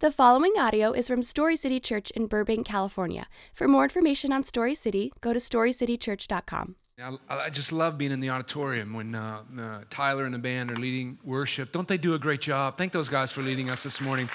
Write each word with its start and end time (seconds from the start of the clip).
The 0.00 0.12
following 0.12 0.52
audio 0.58 0.92
is 0.92 1.08
from 1.08 1.22
Story 1.22 1.56
City 1.56 1.80
Church 1.80 2.10
in 2.10 2.26
Burbank, 2.26 2.66
California. 2.66 3.28
For 3.54 3.66
more 3.66 3.84
information 3.84 4.30
on 4.30 4.44
Story 4.44 4.74
City, 4.74 5.10
go 5.22 5.32
to 5.32 5.38
storycitychurch.com. 5.38 6.76
I, 7.00 7.16
I 7.30 7.48
just 7.48 7.72
love 7.72 7.96
being 7.96 8.12
in 8.12 8.20
the 8.20 8.28
auditorium 8.28 8.92
when 8.92 9.14
uh, 9.14 9.40
uh, 9.58 9.80
Tyler 9.88 10.26
and 10.26 10.34
the 10.34 10.38
band 10.38 10.70
are 10.70 10.76
leading 10.76 11.18
worship. 11.24 11.72
Don't 11.72 11.88
they 11.88 11.96
do 11.96 12.12
a 12.12 12.18
great 12.18 12.42
job? 12.42 12.76
Thank 12.76 12.92
those 12.92 13.08
guys 13.08 13.32
for 13.32 13.40
leading 13.40 13.70
us 13.70 13.84
this 13.84 13.98
morning. 14.02 14.28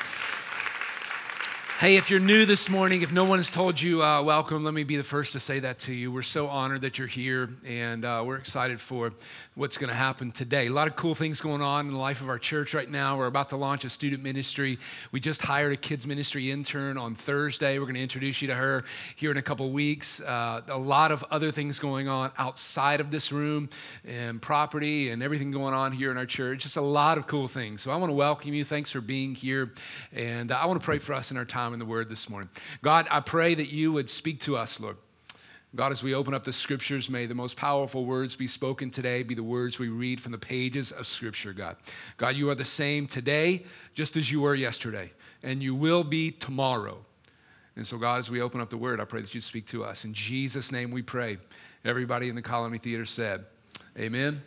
Hey, 1.82 1.96
if 1.96 2.12
you're 2.12 2.20
new 2.20 2.46
this 2.46 2.70
morning, 2.70 3.02
if 3.02 3.12
no 3.12 3.26
one 3.26 3.40
has 3.40 3.50
told 3.50 3.82
you 3.82 4.04
uh, 4.04 4.22
welcome, 4.22 4.64
let 4.64 4.76
me 4.76 4.84
be 4.84 4.98
the 4.98 5.04
first 5.04 5.34
to 5.34 5.40
say 5.40 5.58
that 5.62 5.80
to 5.80 5.92
you. 5.96 6.12
We're 6.12 6.22
so 6.22 6.46
honored 6.48 6.82
that 6.82 7.00
you're 7.00 7.08
here, 7.08 7.50
and 7.66 8.06
uh, 8.06 8.22
we're 8.24 8.36
excited 8.36 8.80
for 8.80 9.12
what's 9.56 9.80
going 9.80 9.90
to 9.90 9.96
happen 9.96 10.32
today. 10.32 10.68
A 10.68 10.72
lot 10.72 10.88
of 10.88 10.96
cool 10.96 11.16
things 11.16 11.42
going 11.42 11.64
on 11.64 11.88
in 11.88 11.94
the 11.94 12.00
life 12.00 12.22
of 12.22 12.30
our 12.30 12.38
church 12.38 12.76
right 12.76 12.88
now. 12.88 13.18
We're 13.18 13.26
about 13.26 13.50
to 13.50 13.58
launch 13.58 13.84
a 13.84 13.90
student 13.90 14.22
ministry. 14.22 14.78
We 15.12 15.20
just 15.20 15.42
hired 15.42 15.74
a 15.74 15.76
kids 15.76 16.06
ministry 16.06 16.52
intern 16.52 17.00
on 17.00 17.16
Thursday. 17.16 17.80
We're 17.80 17.86
going 17.86 17.96
to 17.96 18.04
introduce 18.04 18.44
you 18.44 18.50
to 18.50 18.54
her 18.54 18.84
here 19.16 19.32
in 19.32 19.38
a 19.38 19.42
couple 19.42 19.68
weeks. 19.72 20.22
Uh, 20.22 20.62
a 20.68 20.78
lot 20.78 21.12
of 21.12 21.26
other 21.32 21.52
things 21.52 21.80
going 21.80 22.08
on 22.08 22.32
outside 22.38 23.00
of 23.00 23.10
this 23.10 23.32
room, 23.32 23.70
and 24.06 24.40
property, 24.40 25.10
and 25.10 25.24
everything 25.24 25.50
going 25.50 25.74
on 25.74 25.94
here 25.94 26.12
in 26.12 26.18
our 26.18 26.28
church. 26.28 26.62
Just 26.62 26.78
a 26.78 26.82
lot 26.82 27.18
of 27.18 27.26
cool 27.26 27.48
things. 27.48 27.82
So 27.82 27.90
I 27.90 27.96
want 27.96 28.12
to 28.12 28.16
welcome 28.16 28.54
you. 28.54 28.66
Thanks 28.66 28.92
for 28.92 29.02
being 29.02 29.34
here, 29.34 29.72
and 30.14 30.52
I 30.52 30.68
want 30.68 30.80
to 30.80 30.86
pray 30.86 31.00
for 31.00 31.14
us 31.14 31.32
in 31.32 31.38
our 31.38 31.46
time 31.46 31.71
in 31.74 31.80
the 31.80 31.86
Word 31.86 32.10
this 32.10 32.30
morning. 32.30 32.50
God, 32.82 33.08
I 33.10 33.20
pray 33.20 33.54
that 33.56 33.72
you 33.72 33.92
would 33.92 34.10
speak 34.10 34.42
to 34.42 34.58
us, 34.58 34.80
Lord. 34.80 34.98
God, 35.74 35.94
as 35.94 36.04
we 36.04 36.14
open 36.14 36.34
up 36.34 36.44
the 36.44 36.52
scriptures, 36.52 37.10
may 37.10 37.26
the 37.26 37.36
most 37.36 37.56
powerful 37.56 38.04
words 38.04 38.36
be 38.36 38.48
spoken 38.48 38.92
today 38.92 39.24
be 39.24 39.36
the 39.36 39.44
words 39.44 39.80
we 39.80 39.88
read 39.88 40.20
from 40.20 40.34
the 40.34 40.38
pages 40.38 40.92
of 40.92 41.08
scripture, 41.08 41.54
God. 41.54 41.78
God, 42.18 42.36
you 42.36 42.50
are 42.50 42.56
the 42.56 42.66
same 42.66 43.08
today, 43.08 43.64
just 43.94 44.18
as 44.18 44.30
you 44.30 44.42
were 44.42 44.56
yesterday, 44.56 45.12
and 45.44 45.64
you 45.64 45.74
will 45.74 46.04
be 46.04 46.32
tomorrow. 46.32 46.98
And 47.78 47.88
so, 47.88 47.98
God, 47.98 48.20
as 48.20 48.30
we 48.30 48.42
open 48.42 48.60
up 48.60 48.70
the 48.70 48.78
word, 48.78 49.00
I 49.00 49.06
pray 49.06 49.22
that 49.22 49.34
you 49.34 49.40
speak 49.40 49.66
to 49.68 49.86
us. 49.86 50.04
In 50.04 50.14
Jesus' 50.14 50.74
name 50.74 50.92
we 50.92 51.02
pray. 51.02 51.38
Everybody 51.86 52.28
in 52.28 52.36
the 52.36 52.42
Colony 52.42 52.78
Theater 52.78 53.06
said, 53.06 53.46
Amen 53.98 54.42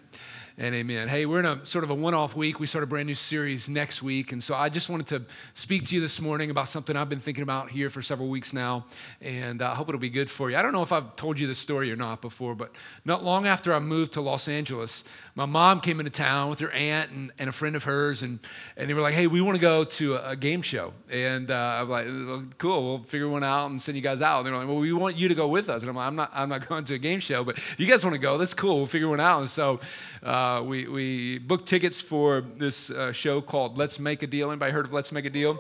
and 0.57 0.73
amen. 0.73 1.09
Hey, 1.09 1.27
we're 1.27 1.41
in 1.41 1.47
a 1.47 1.67
sort 1.67 1.83
of 1.83 1.91
a 1.91 1.95
one 1.95 2.15
off 2.15 2.37
week. 2.37 2.61
We 2.61 2.67
start 2.67 2.85
a 2.85 2.87
brand 2.87 3.09
new 3.09 3.17
series 3.17 3.69
next 3.69 4.05
week. 4.05 4.31
And 4.31 4.43
so 4.43 4.55
I 4.55 4.69
just 4.69 4.89
wanted 4.89 5.09
to 5.09 5.23
speak 5.55 5.85
to 5.87 5.97
you 5.97 6.01
this 6.01 6.21
morning 6.21 6.51
about 6.51 6.69
something 6.69 6.97
I've 6.97 7.09
been 7.09 7.19
thinking 7.19 7.43
about 7.43 7.71
here 7.71 7.91
for 7.91 8.01
several 8.01 8.29
weeks 8.29 8.53
now. 8.53 8.85
And 9.21 9.63
I 9.63 9.75
hope 9.75 9.89
it'll 9.89 10.01
be 10.01 10.11
good 10.11 10.31
for 10.31 10.51
you. 10.51 10.57
I 10.57 10.63
don't 10.63 10.73
know 10.73 10.83
if 10.83 10.93
I've 10.93 11.17
told 11.17 11.41
you 11.41 11.49
this 11.49 11.59
story 11.59 11.91
or 11.91 11.97
not 11.97 12.23
before, 12.23 12.55
but 12.55 12.73
not 13.05 13.25
long 13.25 13.49
after 13.49 13.75
I 13.75 13.81
moved 13.81 14.13
to 14.13 14.21
Los 14.21 14.47
Angeles, 14.47 15.03
my 15.35 15.45
mom 15.45 15.81
came 15.81 15.99
into 15.99 16.13
town 16.13 16.51
with 16.51 16.61
her 16.61 16.71
aunt 16.71 17.11
and, 17.11 17.33
and 17.41 17.49
a 17.49 17.53
friend 17.53 17.75
of 17.75 17.83
hers. 17.83 18.23
And, 18.23 18.39
and 18.77 18.89
they 18.89 18.95
were 18.95 19.03
like, 19.03 19.15
hey, 19.15 19.27
we 19.27 19.41
want 19.41 19.57
to 19.57 19.61
go 19.61 19.83
to 19.83 20.15
a, 20.15 20.31
a 20.31 20.37
game 20.37 20.63
show. 20.63 20.93
And 21.11 21.51
uh, 21.51 21.79
I'm 21.81 21.89
like, 21.89 22.07
well, 22.07 22.45
cool, 22.59 22.85
we'll 22.85 23.03
figure 23.03 23.29
one 23.29 23.43
out 23.43 23.71
and 23.71 23.83
send 23.83 23.97
you 23.97 24.03
guys 24.03 24.23
out. 24.23 24.39
And 24.39 24.47
they're 24.47 24.57
like, 24.57 24.69
well, 24.69 24.79
we 24.79 24.93
want 24.93 25.17
you 25.17 25.27
to 25.27 25.35
go 25.35 25.49
with 25.49 25.69
us. 25.69 25.83
And 25.83 25.91
I'm 25.91 25.97
like, 25.97 26.07
I'm 26.07 26.17
not, 26.17 26.31
I'm 26.33 26.49
not 26.49 26.69
going 26.69 26.85
to 26.85 26.95
a 26.95 26.99
game 26.99 27.19
show, 27.19 27.43
but 27.43 27.59
you 27.77 27.89
guys 27.89 28.05
want 28.05 28.15
to 28.15 28.21
go? 28.21 28.39
That's 28.39 28.55
cool. 28.55 28.77
We'll 28.77 28.87
figure 28.87 29.09
one 29.09 29.19
out. 29.19 29.41
And 29.41 29.51
so, 29.51 29.81
uh, 30.23 30.44
we, 30.67 30.87
we 30.89 31.39
booked 31.39 31.67
tickets 31.67 32.01
for 32.01 32.41
this 32.41 32.91
uh, 32.91 33.13
show 33.13 33.41
called 33.41 33.79
Let's 33.79 33.99
Make 33.99 34.23
a 34.23 34.27
Deal. 34.27 34.51
Anybody 34.51 34.73
heard 34.73 34.87
of 34.87 34.93
Let's 34.93 35.13
Make 35.13 35.25
a 35.25 35.31
Deal? 35.31 35.57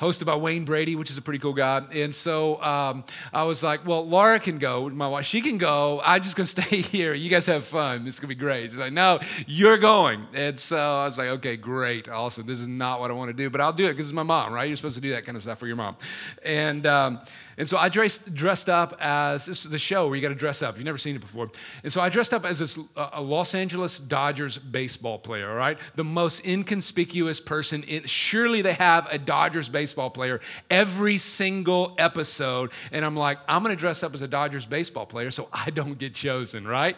Hosted 0.00 0.26
by 0.26 0.36
Wayne 0.36 0.64
Brady, 0.64 0.96
which 0.96 1.10
is 1.10 1.16
a 1.16 1.22
pretty 1.22 1.38
cool 1.38 1.52
guy. 1.52 1.82
And 1.94 2.14
so 2.14 2.60
um, 2.62 3.04
I 3.32 3.44
was 3.44 3.62
like, 3.62 3.86
well, 3.86 4.06
Laura 4.06 4.40
can 4.40 4.58
go, 4.58 4.88
my 4.90 5.08
wife. 5.08 5.26
She 5.26 5.40
can 5.40 5.58
go. 5.58 6.00
I'm 6.04 6.22
just 6.22 6.36
going 6.36 6.46
to 6.46 6.62
stay 6.62 6.80
here. 6.80 7.14
You 7.14 7.30
guys 7.30 7.46
have 7.46 7.64
fun. 7.64 8.06
It's 8.06 8.18
going 8.18 8.28
to 8.28 8.34
be 8.34 8.40
great. 8.40 8.70
She's 8.70 8.80
like, 8.80 8.92
no, 8.92 9.20
you're 9.46 9.78
going. 9.78 10.26
And 10.34 10.58
so 10.58 10.78
I 10.78 11.04
was 11.04 11.18
like, 11.18 11.28
okay, 11.28 11.56
great. 11.56 12.08
Awesome. 12.08 12.46
This 12.46 12.60
is 12.60 12.68
not 12.68 13.00
what 13.00 13.10
I 13.10 13.14
want 13.14 13.30
to 13.30 13.36
do, 13.36 13.50
but 13.50 13.60
I'll 13.60 13.72
do 13.72 13.86
it 13.86 13.90
because 13.90 14.06
it's 14.06 14.14
my 14.14 14.22
mom, 14.22 14.52
right? 14.52 14.64
You're 14.64 14.76
supposed 14.76 14.96
to 14.96 15.02
do 15.02 15.10
that 15.10 15.24
kind 15.24 15.36
of 15.36 15.42
stuff 15.42 15.58
for 15.58 15.66
your 15.66 15.76
mom. 15.76 15.96
And, 16.44 16.86
um, 16.86 17.20
and 17.60 17.68
so 17.68 17.76
I 17.76 17.90
dressed, 17.90 18.34
dressed 18.34 18.70
up 18.70 18.96
as 19.02 19.44
this 19.44 19.66
is 19.66 19.70
the 19.70 19.78
show 19.78 20.06
where 20.06 20.16
you 20.16 20.22
got 20.22 20.30
to 20.30 20.34
dress 20.34 20.62
up. 20.62 20.76
You've 20.76 20.86
never 20.86 20.96
seen 20.96 21.14
it 21.14 21.20
before. 21.20 21.50
And 21.82 21.92
so 21.92 22.00
I 22.00 22.08
dressed 22.08 22.32
up 22.32 22.46
as 22.46 22.58
this, 22.58 22.78
uh, 22.96 23.10
a 23.12 23.20
Los 23.20 23.54
Angeles 23.54 23.98
Dodgers 23.98 24.56
baseball 24.56 25.18
player, 25.18 25.50
all 25.50 25.56
right? 25.56 25.76
The 25.94 26.02
most 26.02 26.46
inconspicuous 26.46 27.38
person. 27.38 27.82
In, 27.82 28.04
surely 28.04 28.62
they 28.62 28.72
have 28.72 29.06
a 29.12 29.18
Dodgers 29.18 29.68
baseball 29.68 30.08
player 30.08 30.40
every 30.70 31.18
single 31.18 31.94
episode. 31.98 32.72
And 32.92 33.04
I'm 33.04 33.14
like, 33.14 33.36
I'm 33.46 33.62
going 33.62 33.76
to 33.76 33.78
dress 33.78 34.02
up 34.02 34.14
as 34.14 34.22
a 34.22 34.28
Dodgers 34.28 34.64
baseball 34.64 35.04
player 35.04 35.30
so 35.30 35.50
I 35.52 35.68
don't 35.68 35.98
get 35.98 36.14
chosen, 36.14 36.66
right? 36.66 36.96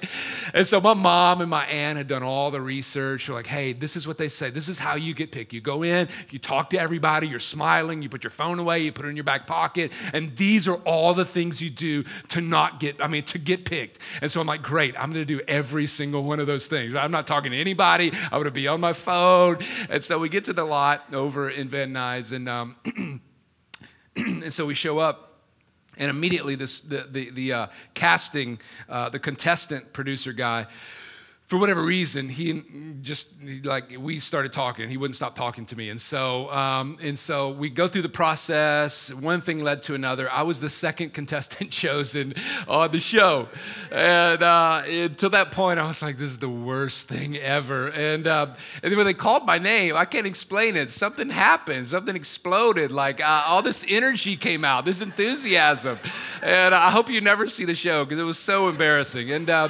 And 0.55 0.65
so 0.65 0.81
my 0.81 0.95
mom 0.95 1.41
and 1.41 1.51
my 1.51 1.67
aunt 1.67 1.99
had 1.99 2.07
done 2.07 2.23
all 2.23 2.53
the 2.53 2.61
research. 2.61 3.27
They're 3.27 3.35
like, 3.35 3.49
hey, 3.49 3.73
this 3.73 3.97
is 3.97 4.07
what 4.07 4.17
they 4.17 4.29
say. 4.29 4.51
This 4.51 4.69
is 4.69 4.79
how 4.79 4.95
you 4.95 5.13
get 5.13 5.33
picked. 5.33 5.53
You 5.53 5.61
go 5.61 5.83
in, 5.83 6.07
you 6.31 6.39
talk 6.39 6.71
to 6.71 6.79
everybody, 6.79 7.27
you're 7.27 7.41
smiling, 7.41 8.01
you 8.01 8.09
put 8.09 8.23
your 8.23 8.31
phone 8.31 8.61
away, 8.61 8.79
you 8.79 8.93
put 8.93 9.07
it 9.07 9.09
in 9.09 9.17
your 9.17 9.25
back 9.25 9.49
pocket, 9.49 9.91
and 10.13 10.37
these 10.37 10.52
these 10.53 10.69
are 10.69 10.77
all 10.85 11.15
the 11.15 11.25
things 11.25 11.63
you 11.63 11.71
do 11.71 12.05
to 12.29 12.43
not 12.43 12.79
get, 12.79 13.03
I 13.03 13.07
mean, 13.07 13.23
to 13.25 13.39
get 13.39 13.65
picked. 13.65 13.99
And 14.21 14.31
so 14.31 14.39
I'm 14.39 14.47
like, 14.47 14.61
great, 14.61 14.95
I'm 15.01 15.11
gonna 15.11 15.25
do 15.25 15.41
every 15.49 15.87
single 15.87 16.25
one 16.25 16.41
of 16.41 16.47
those 16.47 16.67
things. 16.67 16.95
I'm 16.95 17.11
not 17.11 17.27
talking 17.27 17.53
to 17.53 17.57
anybody, 17.59 18.13
I'm 18.31 18.39
gonna 18.39 18.51
be 18.51 18.69
on 18.69 18.79
my 18.79 18.93
phone. 18.93 19.57
And 19.89 20.05
so 20.05 20.19
we 20.19 20.29
get 20.29 20.45
to 20.45 20.53
the 20.53 20.65
lot 20.65 21.15
over 21.15 21.49
in 21.49 21.69
Van 21.69 21.95
Nuys, 21.95 22.35
and, 22.35 22.51
um, 22.51 22.77
and 24.17 24.53
so 24.53 24.67
we 24.67 24.75
show 24.75 24.99
up. 24.99 25.31
And 25.97 26.11
immediately, 26.11 26.55
this 26.55 26.81
the 26.81 27.07
the, 27.11 27.31
the 27.31 27.53
uh, 27.53 27.67
casting, 27.95 28.59
uh, 28.89 29.09
the 29.11 29.19
contestant 29.19 29.93
producer 29.93 30.33
guy, 30.33 30.67
for 31.53 31.59
whatever 31.59 31.83
reason, 31.83 32.31
he 32.31 32.63
just 33.03 33.29
like 33.65 33.93
we 33.99 34.19
started 34.19 34.55
talking. 34.55 34.89
He 34.89 34.97
wouldn't 34.97 35.17
stop 35.17 35.35
talking 35.35 35.67
to 35.67 35.77
me, 35.77 35.91
and 35.91 36.01
so 36.01 36.51
um, 36.51 36.97
and 37.03 37.19
so 37.19 37.51
we 37.51 37.69
go 37.69 37.89
through 37.89 38.01
the 38.01 38.09
process. 38.09 39.13
One 39.13 39.43
thing 39.43 39.59
led 39.59 39.83
to 39.83 39.95
another. 39.95 40.33
I 40.33 40.45
was 40.45 40.63
the 40.63 40.71
second 40.71 41.13
contestant 41.13 41.71
chosen 41.83 42.33
on 42.67 42.91
the 42.91 43.01
show, 43.01 43.51
and 43.91 44.43
uh, 44.43 44.81
until 44.87 45.29
that 45.29 45.51
point, 45.51 45.79
I 45.79 45.87
was 45.87 46.01
like, 46.01 46.17
"This 46.17 46.31
is 46.31 46.39
the 46.39 46.49
worst 46.49 47.07
thing 47.07 47.37
ever." 47.37 47.89
And 47.89 48.27
uh, 48.27 48.47
and 48.83 48.91
then 48.91 48.97
when 48.97 49.05
they 49.05 49.13
called 49.13 49.45
my 49.45 49.59
name, 49.59 49.95
I 49.95 50.07
can't 50.07 50.27
explain 50.27 50.75
it. 50.75 50.91
Something 50.91 51.29
happened. 51.29 51.87
Something 51.87 52.17
exploded. 52.17 52.93
Like 52.93 53.21
uh, 53.21 53.45
all 53.47 53.61
this 53.61 53.85
energy 53.87 54.39
came 54.39 54.65
out. 54.65 54.87
This 54.87 55.03
enthusiasm, 55.03 55.99
and 56.43 56.75
I 56.75 56.91
hope 56.91 57.11
you 57.11 57.21
never 57.21 57.47
see 57.47 57.67
the 57.67 57.75
show 57.75 58.07
because 58.07 58.19
it 58.19 58.25
was 58.25 58.39
so 58.39 58.71
embarrassing. 58.71 59.33
And 59.33 59.51
uh, 59.51 59.69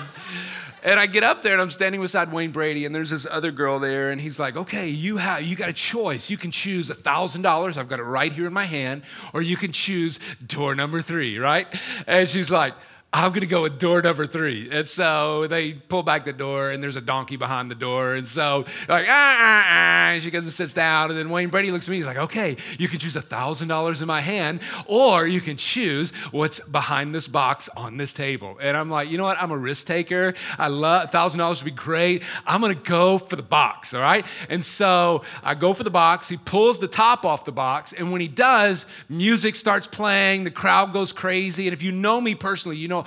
and 0.82 0.98
I 0.98 1.06
get 1.06 1.22
up 1.22 1.42
there 1.42 1.52
and 1.52 1.62
I'm 1.62 1.70
standing 1.70 2.00
beside 2.00 2.32
Wayne 2.32 2.50
Brady, 2.50 2.84
and 2.86 2.94
there's 2.94 3.10
this 3.10 3.26
other 3.30 3.50
girl 3.50 3.78
there, 3.78 4.10
and 4.10 4.20
he's 4.20 4.38
like, 4.40 4.56
"Okay, 4.56 4.88
you 4.88 5.16
have 5.16 5.42
you 5.42 5.56
got 5.56 5.68
a 5.68 5.72
choice. 5.72 6.30
You 6.30 6.36
can 6.36 6.50
choose 6.50 6.90
a 6.90 6.94
thousand 6.94 7.42
dollars. 7.42 7.78
I've 7.78 7.88
got 7.88 7.98
it 7.98 8.04
right 8.04 8.32
here 8.32 8.46
in 8.46 8.52
my 8.52 8.66
hand, 8.66 9.02
or 9.32 9.42
you 9.42 9.56
can 9.56 9.72
choose 9.72 10.18
door 10.46 10.74
number 10.74 11.02
three, 11.02 11.38
right?" 11.38 11.66
And 12.06 12.28
she's 12.28 12.50
like. 12.50 12.74
I'm 13.14 13.32
going 13.32 13.42
to 13.42 13.46
go 13.46 13.62
with 13.62 13.78
door 13.78 14.00
number 14.00 14.26
three. 14.26 14.70
And 14.72 14.88
so 14.88 15.46
they 15.46 15.74
pull 15.74 16.02
back 16.02 16.24
the 16.24 16.32
door, 16.32 16.70
and 16.70 16.82
there's 16.82 16.96
a 16.96 17.02
donkey 17.02 17.36
behind 17.36 17.70
the 17.70 17.74
door. 17.74 18.14
And 18.14 18.26
so, 18.26 18.64
like, 18.88 19.06
ah, 19.06 19.36
ah, 19.38 19.64
ah. 19.68 20.08
And 20.12 20.22
she 20.22 20.30
goes 20.30 20.44
and 20.44 20.52
sits 20.52 20.72
down. 20.72 21.10
And 21.10 21.18
then 21.18 21.28
Wayne 21.28 21.50
Brady 21.50 21.70
looks 21.70 21.86
at 21.86 21.90
me. 21.90 21.98
He's 21.98 22.06
like, 22.06 22.16
okay, 22.16 22.56
you 22.78 22.88
can 22.88 22.98
choose 22.98 23.14
$1,000 23.14 24.00
in 24.00 24.08
my 24.08 24.22
hand, 24.22 24.60
or 24.86 25.26
you 25.26 25.42
can 25.42 25.58
choose 25.58 26.12
what's 26.30 26.60
behind 26.60 27.14
this 27.14 27.28
box 27.28 27.68
on 27.76 27.98
this 27.98 28.14
table. 28.14 28.56
And 28.62 28.78
I'm 28.78 28.88
like, 28.88 29.10
you 29.10 29.18
know 29.18 29.24
what? 29.24 29.36
I'm 29.38 29.50
a 29.50 29.58
risk 29.58 29.86
taker. 29.86 30.32
I 30.58 30.68
love 30.68 31.10
$1,000 31.10 31.62
would 31.62 31.64
be 31.66 31.70
great. 31.70 32.22
I'm 32.46 32.62
going 32.62 32.74
to 32.74 32.82
go 32.82 33.18
for 33.18 33.36
the 33.36 33.42
box, 33.42 33.92
all 33.92 34.00
right? 34.00 34.24
And 34.48 34.64
so 34.64 35.22
I 35.42 35.54
go 35.54 35.74
for 35.74 35.84
the 35.84 35.90
box. 35.90 36.30
He 36.30 36.38
pulls 36.38 36.78
the 36.78 36.88
top 36.88 37.26
off 37.26 37.44
the 37.44 37.52
box. 37.52 37.92
And 37.92 38.10
when 38.10 38.22
he 38.22 38.28
does, 38.28 38.86
music 39.10 39.54
starts 39.54 39.86
playing. 39.86 40.44
The 40.44 40.50
crowd 40.50 40.94
goes 40.94 41.12
crazy. 41.12 41.66
And 41.66 41.74
if 41.74 41.82
you 41.82 41.92
know 41.92 42.18
me 42.18 42.34
personally, 42.34 42.78
you 42.78 42.88
know 42.88 43.01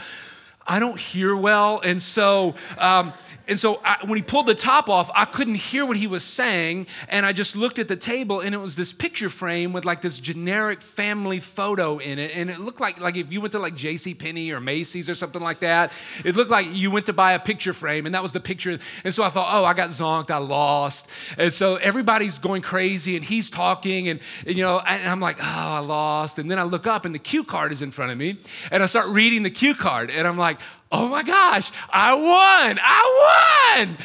I 0.67 0.79
don't 0.79 0.99
hear 0.99 1.35
well. 1.35 1.79
And 1.79 2.01
so 2.01 2.55
um, 2.77 3.13
and 3.47 3.59
so 3.59 3.81
I, 3.83 3.97
when 4.05 4.17
he 4.17 4.23
pulled 4.23 4.47
the 4.47 4.55
top 4.55 4.89
off, 4.89 5.09
I 5.13 5.25
couldn't 5.25 5.55
hear 5.55 5.85
what 5.85 5.97
he 5.97 6.07
was 6.07 6.23
saying. 6.23 6.87
And 7.09 7.25
I 7.25 7.33
just 7.33 7.55
looked 7.55 7.79
at 7.79 7.87
the 7.87 7.95
table, 7.95 8.41
and 8.41 8.55
it 8.55 8.57
was 8.57 8.75
this 8.75 8.93
picture 8.93 9.29
frame 9.29 9.73
with 9.73 9.85
like 9.85 10.01
this 10.01 10.17
generic 10.17 10.81
family 10.81 11.39
photo 11.39 11.97
in 11.97 12.19
it. 12.19 12.31
And 12.35 12.49
it 12.49 12.59
looked 12.59 12.79
like, 12.79 12.99
like 12.99 13.17
if 13.17 13.31
you 13.31 13.41
went 13.41 13.51
to 13.51 13.59
like 13.59 13.75
J.C. 13.75 14.13
Penney 14.13 14.51
or 14.51 14.59
Macy's 14.59 15.09
or 15.09 15.15
something 15.15 15.41
like 15.41 15.59
that, 15.59 15.91
it 16.23 16.35
looked 16.35 16.51
like 16.51 16.67
you 16.71 16.91
went 16.91 17.05
to 17.05 17.13
buy 17.13 17.33
a 17.33 17.39
picture 17.39 17.73
frame, 17.73 18.05
and 18.05 18.15
that 18.15 18.23
was 18.23 18.33
the 18.33 18.39
picture. 18.39 18.79
And 19.03 19.13
so 19.13 19.23
I 19.23 19.29
thought, 19.29 19.47
oh, 19.51 19.65
I 19.65 19.73
got 19.73 19.89
zonked, 19.89 20.31
I 20.31 20.37
lost. 20.37 21.09
And 21.37 21.53
so 21.53 21.75
everybody's 21.75 22.39
going 22.39 22.61
crazy, 22.61 23.15
and 23.15 23.23
he's 23.23 23.49
talking, 23.49 24.09
and, 24.09 24.19
and 24.45 24.55
you 24.55 24.63
know, 24.63 24.79
and 24.79 25.07
I'm 25.07 25.19
like, 25.19 25.37
oh, 25.39 25.43
I 25.43 25.79
lost. 25.79 26.39
And 26.39 26.49
then 26.49 26.59
I 26.59 26.63
look 26.63 26.87
up, 26.87 27.05
and 27.05 27.13
the 27.13 27.19
cue 27.19 27.43
card 27.43 27.71
is 27.71 27.81
in 27.81 27.91
front 27.91 28.11
of 28.11 28.17
me, 28.17 28.39
and 28.71 28.81
I 28.81 28.85
start 28.87 29.07
reading 29.07 29.43
the 29.43 29.51
cue 29.51 29.75
card, 29.75 30.09
and 30.09 30.27
I'm 30.27 30.37
like, 30.37 30.59
oh 30.91 31.07
my 31.07 31.23
gosh, 31.23 31.71
I 31.89 32.13
won, 32.13 32.79
I 32.81 33.85
won. 33.85 33.97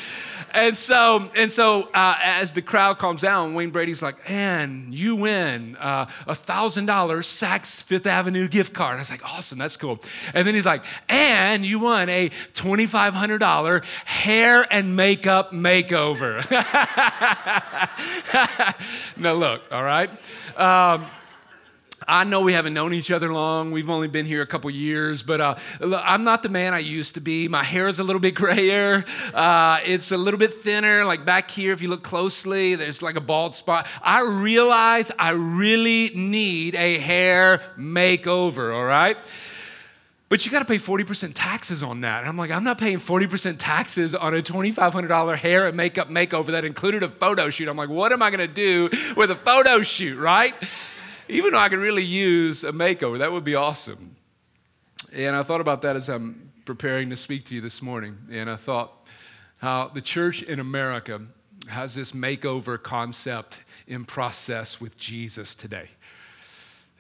and 0.52 0.76
so, 0.76 1.30
and 1.36 1.50
so 1.50 1.88
uh, 1.94 2.16
as 2.22 2.52
the 2.52 2.62
crowd 2.62 2.98
calms 2.98 3.22
down, 3.22 3.54
Wayne 3.54 3.70
Brady's 3.70 4.02
like, 4.02 4.16
and 4.28 4.94
you 4.94 5.16
win 5.16 5.76
uh, 5.76 6.06
a 6.26 6.32
$1,000 6.32 6.86
Saks 6.86 7.82
Fifth 7.82 8.06
Avenue 8.06 8.48
gift 8.48 8.72
card. 8.72 8.96
I 8.96 9.00
was 9.00 9.10
like, 9.10 9.24
awesome, 9.24 9.58
that's 9.58 9.76
cool. 9.76 10.00
And 10.34 10.46
then 10.46 10.54
he's 10.54 10.66
like, 10.66 10.84
and 11.08 11.64
you 11.64 11.78
won 11.78 12.08
a 12.08 12.28
$2,500 12.28 13.84
hair 14.04 14.66
and 14.70 14.96
makeup 14.96 15.52
makeover. 15.52 16.40
now, 19.16 19.34
look, 19.34 19.62
all 19.70 19.84
right? 19.84 20.10
Um, 20.56 21.06
I 22.08 22.24
know 22.24 22.40
we 22.40 22.54
haven't 22.54 22.74
known 22.74 22.94
each 22.94 23.10
other 23.10 23.32
long. 23.32 23.72
We've 23.72 23.90
only 23.90 24.08
been 24.08 24.24
here 24.24 24.42
a 24.42 24.46
couple 24.46 24.70
years, 24.70 25.22
but 25.22 25.40
uh, 25.40 25.54
I'm 25.82 26.24
not 26.24 26.42
the 26.42 26.48
man 26.48 26.72
I 26.72 26.78
used 26.78 27.14
to 27.14 27.20
be. 27.20 27.46
My 27.46 27.62
hair 27.62 27.88
is 27.88 27.98
a 27.98 28.04
little 28.04 28.20
bit 28.20 28.34
grayer. 28.34 29.04
Uh, 29.34 29.80
it's 29.84 30.10
a 30.10 30.16
little 30.16 30.38
bit 30.38 30.54
thinner. 30.54 31.04
Like 31.04 31.24
back 31.24 31.50
here, 31.50 31.72
if 31.72 31.82
you 31.82 31.88
look 31.88 32.02
closely, 32.02 32.74
there's 32.74 33.02
like 33.02 33.16
a 33.16 33.20
bald 33.20 33.54
spot. 33.54 33.86
I 34.02 34.22
realize 34.22 35.12
I 35.18 35.30
really 35.30 36.10
need 36.14 36.74
a 36.74 36.98
hair 36.98 37.60
makeover, 37.76 38.74
all 38.74 38.84
right? 38.84 39.16
But 40.30 40.46
you 40.46 40.52
got 40.52 40.60
to 40.60 40.64
pay 40.64 40.76
40% 40.76 41.32
taxes 41.34 41.82
on 41.82 42.02
that. 42.02 42.20
And 42.20 42.28
I'm 42.28 42.36
like, 42.36 42.52
I'm 42.52 42.62
not 42.62 42.78
paying 42.78 42.98
40% 42.98 43.56
taxes 43.58 44.14
on 44.14 44.32
a 44.32 44.40
$2,500 44.40 45.36
hair 45.36 45.66
and 45.66 45.76
makeup 45.76 46.08
makeover 46.08 46.52
that 46.52 46.64
included 46.64 47.02
a 47.02 47.08
photo 47.08 47.50
shoot. 47.50 47.68
I'm 47.68 47.76
like, 47.76 47.88
what 47.88 48.12
am 48.12 48.22
I 48.22 48.30
going 48.30 48.38
to 48.38 48.46
do 48.46 48.88
with 49.16 49.32
a 49.32 49.36
photo 49.36 49.82
shoot, 49.82 50.16
right? 50.16 50.54
Even 51.30 51.52
though 51.52 51.58
I 51.58 51.68
could 51.68 51.78
really 51.78 52.04
use 52.04 52.64
a 52.64 52.72
makeover, 52.72 53.18
that 53.18 53.30
would 53.32 53.44
be 53.44 53.54
awesome. 53.54 54.16
And 55.12 55.34
I 55.34 55.42
thought 55.42 55.60
about 55.60 55.82
that 55.82 55.96
as 55.96 56.08
I'm 56.08 56.50
preparing 56.64 57.10
to 57.10 57.16
speak 57.16 57.44
to 57.46 57.54
you 57.54 57.60
this 57.60 57.82
morning. 57.82 58.16
And 58.30 58.50
I 58.50 58.56
thought 58.56 59.06
how 59.58 59.88
the 59.88 60.00
church 60.00 60.42
in 60.42 60.60
America 60.60 61.20
has 61.68 61.94
this 61.94 62.12
makeover 62.12 62.82
concept 62.82 63.62
in 63.86 64.04
process 64.04 64.80
with 64.80 64.96
Jesus 64.96 65.54
today. 65.54 65.88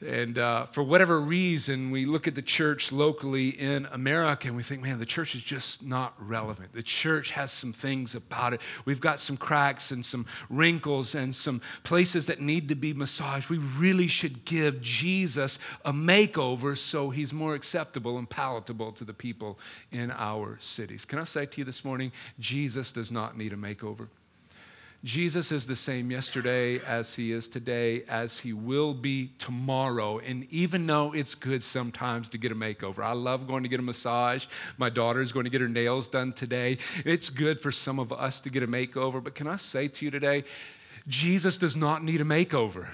And 0.06 0.38
uh, 0.38 0.64
for 0.64 0.82
whatever 0.82 1.20
reason, 1.20 1.90
we 1.90 2.06
look 2.06 2.26
at 2.26 2.34
the 2.34 2.42
church 2.42 2.90
locally 2.90 3.50
in 3.50 3.86
America 3.92 4.48
and 4.48 4.56
we 4.56 4.62
think, 4.62 4.82
man, 4.82 4.98
the 4.98 5.04
church 5.04 5.34
is 5.34 5.42
just 5.42 5.84
not 5.84 6.14
relevant. 6.18 6.72
The 6.72 6.82
church 6.82 7.32
has 7.32 7.52
some 7.52 7.74
things 7.74 8.14
about 8.14 8.54
it. 8.54 8.62
We've 8.86 9.00
got 9.00 9.20
some 9.20 9.36
cracks 9.36 9.90
and 9.90 10.04
some 10.04 10.24
wrinkles 10.48 11.14
and 11.14 11.34
some 11.34 11.60
places 11.82 12.26
that 12.26 12.40
need 12.40 12.70
to 12.70 12.74
be 12.74 12.94
massaged. 12.94 13.50
We 13.50 13.58
really 13.58 14.08
should 14.08 14.46
give 14.46 14.80
Jesus 14.80 15.58
a 15.84 15.92
makeover 15.92 16.78
so 16.78 17.10
he's 17.10 17.34
more 17.34 17.54
acceptable 17.54 18.16
and 18.16 18.28
palatable 18.28 18.92
to 18.92 19.04
the 19.04 19.14
people 19.14 19.58
in 19.92 20.10
our 20.12 20.56
cities. 20.60 21.04
Can 21.04 21.18
I 21.18 21.24
say 21.24 21.44
to 21.44 21.58
you 21.58 21.64
this 21.64 21.84
morning, 21.84 22.10
Jesus 22.38 22.90
does 22.90 23.12
not 23.12 23.36
need 23.36 23.52
a 23.52 23.56
makeover. 23.56 24.08
Jesus 25.02 25.50
is 25.50 25.66
the 25.66 25.76
same 25.76 26.10
yesterday 26.10 26.78
as 26.80 27.14
he 27.14 27.32
is 27.32 27.48
today, 27.48 28.02
as 28.06 28.38
he 28.38 28.52
will 28.52 28.92
be 28.92 29.30
tomorrow. 29.38 30.18
And 30.18 30.46
even 30.52 30.86
though 30.86 31.14
it's 31.14 31.34
good 31.34 31.62
sometimes 31.62 32.28
to 32.30 32.38
get 32.38 32.52
a 32.52 32.54
makeover, 32.54 33.02
I 33.02 33.12
love 33.12 33.48
going 33.48 33.62
to 33.62 33.68
get 33.70 33.80
a 33.80 33.82
massage. 33.82 34.46
My 34.76 34.90
daughter 34.90 35.22
is 35.22 35.32
going 35.32 35.44
to 35.44 35.50
get 35.50 35.62
her 35.62 35.68
nails 35.68 36.06
done 36.06 36.34
today. 36.34 36.76
It's 37.06 37.30
good 37.30 37.58
for 37.58 37.72
some 37.72 37.98
of 37.98 38.12
us 38.12 38.42
to 38.42 38.50
get 38.50 38.62
a 38.62 38.66
makeover. 38.66 39.24
But 39.24 39.34
can 39.34 39.46
I 39.46 39.56
say 39.56 39.88
to 39.88 40.04
you 40.04 40.10
today, 40.10 40.44
Jesus 41.08 41.56
does 41.56 41.76
not 41.76 42.04
need 42.04 42.20
a 42.20 42.24
makeover. 42.24 42.86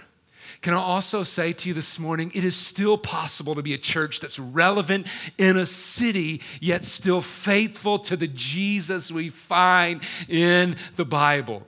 Can 0.62 0.74
I 0.74 0.78
also 0.78 1.24
say 1.24 1.52
to 1.52 1.68
you 1.68 1.74
this 1.74 1.98
morning, 1.98 2.30
it 2.34 2.44
is 2.44 2.54
still 2.54 2.96
possible 2.96 3.56
to 3.56 3.62
be 3.62 3.74
a 3.74 3.78
church 3.78 4.20
that's 4.20 4.38
relevant 4.38 5.08
in 5.38 5.56
a 5.56 5.66
city, 5.66 6.40
yet 6.60 6.84
still 6.84 7.20
faithful 7.20 7.98
to 7.98 8.16
the 8.16 8.28
Jesus 8.28 9.10
we 9.10 9.28
find 9.28 10.02
in 10.28 10.76
the 10.94 11.04
Bible. 11.04 11.64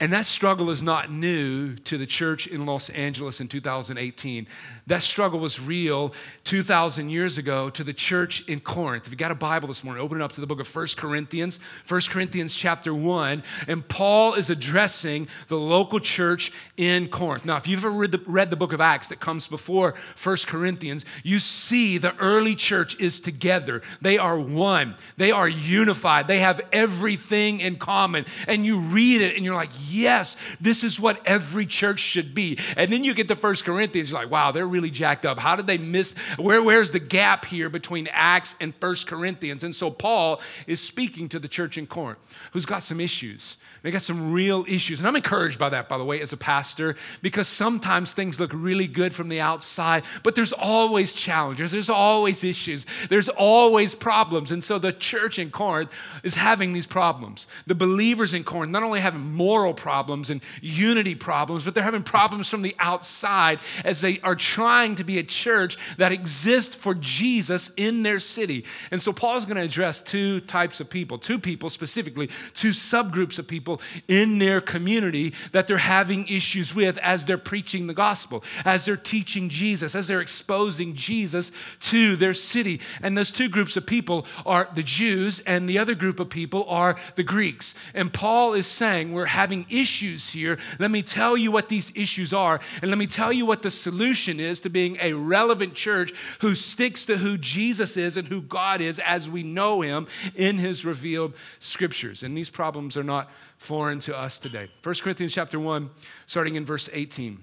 And 0.00 0.12
that 0.12 0.26
struggle 0.26 0.70
is 0.70 0.82
not 0.82 1.12
new 1.12 1.76
to 1.76 1.96
the 1.96 2.04
church 2.04 2.48
in 2.48 2.66
Los 2.66 2.90
Angeles 2.90 3.40
in 3.40 3.46
2018. 3.46 4.48
That 4.88 5.04
struggle 5.04 5.38
was 5.38 5.60
real 5.60 6.12
2,000 6.42 7.10
years 7.10 7.38
ago 7.38 7.70
to 7.70 7.84
the 7.84 7.92
church 7.92 8.46
in 8.48 8.58
Corinth. 8.58 9.06
If 9.06 9.12
you 9.12 9.16
got 9.16 9.30
a 9.30 9.36
Bible 9.36 9.68
this 9.68 9.84
morning, 9.84 10.02
open 10.02 10.20
it 10.20 10.24
up 10.24 10.32
to 10.32 10.40
the 10.40 10.48
book 10.48 10.58
of 10.58 10.74
1 10.74 10.88
Corinthians, 10.96 11.60
1 11.86 12.00
Corinthians 12.10 12.56
chapter 12.56 12.92
1. 12.92 13.44
And 13.68 13.86
Paul 13.86 14.34
is 14.34 14.50
addressing 14.50 15.28
the 15.46 15.56
local 15.56 16.00
church 16.00 16.50
in 16.76 17.06
Corinth. 17.06 17.44
Now, 17.44 17.56
if 17.56 17.68
you've 17.68 17.84
ever 17.84 17.92
read 17.92 18.10
the, 18.10 18.22
read 18.26 18.50
the 18.50 18.56
book 18.56 18.72
of 18.72 18.80
Acts 18.80 19.08
that 19.08 19.20
comes 19.20 19.46
before 19.46 19.94
1 20.20 20.36
Corinthians, 20.46 21.04
you 21.22 21.38
see 21.38 21.98
the 21.98 22.16
early 22.16 22.56
church 22.56 22.98
is 22.98 23.20
together. 23.20 23.80
They 24.00 24.18
are 24.18 24.40
one, 24.40 24.96
they 25.16 25.30
are 25.30 25.48
unified, 25.48 26.26
they 26.26 26.40
have 26.40 26.60
everything 26.72 27.60
in 27.60 27.76
common. 27.76 28.26
And 28.48 28.66
you 28.66 28.80
read 28.80 29.22
it 29.22 29.36
and 29.36 29.44
you're 29.44 29.54
like, 29.54 29.70
yes, 29.88 30.36
this 30.60 30.84
is 30.84 30.98
what 30.98 31.20
every 31.26 31.66
church 31.66 32.00
should 32.00 32.34
be. 32.34 32.58
And 32.76 32.92
then 32.92 33.04
you 33.04 33.14
get 33.14 33.28
to 33.28 33.36
First 33.36 33.64
Corinthians, 33.64 34.12
like, 34.12 34.30
wow, 34.30 34.52
they're 34.52 34.66
really 34.66 34.90
jacked 34.90 35.26
up. 35.26 35.38
How 35.38 35.56
did 35.56 35.66
they 35.66 35.78
miss? 35.78 36.14
Where, 36.38 36.62
where's 36.62 36.90
the 36.90 37.00
gap 37.00 37.44
here 37.44 37.68
between 37.68 38.08
Acts 38.12 38.56
and 38.60 38.74
First 38.76 39.06
Corinthians? 39.06 39.64
And 39.64 39.74
so 39.74 39.90
Paul 39.90 40.40
is 40.66 40.80
speaking 40.80 41.28
to 41.30 41.38
the 41.38 41.48
church 41.48 41.78
in 41.78 41.86
Corinth 41.86 42.18
who's 42.52 42.66
got 42.66 42.82
some 42.82 43.00
issues. 43.00 43.56
They 43.82 43.90
got 43.90 44.00
some 44.00 44.32
real 44.32 44.64
issues. 44.66 45.00
And 45.00 45.06
I'm 45.06 45.14
encouraged 45.14 45.58
by 45.58 45.68
that, 45.68 45.90
by 45.90 45.98
the 45.98 46.04
way, 46.04 46.22
as 46.22 46.32
a 46.32 46.38
pastor, 46.38 46.96
because 47.20 47.46
sometimes 47.46 48.14
things 48.14 48.40
look 48.40 48.50
really 48.54 48.86
good 48.86 49.12
from 49.12 49.28
the 49.28 49.42
outside, 49.42 50.04
but 50.22 50.34
there's 50.34 50.54
always 50.54 51.12
challenges, 51.12 51.70
there's 51.70 51.90
always 51.90 52.44
issues, 52.44 52.86
there's 53.10 53.28
always 53.28 53.94
problems. 53.94 54.52
And 54.52 54.64
so 54.64 54.78
the 54.78 54.92
church 54.92 55.38
in 55.38 55.50
Corinth 55.50 55.92
is 56.22 56.34
having 56.34 56.72
these 56.72 56.86
problems. 56.86 57.46
The 57.66 57.74
believers 57.74 58.32
in 58.32 58.42
Corinth 58.42 58.72
not 58.72 58.82
only 58.82 59.00
having 59.00 59.34
moral 59.34 59.73
problems 59.74 60.30
and 60.30 60.40
unity 60.60 61.14
problems, 61.14 61.64
but 61.64 61.74
they're 61.74 61.84
having 61.84 62.02
problems 62.02 62.48
from 62.48 62.62
the 62.62 62.74
outside 62.78 63.58
as 63.84 64.00
they 64.00 64.20
are 64.20 64.34
trying 64.34 64.94
to 64.96 65.04
be 65.04 65.18
a 65.18 65.22
church 65.22 65.76
that 65.98 66.12
exists 66.12 66.74
for 66.74 66.94
Jesus 66.94 67.70
in 67.76 68.02
their 68.02 68.18
city. 68.18 68.64
And 68.90 69.00
so 69.00 69.12
Paul's 69.12 69.44
going 69.44 69.56
to 69.56 69.62
address 69.62 70.00
two 70.00 70.40
types 70.40 70.80
of 70.80 70.88
people, 70.88 71.18
two 71.18 71.38
people 71.38 71.70
specifically, 71.70 72.28
two 72.54 72.70
subgroups 72.70 73.38
of 73.38 73.46
people 73.46 73.80
in 74.08 74.38
their 74.38 74.60
community 74.60 75.34
that 75.52 75.66
they're 75.66 75.76
having 75.76 76.26
issues 76.28 76.74
with 76.74 76.98
as 76.98 77.26
they're 77.26 77.38
preaching 77.38 77.86
the 77.86 77.94
gospel, 77.94 78.44
as 78.64 78.84
they're 78.84 78.96
teaching 78.96 79.48
Jesus, 79.48 79.94
as 79.94 80.06
they're 80.06 80.20
exposing 80.20 80.94
Jesus 80.94 81.52
to 81.80 82.16
their 82.16 82.34
city. 82.34 82.80
And 83.02 83.16
those 83.16 83.32
two 83.32 83.48
groups 83.48 83.76
of 83.76 83.86
people 83.86 84.26
are 84.46 84.68
the 84.74 84.82
Jews, 84.82 85.40
and 85.40 85.68
the 85.68 85.78
other 85.78 85.94
group 85.94 86.20
of 86.20 86.30
people 86.30 86.64
are 86.68 86.96
the 87.16 87.22
Greeks. 87.22 87.74
And 87.94 88.12
Paul 88.12 88.54
is 88.54 88.66
saying, 88.66 89.12
We're 89.12 89.26
having 89.26 89.63
issues 89.70 90.30
here. 90.30 90.58
Let 90.78 90.90
me 90.90 91.02
tell 91.02 91.36
you 91.36 91.50
what 91.50 91.68
these 91.68 91.92
issues 91.94 92.32
are, 92.32 92.60
and 92.82 92.90
let 92.90 92.98
me 92.98 93.06
tell 93.06 93.32
you 93.32 93.46
what 93.46 93.62
the 93.62 93.70
solution 93.70 94.40
is 94.40 94.60
to 94.60 94.70
being 94.70 94.96
a 95.00 95.12
relevant 95.12 95.74
church 95.74 96.12
who 96.40 96.54
sticks 96.54 97.06
to 97.06 97.16
who 97.16 97.38
Jesus 97.38 97.96
is 97.96 98.16
and 98.16 98.28
who 98.28 98.42
God 98.42 98.80
is 98.80 98.98
as 98.98 99.30
we 99.30 99.42
know 99.42 99.80
him 99.80 100.06
in 100.34 100.58
his 100.58 100.84
revealed 100.84 101.34
scriptures. 101.58 102.22
And 102.22 102.36
these 102.36 102.50
problems 102.50 102.96
are 102.96 103.04
not 103.04 103.30
foreign 103.56 104.00
to 104.00 104.16
us 104.16 104.38
today. 104.38 104.68
1 104.82 104.94
Corinthians 105.02 105.32
chapter 105.32 105.58
1, 105.58 105.90
starting 106.26 106.54
in 106.56 106.64
verse 106.64 106.88
18. 106.92 107.38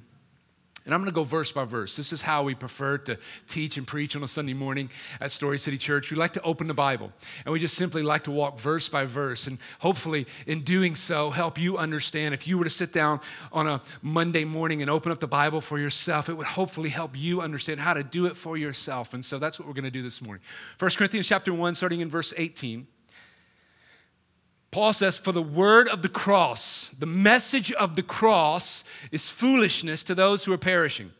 And 0.85 0.95
I'm 0.95 1.01
going 1.01 1.11
to 1.11 1.15
go 1.15 1.23
verse 1.23 1.51
by 1.51 1.63
verse. 1.63 1.95
This 1.95 2.11
is 2.11 2.23
how 2.23 2.43
we 2.43 2.55
prefer 2.55 2.97
to 2.99 3.17
teach 3.47 3.77
and 3.77 3.85
preach 3.85 4.15
on 4.15 4.23
a 4.23 4.27
Sunday 4.27 4.55
morning 4.55 4.89
at 5.19 5.29
Story 5.29 5.59
City 5.59 5.77
Church. 5.77 6.09
We 6.09 6.17
like 6.17 6.33
to 6.33 6.41
open 6.41 6.67
the 6.67 6.73
Bible, 6.73 7.11
and 7.45 7.53
we 7.53 7.59
just 7.59 7.75
simply 7.75 8.01
like 8.01 8.23
to 8.23 8.31
walk 8.31 8.59
verse 8.59 8.89
by 8.89 9.05
verse. 9.05 9.45
And 9.45 9.59
hopefully, 9.79 10.25
in 10.47 10.61
doing 10.61 10.95
so, 10.95 11.29
help 11.29 11.59
you 11.59 11.77
understand. 11.77 12.33
If 12.33 12.47
you 12.47 12.57
were 12.57 12.63
to 12.63 12.71
sit 12.71 12.91
down 12.91 13.19
on 13.51 13.67
a 13.67 13.81
Monday 14.01 14.43
morning 14.43 14.81
and 14.81 14.89
open 14.89 15.11
up 15.11 15.19
the 15.19 15.27
Bible 15.27 15.61
for 15.61 15.77
yourself, 15.77 16.29
it 16.29 16.33
would 16.33 16.47
hopefully 16.47 16.89
help 16.89 17.15
you 17.15 17.41
understand 17.41 17.79
how 17.79 17.93
to 17.93 18.03
do 18.03 18.25
it 18.25 18.35
for 18.35 18.57
yourself. 18.57 19.13
And 19.13 19.23
so 19.23 19.37
that's 19.37 19.59
what 19.59 19.67
we're 19.67 19.75
going 19.75 19.83
to 19.83 19.91
do 19.91 20.01
this 20.01 20.19
morning. 20.19 20.41
1 20.79 20.91
Corinthians 20.97 21.27
chapter 21.27 21.53
1, 21.53 21.75
starting 21.75 21.99
in 21.99 22.09
verse 22.09 22.33
18. 22.35 22.87
Paul 24.71 24.93
says, 24.93 25.17
For 25.17 25.33
the 25.33 25.41
word 25.41 25.89
of 25.89 26.01
the 26.01 26.09
cross, 26.09 26.89
the 26.97 27.05
message 27.05 27.71
of 27.73 27.95
the 27.95 28.03
cross 28.03 28.83
is 29.11 29.29
foolishness 29.29 30.03
to 30.05 30.15
those 30.15 30.45
who 30.45 30.53
are 30.53 30.57
perishing. 30.57 31.11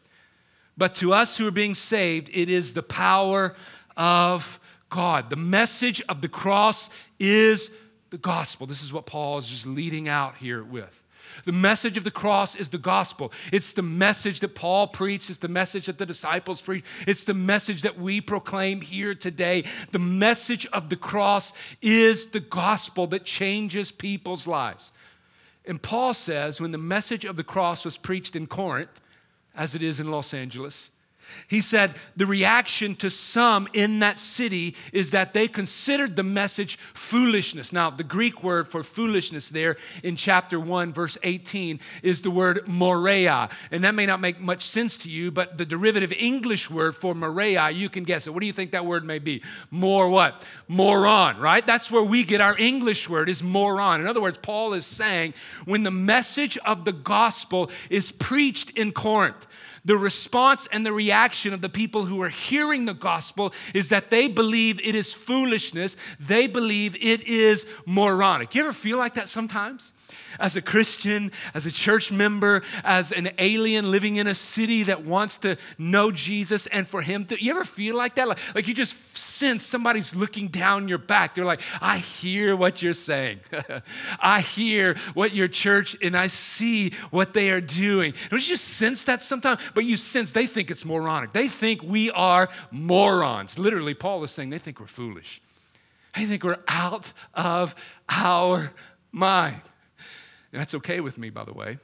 But 0.78 0.96
to 0.96 1.14
us 1.14 1.38
who 1.38 1.48
are 1.48 1.52
being 1.52 1.76
saved, 1.76 2.30
it 2.34 2.50
is 2.50 2.74
the 2.74 2.84
power 2.84 3.54
of 3.98 4.60
God. 4.90 5.30
The 5.30 5.36
message 5.36 6.02
of 6.08 6.22
the 6.22 6.30
cross 6.30 6.90
is 7.20 7.70
the 8.10 8.18
gospel. 8.18 8.68
This 8.68 8.84
is 8.84 8.94
what 8.94 9.06
Paul 9.06 9.38
is 9.38 9.48
just 9.48 9.68
leading 9.68 10.08
out 10.08 10.36
here 10.36 10.64
with. 10.64 11.04
The 11.46 11.52
message 11.52 11.98
of 11.98 12.04
the 12.04 12.12
cross 12.12 12.56
is 12.56 12.70
the 12.70 12.78
gospel. 12.78 13.32
It's 13.52 13.74
the 13.74 13.82
message 13.82 14.40
that 14.42 14.56
Paul 14.56 14.88
preached, 14.88 15.30
it's 15.30 15.40
the 15.40 15.48
message 15.48 15.88
that 15.88 15.98
the 15.98 16.06
disciples 16.06 16.62
preached, 16.62 16.86
it's 17.08 17.26
the 17.26 17.34
message 17.34 17.82
that 17.84 18.00
we 18.00 18.22
proclaim 18.22 18.82
here 18.82 19.16
today. 19.16 19.66
The 19.92 20.00
message 20.00 20.66
of 20.68 20.90
the 20.90 20.96
cross 20.96 21.54
is 21.82 22.28
the 22.28 22.40
gospel 22.40 23.08
that 23.08 23.26
changes 23.26 23.92
people's 23.92 24.48
lives. 24.48 24.92
And 25.66 25.82
Paul 25.82 26.14
says 26.14 26.60
when 26.60 26.72
the 26.72 26.78
message 26.78 27.26
of 27.26 27.36
the 27.36 27.44
cross 27.44 27.86
was 27.86 27.98
preached 27.98 28.36
in 28.36 28.48
Corinth, 28.48 29.02
as 29.56 29.76
it 29.76 29.84
is 29.84 30.00
in 30.00 30.10
Los 30.10 30.34
Angeles, 30.34 30.92
He 31.48 31.62
said 31.62 31.96
the 32.16 32.26
reaction 32.26 32.96
to 32.96 33.10
some 33.10 33.68
in 33.74 34.00
that 34.00 34.20
city 34.20 34.76
is 34.94 35.12
that 35.12 35.34
they 35.34 35.48
considered 35.48 36.16
the 36.16 36.24
message 36.24 36.78
foolishness. 36.94 37.74
Now, 37.74 37.90
the 37.90 38.04
Greek 38.04 38.44
word 38.44 38.68
for 38.68 38.84
foolishness 38.84 39.50
there 39.50 39.78
in 40.04 40.16
chapter 40.16 40.60
1, 40.60 40.94
verse 40.94 41.18
18, 41.24 41.80
is 42.04 42.22
the 42.22 42.32
word 42.32 42.68
moria. 42.68 43.50
And 43.72 43.84
that 43.84 43.96
may 43.96 44.06
not 44.06 44.22
make 44.22 44.40
much 44.40 44.64
sense 44.64 45.00
to 45.00 45.10
you, 45.10 45.32
but 45.32 45.58
the 45.58 45.66
derivative 45.66 46.14
English 46.14 46.70
word 46.70 46.96
for 46.96 47.14
moria, 47.14 47.70
you 47.70 47.90
can 47.90 48.04
guess 48.04 48.28
it. 48.28 48.34
What 48.34 48.42
do 48.42 48.48
you 48.48 48.54
think 48.54 48.72
that 48.72 48.86
word 48.86 49.04
may 49.04 49.20
be? 49.20 49.44
More 49.70 50.10
what? 50.10 50.48
Moron, 50.68 51.38
right? 51.40 51.66
That's 51.66 51.92
where 51.92 52.04
we 52.04 52.24
get 52.24 52.42
our 52.42 52.58
English 52.58 53.10
word, 53.10 53.30
is 53.30 53.44
moron. 53.44 54.02
In 54.02 54.08
other 54.08 54.22
words, 54.22 54.38
Paul 54.38 54.74
is 54.74 54.86
saying 54.86 55.34
when 55.66 55.84
the 55.84 55.92
message 55.92 56.58
of 56.60 56.86
the 56.86 56.94
gospel 56.94 57.70
is 57.90 58.12
preached 58.12 58.72
in 58.78 58.92
Corinth, 58.92 59.48
the 59.86 59.98
response 59.98 60.68
and 60.72 60.86
the 60.86 60.94
reaction 60.94 61.54
of 61.54 61.62
the 61.62 61.70
people 61.70 62.06
who 62.06 62.22
are 62.22 62.30
hearing 62.30 62.86
the 62.86 62.94
gospel 62.94 63.54
is 63.74 63.90
that 63.90 64.10
they 64.10 64.28
believe 64.28 64.80
it 64.86 64.96
is 64.96 65.14
foolishness. 65.14 65.98
They 66.20 66.48
believe 66.48 66.96
it 66.96 67.24
is 67.24 67.66
moronic. 67.86 68.54
You 68.56 68.62
ever 68.62 68.74
feel 68.74 68.98
like 68.98 69.16
that 69.16 69.28
sometimes? 69.28 69.94
as 70.40 70.56
a 70.56 70.62
Christian, 70.62 71.32
as 71.54 71.66
a 71.66 71.72
church 71.72 72.12
member, 72.12 72.62
as 72.84 73.12
an 73.12 73.30
alien 73.38 73.92
living 73.92 74.18
in 74.18 74.28
a 74.28 74.36
city 74.36 74.84
that 74.84 75.04
wants 75.04 75.38
to 75.40 75.58
know 75.78 76.12
Jesus 76.12 76.68
and 76.68 76.88
for 76.88 77.02
him 77.02 77.26
to, 77.26 77.42
you 77.42 77.52
ever 77.52 77.66
feel 77.66 77.96
like 77.96 78.16
that? 78.16 78.28
Like, 78.28 78.40
like 78.56 78.68
you 78.68 78.74
just 78.74 79.18
sense 79.18 79.64
somebody's 79.66 80.16
looking 80.16 80.48
down 80.48 80.88
your 80.88 80.98
back. 80.98 81.36
They're 81.36 81.46
like, 81.46 81.62
I 81.82 81.98
hear 81.98 82.56
what 82.56 82.82
you're 82.82 82.94
saying. 82.94 83.40
I 84.20 84.42
hear 84.42 84.96
what 85.14 85.34
your 85.34 85.48
church 85.48 85.96
and 86.02 86.16
I 86.16 86.28
see 86.28 86.94
what 87.12 87.34
they 87.34 87.52
are 87.52 87.62
doing. 87.62 88.14
Don't 88.30 88.42
you 88.42 88.48
just 88.48 88.66
sense 88.66 89.06
that 89.06 89.24
sometimes? 89.24 89.62
But 89.74 89.86
you 89.86 89.98
sense 89.98 90.32
they 90.32 90.46
think 90.46 90.72
it's 90.72 90.86
moronic. 90.86 91.34
They 91.34 91.48
think 91.48 91.82
we 91.84 92.12
are 92.12 92.50
morons. 92.72 93.58
Literally, 93.58 93.94
Paul 93.94 94.24
is 94.24 94.32
saying 94.32 94.50
they 94.50 94.60
think 94.60 94.80
we're 94.80 94.88
foolish. 94.88 95.42
They 96.16 96.26
think 96.26 96.44
we're 96.44 96.58
out 96.68 97.14
of 97.34 97.74
our 98.10 98.72
mind. 99.12 99.62
And 100.52 100.60
that's 100.60 100.76
okay 100.76 101.00
with 101.00 101.18
me, 101.18 101.30
by 101.30 101.46
the 101.46 101.54
way. 101.54 101.78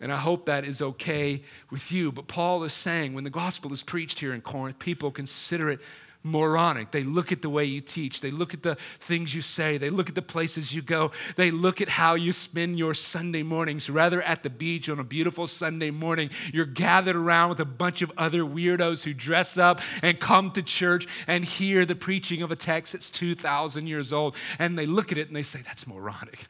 And 0.00 0.12
I 0.12 0.16
hope 0.16 0.46
that 0.46 0.64
is 0.64 0.82
okay 0.82 1.42
with 1.70 1.92
you. 1.92 2.10
But 2.10 2.26
Paul 2.26 2.64
is 2.64 2.72
saying 2.72 3.14
when 3.14 3.24
the 3.24 3.30
gospel 3.30 3.72
is 3.72 3.82
preached 3.82 4.18
here 4.18 4.34
in 4.34 4.40
Corinth, 4.40 4.78
people 4.78 5.10
consider 5.10 5.70
it 5.70 5.80
moronic. 6.24 6.90
They 6.90 7.02
look 7.02 7.30
at 7.30 7.42
the 7.42 7.50
way 7.50 7.64
you 7.64 7.82
teach, 7.82 8.20
they 8.22 8.30
look 8.30 8.54
at 8.54 8.62
the 8.62 8.76
things 8.98 9.34
you 9.34 9.42
say, 9.42 9.76
they 9.76 9.90
look 9.90 10.08
at 10.08 10.14
the 10.14 10.22
places 10.22 10.74
you 10.74 10.80
go, 10.82 11.12
they 11.36 11.50
look 11.50 11.80
at 11.82 11.88
how 11.90 12.14
you 12.14 12.32
spend 12.32 12.78
your 12.78 12.94
Sunday 12.94 13.42
mornings. 13.42 13.90
Rather, 13.90 14.22
at 14.22 14.42
the 14.42 14.50
beach 14.50 14.88
on 14.88 14.98
a 14.98 15.04
beautiful 15.04 15.46
Sunday 15.46 15.90
morning, 15.90 16.30
you're 16.52 16.64
gathered 16.64 17.14
around 17.14 17.50
with 17.50 17.60
a 17.60 17.64
bunch 17.64 18.00
of 18.00 18.10
other 18.16 18.40
weirdos 18.40 19.04
who 19.04 19.12
dress 19.12 19.58
up 19.58 19.82
and 20.02 20.18
come 20.18 20.50
to 20.52 20.62
church 20.62 21.06
and 21.26 21.44
hear 21.44 21.84
the 21.84 21.94
preaching 21.94 22.42
of 22.42 22.50
a 22.50 22.56
text 22.56 22.94
that's 22.94 23.10
2,000 23.10 23.86
years 23.86 24.12
old. 24.12 24.34
And 24.58 24.78
they 24.78 24.86
look 24.86 25.12
at 25.12 25.18
it 25.18 25.28
and 25.28 25.36
they 25.36 25.42
say, 25.42 25.60
That's 25.60 25.86
moronic 25.86 26.46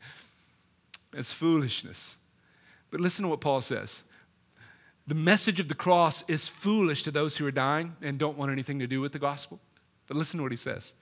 as 1.17 1.33
foolishness. 1.33 2.19
But 2.91 3.01
listen 3.01 3.25
to 3.25 3.29
what 3.29 3.41
Paul 3.41 3.61
says. 3.61 4.05
The 5.07 5.15
message 5.15 5.61
of 5.61 5.69
the 5.69 5.75
cross 5.75 6.23
is 6.29 6.49
foolish 6.49 7.03
to 7.03 7.11
those 7.11 7.37
who 7.37 7.47
are 7.47 7.51
dying 7.51 7.95
and 8.01 8.19
don't 8.19 8.39
want 8.39 8.51
anything 8.51 8.79
to 8.79 8.87
do 8.87 9.01
with 9.01 9.13
the 9.13 9.19
gospel. 9.19 9.61
But 10.07 10.17
listen 10.17 10.39
to 10.39 10.43
what 10.43 10.53
he 10.53 10.57
says. 10.57 10.95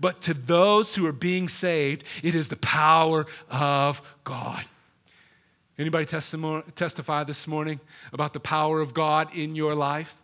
But 0.00 0.22
to 0.22 0.34
those 0.34 0.94
who 0.94 1.06
are 1.06 1.12
being 1.12 1.48
saved, 1.48 2.04
it 2.22 2.34
is 2.34 2.48
the 2.48 2.56
power 2.56 3.26
of 3.50 4.16
God. 4.24 4.64
Anybody 5.76 6.06
testify 6.06 7.24
this 7.24 7.46
morning 7.46 7.80
about 8.12 8.32
the 8.32 8.40
power 8.40 8.80
of 8.80 8.94
God 8.94 9.28
in 9.34 9.54
your 9.56 9.74
life? 9.74 10.20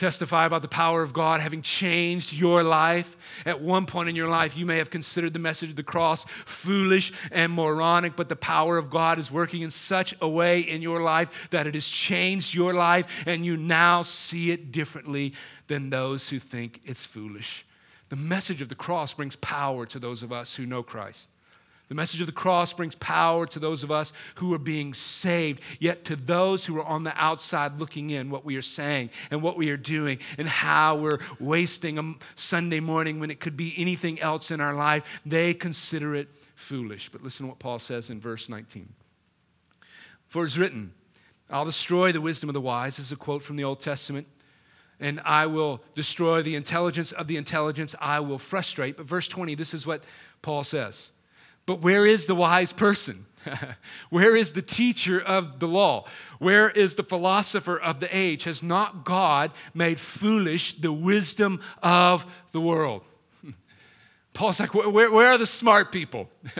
Testify 0.00 0.46
about 0.46 0.62
the 0.62 0.68
power 0.68 1.02
of 1.02 1.12
God 1.12 1.40
having 1.40 1.62
changed 1.62 2.32
your 2.32 2.62
life. 2.62 3.42
At 3.44 3.60
one 3.60 3.86
point 3.86 4.08
in 4.08 4.16
your 4.16 4.28
life, 4.28 4.56
you 4.56 4.64
may 4.64 4.78
have 4.78 4.90
considered 4.90 5.34
the 5.34 5.38
message 5.38 5.70
of 5.70 5.76
the 5.76 5.82
cross 5.82 6.24
foolish 6.46 7.12
and 7.30 7.52
moronic, 7.52 8.16
but 8.16 8.28
the 8.28 8.36
power 8.36 8.78
of 8.78 8.90
God 8.90 9.18
is 9.18 9.30
working 9.30 9.62
in 9.62 9.70
such 9.70 10.14
a 10.20 10.28
way 10.28 10.60
in 10.60 10.80
your 10.80 11.02
life 11.02 11.48
that 11.50 11.66
it 11.66 11.74
has 11.74 11.88
changed 11.88 12.54
your 12.54 12.72
life, 12.72 13.24
and 13.26 13.44
you 13.44 13.56
now 13.56 14.02
see 14.02 14.50
it 14.50 14.72
differently 14.72 15.34
than 15.66 15.90
those 15.90 16.30
who 16.30 16.38
think 16.38 16.80
it's 16.84 17.04
foolish. 17.04 17.66
The 18.08 18.16
message 18.16 18.62
of 18.62 18.68
the 18.68 18.74
cross 18.74 19.14
brings 19.14 19.36
power 19.36 19.86
to 19.86 19.98
those 19.98 20.22
of 20.22 20.32
us 20.32 20.56
who 20.56 20.66
know 20.66 20.82
Christ. 20.82 21.28
The 21.90 21.96
message 21.96 22.20
of 22.20 22.28
the 22.28 22.32
cross 22.32 22.72
brings 22.72 22.94
power 22.94 23.46
to 23.46 23.58
those 23.58 23.82
of 23.82 23.90
us 23.90 24.12
who 24.36 24.54
are 24.54 24.58
being 24.58 24.94
saved, 24.94 25.60
yet 25.80 26.04
to 26.04 26.14
those 26.14 26.64
who 26.64 26.78
are 26.78 26.84
on 26.84 27.02
the 27.02 27.12
outside 27.20 27.80
looking 27.80 28.10
in, 28.10 28.30
what 28.30 28.44
we 28.44 28.54
are 28.54 28.62
saying 28.62 29.10
and 29.32 29.42
what 29.42 29.56
we 29.56 29.70
are 29.70 29.76
doing 29.76 30.20
and 30.38 30.46
how 30.46 30.94
we're 30.94 31.18
wasting 31.40 31.98
a 31.98 32.14
Sunday 32.36 32.78
morning 32.78 33.18
when 33.18 33.28
it 33.28 33.40
could 33.40 33.56
be 33.56 33.74
anything 33.76 34.20
else 34.20 34.52
in 34.52 34.60
our 34.60 34.72
life, 34.72 35.20
they 35.26 35.52
consider 35.52 36.14
it 36.14 36.28
foolish. 36.54 37.08
But 37.08 37.24
listen 37.24 37.46
to 37.46 37.48
what 37.48 37.58
Paul 37.58 37.80
says 37.80 38.08
in 38.08 38.20
verse 38.20 38.48
19. 38.48 38.88
For 40.28 40.44
it's 40.44 40.56
written, 40.56 40.92
I'll 41.50 41.64
destroy 41.64 42.12
the 42.12 42.20
wisdom 42.20 42.48
of 42.48 42.54
the 42.54 42.60
wise. 42.60 42.98
This 42.98 43.06
is 43.06 43.12
a 43.12 43.16
quote 43.16 43.42
from 43.42 43.56
the 43.56 43.64
Old 43.64 43.80
Testament. 43.80 44.28
And 45.00 45.20
I 45.24 45.46
will 45.46 45.82
destroy 45.96 46.42
the 46.42 46.54
intelligence 46.54 47.10
of 47.10 47.26
the 47.26 47.36
intelligence. 47.36 47.96
I 48.00 48.20
will 48.20 48.38
frustrate. 48.38 48.96
But 48.96 49.06
verse 49.06 49.26
20, 49.26 49.56
this 49.56 49.74
is 49.74 49.88
what 49.88 50.04
Paul 50.40 50.62
says. 50.62 51.10
But 51.70 51.82
where 51.82 52.04
is 52.04 52.26
the 52.26 52.34
wise 52.34 52.72
person? 52.72 53.26
Where 54.10 54.34
is 54.34 54.54
the 54.54 54.60
teacher 54.60 55.20
of 55.20 55.60
the 55.60 55.68
law? 55.68 56.06
Where 56.40 56.68
is 56.68 56.96
the 56.96 57.04
philosopher 57.04 57.78
of 57.78 58.00
the 58.00 58.08
age? 58.10 58.42
Has 58.42 58.60
not 58.60 59.04
God 59.04 59.52
made 59.72 60.00
foolish 60.00 60.72
the 60.72 60.92
wisdom 60.92 61.60
of 61.80 62.26
the 62.50 62.60
world? 62.60 63.04
Paul's 64.34 64.58
like, 64.58 64.74
where, 64.74 65.12
where 65.12 65.28
are 65.28 65.38
the 65.38 65.46
smart 65.46 65.92
people? 65.92 66.28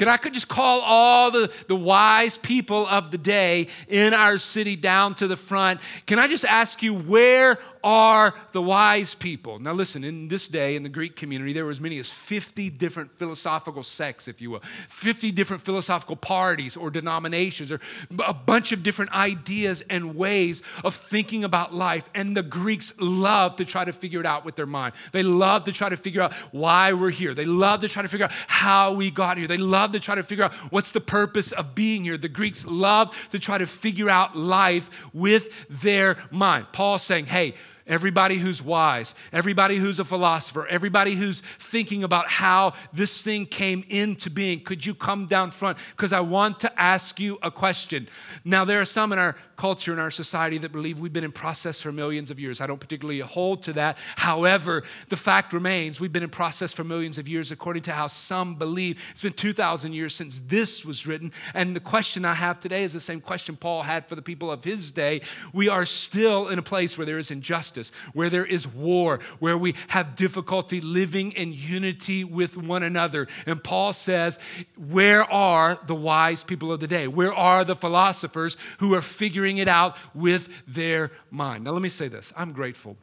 Can 0.00 0.08
I 0.08 0.16
could 0.16 0.32
just 0.32 0.48
call 0.48 0.80
all 0.80 1.30
the, 1.30 1.52
the 1.68 1.76
wise 1.76 2.38
people 2.38 2.86
of 2.86 3.10
the 3.10 3.18
day 3.18 3.66
in 3.86 4.14
our 4.14 4.38
city 4.38 4.74
down 4.74 5.14
to 5.16 5.26
the 5.26 5.36
front? 5.36 5.78
Can 6.06 6.18
I 6.18 6.26
just 6.26 6.46
ask 6.46 6.82
you, 6.82 6.94
where 6.94 7.58
are 7.84 8.32
the 8.52 8.62
wise 8.62 9.14
people? 9.14 9.58
Now, 9.58 9.74
listen, 9.74 10.02
in 10.02 10.28
this 10.28 10.48
day 10.48 10.74
in 10.74 10.84
the 10.84 10.88
Greek 10.88 11.16
community, 11.16 11.52
there 11.52 11.66
were 11.66 11.70
as 11.70 11.82
many 11.82 11.98
as 11.98 12.08
50 12.08 12.70
different 12.70 13.18
philosophical 13.18 13.82
sects, 13.82 14.26
if 14.26 14.40
you 14.40 14.52
will, 14.52 14.62
50 14.88 15.32
different 15.32 15.62
philosophical 15.62 16.16
parties 16.16 16.78
or 16.78 16.88
denominations, 16.90 17.70
or 17.70 17.78
a 18.24 18.32
bunch 18.32 18.72
of 18.72 18.82
different 18.82 19.12
ideas 19.12 19.82
and 19.90 20.14
ways 20.14 20.62
of 20.82 20.94
thinking 20.94 21.44
about 21.44 21.74
life. 21.74 22.08
And 22.14 22.34
the 22.34 22.42
Greeks 22.42 22.94
love 22.98 23.56
to 23.56 23.66
try 23.66 23.84
to 23.84 23.92
figure 23.92 24.20
it 24.20 24.26
out 24.26 24.46
with 24.46 24.56
their 24.56 24.64
mind. 24.64 24.94
They 25.12 25.22
love 25.22 25.64
to 25.64 25.72
try 25.72 25.90
to 25.90 25.96
figure 25.98 26.22
out 26.22 26.32
why 26.52 26.94
we're 26.94 27.10
here. 27.10 27.34
They 27.34 27.44
love 27.44 27.80
to 27.80 27.88
try 27.88 28.00
to 28.00 28.08
figure 28.08 28.24
out 28.24 28.32
how 28.46 28.94
we 28.94 29.10
got 29.10 29.36
here. 29.36 29.46
They 29.46 29.58
love 29.58 29.89
love 29.90 30.00
to 30.00 30.04
try 30.04 30.14
to 30.14 30.22
figure 30.22 30.44
out 30.44 30.52
what's 30.70 30.92
the 30.92 31.00
purpose 31.00 31.52
of 31.52 31.74
being 31.74 32.04
here. 32.04 32.16
The 32.16 32.28
Greeks 32.28 32.64
love 32.64 33.14
to 33.30 33.38
try 33.38 33.58
to 33.58 33.66
figure 33.66 34.08
out 34.08 34.36
life 34.36 35.12
with 35.12 35.66
their 35.68 36.16
mind. 36.30 36.66
Paul's 36.72 37.02
saying, 37.02 37.26
hey, 37.26 37.54
everybody 37.90 38.36
who's 38.36 38.62
wise, 38.62 39.14
everybody 39.32 39.76
who's 39.76 39.98
a 39.98 40.04
philosopher, 40.04 40.66
everybody 40.68 41.14
who's 41.14 41.40
thinking 41.40 42.04
about 42.04 42.28
how 42.28 42.72
this 42.92 43.22
thing 43.22 43.44
came 43.44 43.84
into 43.88 44.30
being, 44.30 44.60
could 44.60 44.86
you 44.86 44.94
come 44.94 45.26
down 45.26 45.50
front? 45.50 45.76
Because 45.96 46.12
I 46.12 46.20
want 46.20 46.60
to 46.60 46.80
ask 46.80 47.20
you 47.20 47.38
a 47.42 47.50
question. 47.50 48.08
Now, 48.44 48.64
there 48.64 48.80
are 48.80 48.86
some 48.86 49.12
in 49.12 49.18
our 49.18 49.36
culture, 49.56 49.92
in 49.92 49.98
our 49.98 50.10
society, 50.10 50.56
that 50.58 50.72
believe 50.72 51.00
we've 51.00 51.12
been 51.12 51.24
in 51.24 51.32
process 51.32 51.80
for 51.80 51.92
millions 51.92 52.30
of 52.30 52.40
years. 52.40 52.60
I 52.60 52.66
don't 52.66 52.80
particularly 52.80 53.20
hold 53.20 53.62
to 53.64 53.72
that. 53.74 53.98
However, 54.16 54.84
the 55.08 55.16
fact 55.16 55.52
remains 55.52 56.00
we've 56.00 56.12
been 56.12 56.22
in 56.22 56.30
process 56.30 56.72
for 56.72 56.84
millions 56.84 57.18
of 57.18 57.28
years, 57.28 57.52
according 57.52 57.82
to 57.82 57.92
how 57.92 58.06
some 58.06 58.54
believe. 58.54 59.02
It's 59.10 59.22
been 59.22 59.32
2,000 59.32 59.92
years 59.92 60.14
since 60.14 60.38
this 60.46 60.84
was 60.84 61.06
written. 61.06 61.32
And 61.54 61.74
the 61.74 61.80
question 61.80 62.24
I 62.24 62.34
have 62.34 62.60
today 62.60 62.84
is 62.84 62.92
the 62.92 63.00
same 63.00 63.20
question 63.20 63.56
Paul 63.56 63.82
had 63.82 64.08
for 64.08 64.14
the 64.14 64.22
people 64.22 64.50
of 64.50 64.62
his 64.62 64.92
day. 64.92 65.22
We 65.52 65.68
are 65.68 65.84
still 65.84 66.48
in 66.48 66.58
a 66.58 66.62
place 66.62 66.96
where 66.96 67.04
there 67.04 67.18
is 67.18 67.30
injustice, 67.30 67.79
where 68.12 68.30
there 68.30 68.46
is 68.46 68.68
war, 68.68 69.18
where 69.40 69.58
we 69.58 69.74
have 69.88 70.14
difficulty 70.14 70.80
living 70.80 71.32
in 71.32 71.52
unity 71.52 72.24
with 72.24 72.56
one 72.56 72.82
another. 72.82 73.26
And 73.46 73.62
Paul 73.62 73.92
says, 73.92 74.38
Where 74.76 75.22
are 75.24 75.78
the 75.86 75.94
wise 75.94 76.44
people 76.44 76.72
of 76.72 76.80
the 76.80 76.86
day? 76.86 77.08
Where 77.08 77.32
are 77.32 77.64
the 77.64 77.74
philosophers 77.74 78.56
who 78.78 78.94
are 78.94 79.00
figuring 79.00 79.30
figuring 79.30 79.58
it 79.58 79.68
out 79.68 79.96
with 80.14 80.48
their 80.66 81.10
mind. 81.30 81.64
Now, 81.64 81.70
let 81.70 81.82
me 81.82 81.88
say 81.88 82.08
this 82.08 82.32
I'm 82.36 82.52
grateful 82.52 82.96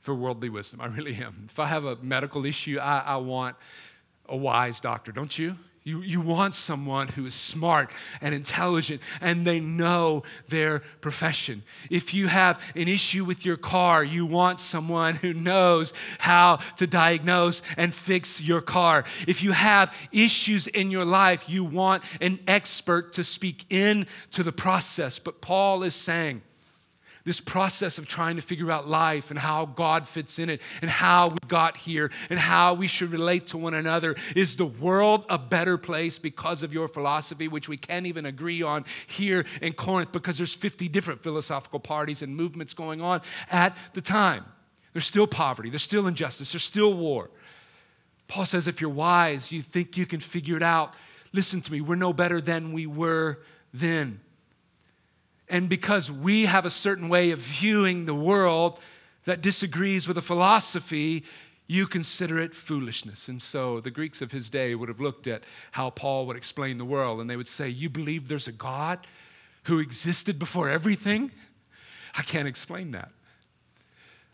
for 0.00 0.14
worldly 0.14 0.48
wisdom. 0.48 0.80
I 0.80 0.86
really 0.86 1.14
am. 1.14 1.46
If 1.48 1.58
I 1.58 1.66
have 1.66 1.84
a 1.84 1.96
medical 1.96 2.44
issue, 2.44 2.78
I, 2.78 2.98
I 3.00 3.16
want 3.16 3.56
a 4.28 4.36
wise 4.36 4.80
doctor, 4.80 5.12
don't 5.12 5.38
you? 5.38 5.56
You, 5.86 6.00
you 6.00 6.22
want 6.22 6.54
someone 6.54 7.08
who 7.08 7.26
is 7.26 7.34
smart 7.34 7.92
and 8.22 8.34
intelligent 8.34 9.02
and 9.20 9.46
they 9.46 9.60
know 9.60 10.22
their 10.48 10.78
profession. 11.02 11.62
If 11.90 12.14
you 12.14 12.26
have 12.26 12.58
an 12.74 12.88
issue 12.88 13.22
with 13.22 13.44
your 13.44 13.58
car, 13.58 14.02
you 14.02 14.24
want 14.24 14.60
someone 14.60 15.16
who 15.16 15.34
knows 15.34 15.92
how 16.18 16.60
to 16.78 16.86
diagnose 16.86 17.60
and 17.76 17.92
fix 17.92 18.40
your 18.40 18.62
car. 18.62 19.04
If 19.28 19.42
you 19.42 19.52
have 19.52 19.94
issues 20.10 20.68
in 20.68 20.90
your 20.90 21.04
life, 21.04 21.50
you 21.50 21.64
want 21.64 22.02
an 22.22 22.40
expert 22.48 23.12
to 23.14 23.24
speak 23.24 23.66
into 23.70 24.42
the 24.42 24.52
process. 24.52 25.18
But 25.18 25.42
Paul 25.42 25.82
is 25.82 25.94
saying, 25.94 26.40
this 27.24 27.40
process 27.40 27.96
of 27.96 28.06
trying 28.06 28.36
to 28.36 28.42
figure 28.42 28.70
out 28.70 28.86
life 28.86 29.30
and 29.30 29.38
how 29.38 29.64
God 29.64 30.06
fits 30.06 30.38
in 30.38 30.50
it 30.50 30.60
and 30.82 30.90
how 30.90 31.28
we 31.28 31.38
got 31.48 31.76
here 31.76 32.10
and 32.28 32.38
how 32.38 32.74
we 32.74 32.86
should 32.86 33.10
relate 33.10 33.48
to 33.48 33.58
one 33.58 33.74
another. 33.74 34.14
Is 34.36 34.56
the 34.56 34.66
world 34.66 35.24
a 35.30 35.38
better 35.38 35.78
place 35.78 36.18
because 36.18 36.62
of 36.62 36.74
your 36.74 36.86
philosophy, 36.86 37.48
which 37.48 37.68
we 37.68 37.78
can't 37.78 38.06
even 38.06 38.26
agree 38.26 38.62
on 38.62 38.84
here 39.06 39.46
in 39.62 39.72
Corinth 39.72 40.12
because 40.12 40.36
there's 40.36 40.54
50 40.54 40.88
different 40.88 41.22
philosophical 41.22 41.80
parties 41.80 42.20
and 42.20 42.36
movements 42.36 42.74
going 42.74 43.00
on 43.00 43.22
at 43.50 43.76
the 43.94 44.02
time? 44.02 44.44
There's 44.92 45.06
still 45.06 45.26
poverty, 45.26 45.70
there's 45.70 45.82
still 45.82 46.06
injustice, 46.06 46.52
there's 46.52 46.64
still 46.64 46.94
war. 46.94 47.30
Paul 48.28 48.46
says, 48.46 48.68
if 48.68 48.80
you're 48.80 48.90
wise, 48.90 49.50
you 49.50 49.62
think 49.62 49.96
you 49.96 50.06
can 50.06 50.20
figure 50.20 50.56
it 50.56 50.62
out. 50.62 50.94
Listen 51.32 51.60
to 51.62 51.72
me, 51.72 51.80
we're 51.80 51.96
no 51.96 52.12
better 52.12 52.40
than 52.40 52.72
we 52.72 52.86
were 52.86 53.38
then. 53.72 54.20
And 55.48 55.68
because 55.68 56.10
we 56.10 56.44
have 56.44 56.64
a 56.64 56.70
certain 56.70 57.08
way 57.08 57.30
of 57.30 57.38
viewing 57.38 58.06
the 58.06 58.14
world 58.14 58.80
that 59.24 59.40
disagrees 59.40 60.08
with 60.08 60.18
a 60.18 60.22
philosophy, 60.22 61.24
you 61.66 61.86
consider 61.86 62.38
it 62.38 62.54
foolishness. 62.54 63.28
And 63.28 63.40
so 63.40 63.80
the 63.80 63.90
Greeks 63.90 64.20
of 64.22 64.32
his 64.32 64.50
day 64.50 64.74
would 64.74 64.88
have 64.88 65.00
looked 65.00 65.26
at 65.26 65.44
how 65.72 65.90
Paul 65.90 66.26
would 66.26 66.36
explain 66.36 66.78
the 66.78 66.84
world, 66.84 67.20
and 67.20 67.28
they 67.28 67.36
would 67.36 67.48
say, 67.48 67.68
You 67.68 67.88
believe 67.88 68.28
there's 68.28 68.48
a 68.48 68.52
God 68.52 69.06
who 69.64 69.78
existed 69.78 70.38
before 70.38 70.68
everything? 70.68 71.30
I 72.16 72.22
can't 72.22 72.48
explain 72.48 72.92
that. 72.92 73.10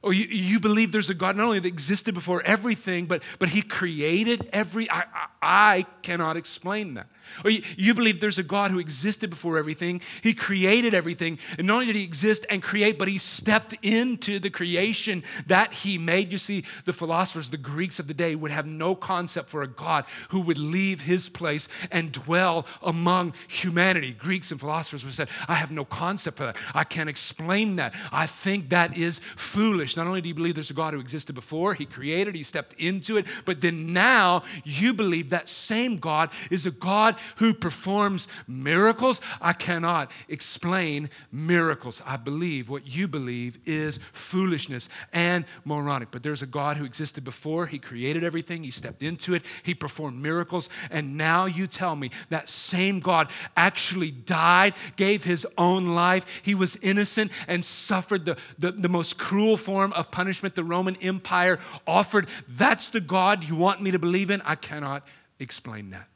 Or 0.02 0.12
you, 0.12 0.24
you 0.24 0.60
believe 0.60 0.92
there's 0.92 1.10
a 1.10 1.14
God 1.14 1.36
not 1.36 1.44
only 1.44 1.58
that 1.58 1.68
existed 1.68 2.14
before 2.14 2.42
everything, 2.42 3.06
but, 3.06 3.22
but 3.38 3.50
he 3.50 3.60
created 3.60 4.48
every. 4.52 4.90
I, 4.90 5.00
I, 5.00 5.26
I 5.42 5.86
cannot 6.02 6.36
explain 6.36 6.94
that. 6.94 7.06
Or 7.44 7.50
you, 7.50 7.62
you, 7.76 7.94
believe 7.94 8.20
there's 8.20 8.38
a 8.38 8.42
God 8.42 8.70
who 8.70 8.78
existed 8.78 9.30
before 9.30 9.58
everything. 9.58 10.00
He 10.22 10.34
created 10.34 10.94
everything. 10.94 11.38
And 11.58 11.66
not 11.66 11.74
only 11.74 11.86
did 11.86 11.96
he 11.96 12.04
exist 12.04 12.46
and 12.50 12.62
create, 12.62 12.98
but 12.98 13.08
he 13.08 13.18
stepped 13.18 13.74
into 13.82 14.38
the 14.38 14.50
creation 14.50 15.22
that 15.46 15.72
he 15.72 15.98
made. 15.98 16.32
You 16.32 16.38
see, 16.38 16.64
the 16.84 16.92
philosophers, 16.92 17.50
the 17.50 17.56
Greeks 17.56 17.98
of 17.98 18.06
the 18.06 18.14
day, 18.14 18.34
would 18.34 18.50
have 18.50 18.66
no 18.66 18.94
concept 18.94 19.50
for 19.50 19.62
a 19.62 19.68
God 19.68 20.04
who 20.30 20.40
would 20.42 20.58
leave 20.58 21.00
his 21.00 21.28
place 21.28 21.68
and 21.90 22.12
dwell 22.12 22.66
among 22.82 23.34
humanity. 23.48 24.12
Greeks 24.12 24.50
and 24.50 24.60
philosophers 24.60 25.04
would 25.04 25.14
have 25.14 25.28
said, 25.28 25.48
I 25.48 25.54
have 25.54 25.70
no 25.70 25.84
concept 25.84 26.38
for 26.38 26.44
that. 26.44 26.56
I 26.74 26.84
can't 26.84 27.08
explain 27.08 27.76
that. 27.76 27.94
I 28.12 28.26
think 28.26 28.70
that 28.70 28.96
is 28.96 29.18
foolish. 29.18 29.96
Not 29.96 30.06
only 30.06 30.20
do 30.20 30.28
you 30.28 30.34
believe 30.34 30.54
there's 30.54 30.70
a 30.70 30.74
God 30.74 30.94
who 30.94 31.00
existed 31.00 31.34
before, 31.34 31.74
he 31.74 31.86
created, 31.86 32.34
he 32.34 32.42
stepped 32.42 32.74
into 32.74 33.16
it, 33.16 33.26
but 33.44 33.60
then 33.60 33.92
now 33.92 34.42
you 34.64 34.94
believe 34.94 35.30
that 35.30 35.48
same 35.48 35.98
God 35.98 36.30
is 36.50 36.66
a 36.66 36.70
God 36.70 37.16
who 37.36 37.54
performs 37.54 38.28
miracles. 38.46 39.20
I 39.40 39.52
cannot 39.52 40.10
explain 40.28 41.10
miracles. 41.32 42.02
I 42.06 42.16
believe 42.16 42.68
what 42.68 42.86
you 42.86 43.08
believe 43.08 43.58
is 43.66 43.98
foolishness 44.12 44.88
and 45.12 45.44
moronic. 45.64 46.10
But 46.10 46.22
there's 46.22 46.42
a 46.42 46.46
God 46.46 46.76
who 46.76 46.84
existed 46.84 47.24
before. 47.24 47.66
He 47.66 47.78
created 47.78 48.24
everything, 48.24 48.62
He 48.62 48.70
stepped 48.70 49.02
into 49.02 49.34
it, 49.34 49.42
He 49.62 49.74
performed 49.74 50.20
miracles. 50.20 50.68
And 50.90 51.16
now 51.16 51.46
you 51.46 51.66
tell 51.66 51.96
me 51.96 52.10
that 52.28 52.48
same 52.48 53.00
God 53.00 53.28
actually 53.56 54.10
died, 54.10 54.74
gave 54.96 55.24
His 55.24 55.46
own 55.58 55.94
life. 55.94 56.40
He 56.42 56.54
was 56.54 56.76
innocent 56.76 57.32
and 57.48 57.64
suffered 57.64 58.24
the, 58.24 58.36
the, 58.58 58.72
the 58.72 58.88
most 58.88 59.18
cruel 59.18 59.56
form 59.56 59.92
of 59.92 60.10
punishment 60.10 60.54
the 60.54 60.64
Roman 60.64 60.96
Empire 60.96 61.58
offered. 61.86 62.28
That's 62.48 62.90
the 62.90 63.00
God 63.00 63.44
you 63.44 63.56
want 63.56 63.80
me 63.80 63.90
to 63.90 63.98
believe 63.98 64.30
in? 64.30 64.40
I 64.42 64.54
cannot 64.54 65.06
explain 65.38 65.90
that. 65.90 66.09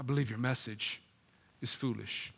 I 0.00 0.02
believe 0.02 0.30
your 0.30 0.38
message 0.38 1.02
is 1.60 1.74
foolish. 1.74 2.32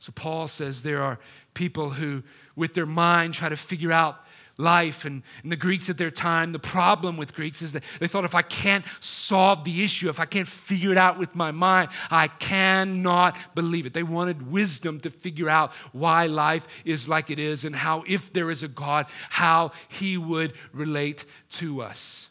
So 0.00 0.10
Paul 0.12 0.48
says 0.48 0.82
there 0.82 1.02
are 1.02 1.20
people 1.54 1.90
who, 1.90 2.24
with 2.56 2.74
their 2.74 2.84
mind, 2.84 3.34
try 3.34 3.48
to 3.48 3.56
figure 3.56 3.92
out 3.92 4.16
life. 4.58 5.04
And, 5.04 5.22
and, 5.44 5.52
the 5.52 5.56
Greeks 5.56 5.88
at 5.88 5.98
their 5.98 6.10
time, 6.10 6.50
the 6.50 6.58
problem 6.58 7.16
with 7.16 7.32
Greeks 7.32 7.62
is 7.62 7.74
that 7.74 7.84
they 8.00 8.08
thought 8.08 8.24
if 8.24 8.34
I 8.34 8.42
can't 8.42 8.84
solve 8.98 9.62
the 9.62 9.84
issue, 9.84 10.08
if 10.08 10.18
I 10.18 10.24
can't 10.24 10.48
figure 10.48 10.90
it 10.90 10.98
out 10.98 11.16
with 11.16 11.36
my 11.36 11.52
mind, 11.52 11.90
I 12.10 12.26
cannot 12.26 13.38
believe 13.54 13.86
it. 13.86 13.94
They 13.94 14.02
wanted 14.02 14.50
wisdom 14.50 14.98
to 15.00 15.10
figure 15.10 15.48
out 15.48 15.72
why 15.92 16.26
life 16.26 16.66
is 16.84 17.08
like 17.08 17.30
it 17.30 17.38
is 17.38 17.64
and 17.64 17.74
how, 17.74 18.02
if 18.08 18.32
there 18.32 18.50
is 18.50 18.64
a 18.64 18.68
God, 18.68 19.06
how 19.30 19.70
he 19.88 20.18
would 20.18 20.54
relate 20.72 21.24
to 21.50 21.82
us. 21.82 22.28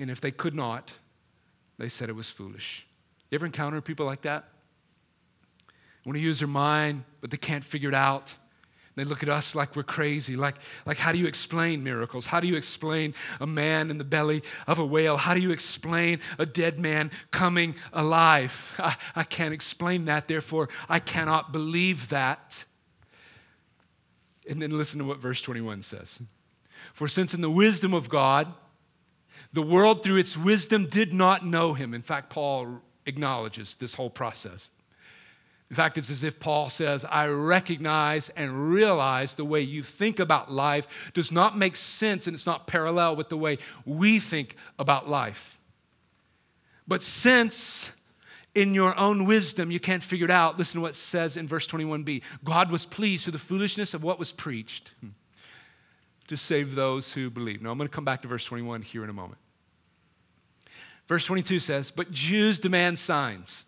And 0.00 0.10
if 0.10 0.22
they 0.22 0.30
could 0.30 0.54
not, 0.54 0.94
they 1.82 1.88
said 1.88 2.08
it 2.08 2.14
was 2.14 2.30
foolish. 2.30 2.86
You 3.28 3.34
ever 3.34 3.44
encounter 3.44 3.80
people 3.80 4.06
like 4.06 4.22
that? 4.22 4.44
Want 6.06 6.16
to 6.16 6.22
use 6.22 6.38
their 6.38 6.46
mind, 6.46 7.02
but 7.20 7.32
they 7.32 7.36
can't 7.36 7.64
figure 7.64 7.88
it 7.88 7.94
out. 7.94 8.36
They 8.94 9.02
look 9.02 9.24
at 9.24 9.28
us 9.28 9.56
like 9.56 9.74
we're 9.74 9.82
crazy. 9.82 10.36
Like, 10.36 10.58
like, 10.86 10.96
how 10.96 11.10
do 11.10 11.18
you 11.18 11.26
explain 11.26 11.82
miracles? 11.82 12.24
How 12.24 12.38
do 12.38 12.46
you 12.46 12.54
explain 12.54 13.14
a 13.40 13.48
man 13.48 13.90
in 13.90 13.98
the 13.98 14.04
belly 14.04 14.44
of 14.68 14.78
a 14.78 14.86
whale? 14.86 15.16
How 15.16 15.34
do 15.34 15.40
you 15.40 15.50
explain 15.50 16.20
a 16.38 16.46
dead 16.46 16.78
man 16.78 17.10
coming 17.32 17.74
alive? 17.92 18.76
I, 18.78 18.94
I 19.16 19.24
can't 19.24 19.52
explain 19.52 20.04
that, 20.04 20.28
therefore, 20.28 20.68
I 20.88 21.00
cannot 21.00 21.50
believe 21.50 22.10
that. 22.10 22.64
And 24.48 24.62
then 24.62 24.70
listen 24.70 25.00
to 25.00 25.04
what 25.04 25.18
verse 25.18 25.42
21 25.42 25.82
says. 25.82 26.22
For 26.92 27.08
since 27.08 27.34
in 27.34 27.40
the 27.40 27.50
wisdom 27.50 27.92
of 27.92 28.08
God, 28.08 28.54
the 29.52 29.62
world, 29.62 30.02
through 30.02 30.16
its 30.16 30.36
wisdom, 30.36 30.86
did 30.86 31.12
not 31.12 31.44
know 31.44 31.74
him. 31.74 31.94
In 31.94 32.02
fact, 32.02 32.30
Paul 32.30 32.80
acknowledges 33.06 33.74
this 33.74 33.94
whole 33.94 34.10
process. 34.10 34.70
In 35.68 35.76
fact, 35.76 35.96
it's 35.96 36.10
as 36.10 36.22
if 36.22 36.38
Paul 36.38 36.68
says, 36.68 37.06
I 37.06 37.28
recognize 37.28 38.28
and 38.30 38.70
realize 38.70 39.36
the 39.36 39.44
way 39.44 39.62
you 39.62 39.82
think 39.82 40.20
about 40.20 40.52
life 40.52 40.86
does 41.14 41.32
not 41.32 41.56
make 41.56 41.76
sense 41.76 42.26
and 42.26 42.34
it's 42.34 42.46
not 42.46 42.66
parallel 42.66 43.16
with 43.16 43.30
the 43.30 43.38
way 43.38 43.56
we 43.86 44.18
think 44.18 44.56
about 44.78 45.08
life. 45.08 45.58
But 46.86 47.02
since 47.02 47.90
in 48.54 48.74
your 48.74 48.98
own 48.98 49.24
wisdom 49.24 49.70
you 49.70 49.80
can't 49.80 50.02
figure 50.02 50.26
it 50.26 50.30
out, 50.30 50.58
listen 50.58 50.78
to 50.78 50.82
what 50.82 50.90
it 50.90 50.96
says 50.96 51.38
in 51.38 51.48
verse 51.48 51.66
21b 51.66 52.22
God 52.44 52.70
was 52.70 52.84
pleased 52.84 53.24
through 53.24 53.32
the 53.32 53.38
foolishness 53.38 53.94
of 53.94 54.02
what 54.02 54.18
was 54.18 54.30
preached 54.30 54.92
to 56.28 56.36
save 56.36 56.74
those 56.74 57.14
who 57.14 57.30
believe. 57.30 57.62
Now, 57.62 57.70
I'm 57.70 57.78
going 57.78 57.88
to 57.88 57.94
come 57.94 58.04
back 58.04 58.20
to 58.22 58.28
verse 58.28 58.44
21 58.44 58.82
here 58.82 59.04
in 59.04 59.10
a 59.10 59.14
moment. 59.14 59.38
Verse 61.08 61.26
22 61.26 61.60
says, 61.60 61.90
But 61.90 62.12
Jews 62.12 62.60
demand 62.60 62.98
signs, 62.98 63.66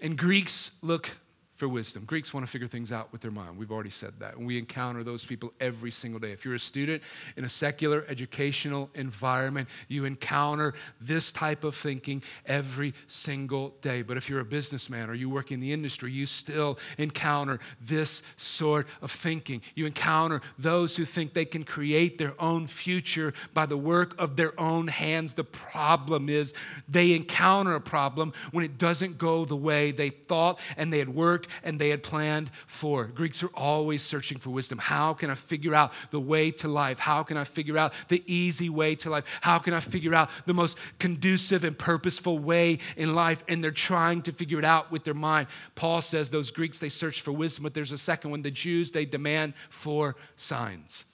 and 0.00 0.18
Greeks 0.18 0.72
look 0.82 1.16
for 1.54 1.68
wisdom. 1.68 2.04
Greeks 2.04 2.34
want 2.34 2.44
to 2.44 2.50
figure 2.50 2.66
things 2.66 2.90
out 2.90 3.12
with 3.12 3.20
their 3.20 3.30
mind. 3.30 3.56
We've 3.56 3.70
already 3.70 3.90
said 3.90 4.14
that. 4.18 4.36
And 4.36 4.46
we 4.46 4.58
encounter 4.58 5.04
those 5.04 5.24
people 5.24 5.52
every 5.60 5.90
single 5.90 6.18
day. 6.18 6.32
If 6.32 6.44
you're 6.44 6.54
a 6.54 6.58
student 6.58 7.02
in 7.36 7.44
a 7.44 7.48
secular 7.48 8.04
educational 8.08 8.90
environment, 8.94 9.68
you 9.88 10.04
encounter 10.04 10.74
this 11.00 11.30
type 11.30 11.62
of 11.62 11.76
thinking 11.76 12.22
every 12.46 12.92
single 13.06 13.74
day. 13.80 14.02
But 14.02 14.16
if 14.16 14.28
you're 14.28 14.40
a 14.40 14.44
businessman 14.44 15.08
or 15.08 15.14
you 15.14 15.30
work 15.30 15.52
in 15.52 15.60
the 15.60 15.72
industry, 15.72 16.10
you 16.10 16.26
still 16.26 16.78
encounter 16.98 17.60
this 17.80 18.24
sort 18.36 18.88
of 19.00 19.12
thinking. 19.12 19.62
You 19.76 19.86
encounter 19.86 20.42
those 20.58 20.96
who 20.96 21.04
think 21.04 21.34
they 21.34 21.44
can 21.44 21.62
create 21.62 22.18
their 22.18 22.34
own 22.40 22.66
future 22.66 23.32
by 23.52 23.66
the 23.66 23.76
work 23.76 24.14
of 24.18 24.34
their 24.34 24.58
own 24.60 24.88
hands. 24.88 25.34
The 25.34 25.44
problem 25.44 26.28
is 26.28 26.52
they 26.88 27.14
encounter 27.14 27.74
a 27.74 27.80
problem 27.80 28.32
when 28.50 28.64
it 28.64 28.76
doesn't 28.76 29.18
go 29.18 29.44
the 29.44 29.56
way 29.56 29.92
they 29.92 30.10
thought 30.10 30.58
and 30.76 30.92
they 30.92 30.98
had 30.98 31.08
worked 31.08 31.44
and 31.62 31.78
they 31.78 31.90
had 31.90 32.02
planned 32.02 32.50
for. 32.66 33.04
Greeks 33.04 33.42
are 33.42 33.50
always 33.54 34.02
searching 34.02 34.38
for 34.38 34.50
wisdom. 34.50 34.78
How 34.78 35.14
can 35.14 35.30
I 35.30 35.34
figure 35.34 35.74
out 35.74 35.92
the 36.10 36.20
way 36.20 36.50
to 36.52 36.68
life? 36.68 36.98
How 36.98 37.22
can 37.22 37.36
I 37.36 37.44
figure 37.44 37.78
out 37.78 37.92
the 38.08 38.22
easy 38.26 38.68
way 38.68 38.94
to 38.96 39.10
life? 39.10 39.38
How 39.40 39.58
can 39.58 39.74
I 39.74 39.80
figure 39.80 40.14
out 40.14 40.30
the 40.46 40.54
most 40.54 40.78
conducive 40.98 41.64
and 41.64 41.78
purposeful 41.78 42.38
way 42.38 42.78
in 42.96 43.14
life? 43.14 43.44
And 43.48 43.62
they're 43.62 43.70
trying 43.70 44.22
to 44.22 44.32
figure 44.32 44.58
it 44.58 44.64
out 44.64 44.90
with 44.90 45.04
their 45.04 45.14
mind. 45.14 45.48
Paul 45.74 46.00
says 46.00 46.30
those 46.30 46.50
Greeks, 46.50 46.78
they 46.78 46.88
search 46.88 47.20
for 47.22 47.32
wisdom, 47.32 47.64
but 47.64 47.74
there's 47.74 47.92
a 47.92 47.98
second 47.98 48.30
one. 48.30 48.42
The 48.42 48.50
Jews, 48.50 48.90
they 48.90 49.04
demand 49.04 49.54
for 49.70 50.16
signs. 50.36 51.04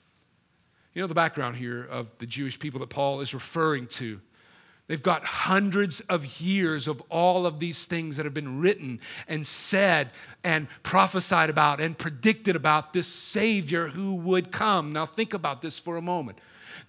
You 0.94 1.02
know 1.02 1.06
the 1.06 1.14
background 1.14 1.56
here 1.56 1.84
of 1.84 2.10
the 2.18 2.26
Jewish 2.26 2.58
people 2.58 2.80
that 2.80 2.90
Paul 2.90 3.20
is 3.20 3.32
referring 3.32 3.86
to. 3.88 4.20
They've 4.90 5.00
got 5.00 5.24
hundreds 5.24 6.00
of 6.00 6.40
years 6.40 6.88
of 6.88 7.00
all 7.10 7.46
of 7.46 7.60
these 7.60 7.86
things 7.86 8.16
that 8.16 8.26
have 8.26 8.34
been 8.34 8.58
written 8.58 8.98
and 9.28 9.46
said 9.46 10.10
and 10.42 10.66
prophesied 10.82 11.48
about 11.48 11.80
and 11.80 11.96
predicted 11.96 12.56
about 12.56 12.92
this 12.92 13.06
Savior 13.06 13.86
who 13.86 14.16
would 14.16 14.50
come. 14.50 14.92
Now, 14.92 15.06
think 15.06 15.32
about 15.32 15.62
this 15.62 15.78
for 15.78 15.96
a 15.96 16.02
moment. 16.02 16.40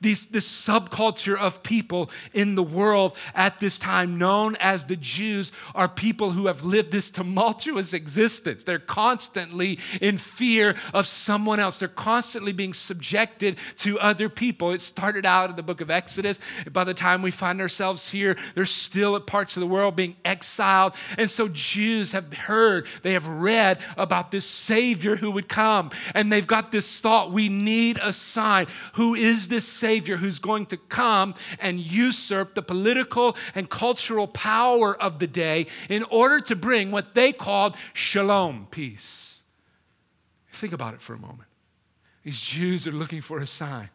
These, 0.01 0.27
this 0.27 0.47
subculture 0.47 1.37
of 1.37 1.63
people 1.63 2.09
in 2.33 2.55
the 2.55 2.63
world 2.63 3.17
at 3.35 3.59
this 3.59 3.79
time, 3.79 4.17
known 4.17 4.55
as 4.59 4.85
the 4.85 4.95
Jews, 4.95 5.51
are 5.75 5.87
people 5.87 6.31
who 6.31 6.47
have 6.47 6.63
lived 6.63 6.91
this 6.91 7.11
tumultuous 7.11 7.93
existence. 7.93 8.63
They're 8.63 8.79
constantly 8.79 9.79
in 10.01 10.17
fear 10.17 10.75
of 10.93 11.05
someone 11.05 11.59
else, 11.59 11.79
they're 11.79 11.87
constantly 11.87 12.51
being 12.51 12.73
subjected 12.73 13.57
to 13.77 13.99
other 13.99 14.27
people. 14.27 14.71
It 14.71 14.81
started 14.81 15.25
out 15.25 15.49
in 15.51 15.55
the 15.55 15.63
book 15.63 15.81
of 15.81 15.91
Exodus. 15.91 16.39
By 16.71 16.83
the 16.83 16.93
time 16.93 17.21
we 17.21 17.31
find 17.31 17.61
ourselves 17.61 18.09
here, 18.09 18.35
they're 18.55 18.65
still 18.65 19.15
at 19.15 19.27
parts 19.27 19.55
of 19.55 19.61
the 19.61 19.67
world 19.67 19.95
being 19.95 20.15
exiled. 20.25 20.93
And 21.17 21.29
so 21.29 21.47
Jews 21.47 22.11
have 22.13 22.33
heard, 22.33 22.87
they 23.03 23.13
have 23.13 23.27
read 23.27 23.79
about 23.97 24.31
this 24.31 24.45
Savior 24.45 25.15
who 25.15 25.31
would 25.31 25.47
come. 25.47 25.91
And 26.15 26.31
they've 26.31 26.47
got 26.47 26.71
this 26.71 27.01
thought 27.01 27.31
we 27.31 27.49
need 27.49 27.99
a 28.01 28.11
sign. 28.11 28.67
Who 28.93 29.13
is 29.13 29.47
this 29.47 29.67
Savior 29.67 29.90
who's 29.99 30.39
going 30.39 30.65
to 30.67 30.77
come 30.77 31.33
and 31.59 31.79
usurp 31.79 32.55
the 32.55 32.61
political 32.61 33.35
and 33.55 33.69
cultural 33.69 34.27
power 34.27 34.99
of 35.01 35.19
the 35.19 35.27
day 35.27 35.67
in 35.89 36.03
order 36.09 36.39
to 36.39 36.55
bring 36.55 36.91
what 36.91 37.15
they 37.15 37.31
called 37.33 37.75
shalom, 37.93 38.67
peace? 38.71 39.43
Think 40.51 40.73
about 40.73 40.93
it 40.93 41.01
for 41.01 41.13
a 41.13 41.19
moment. 41.19 41.49
These 42.23 42.39
Jews 42.39 42.87
are 42.87 42.91
looking 42.91 43.21
for 43.21 43.39
a 43.39 43.47
sign. 43.47 43.89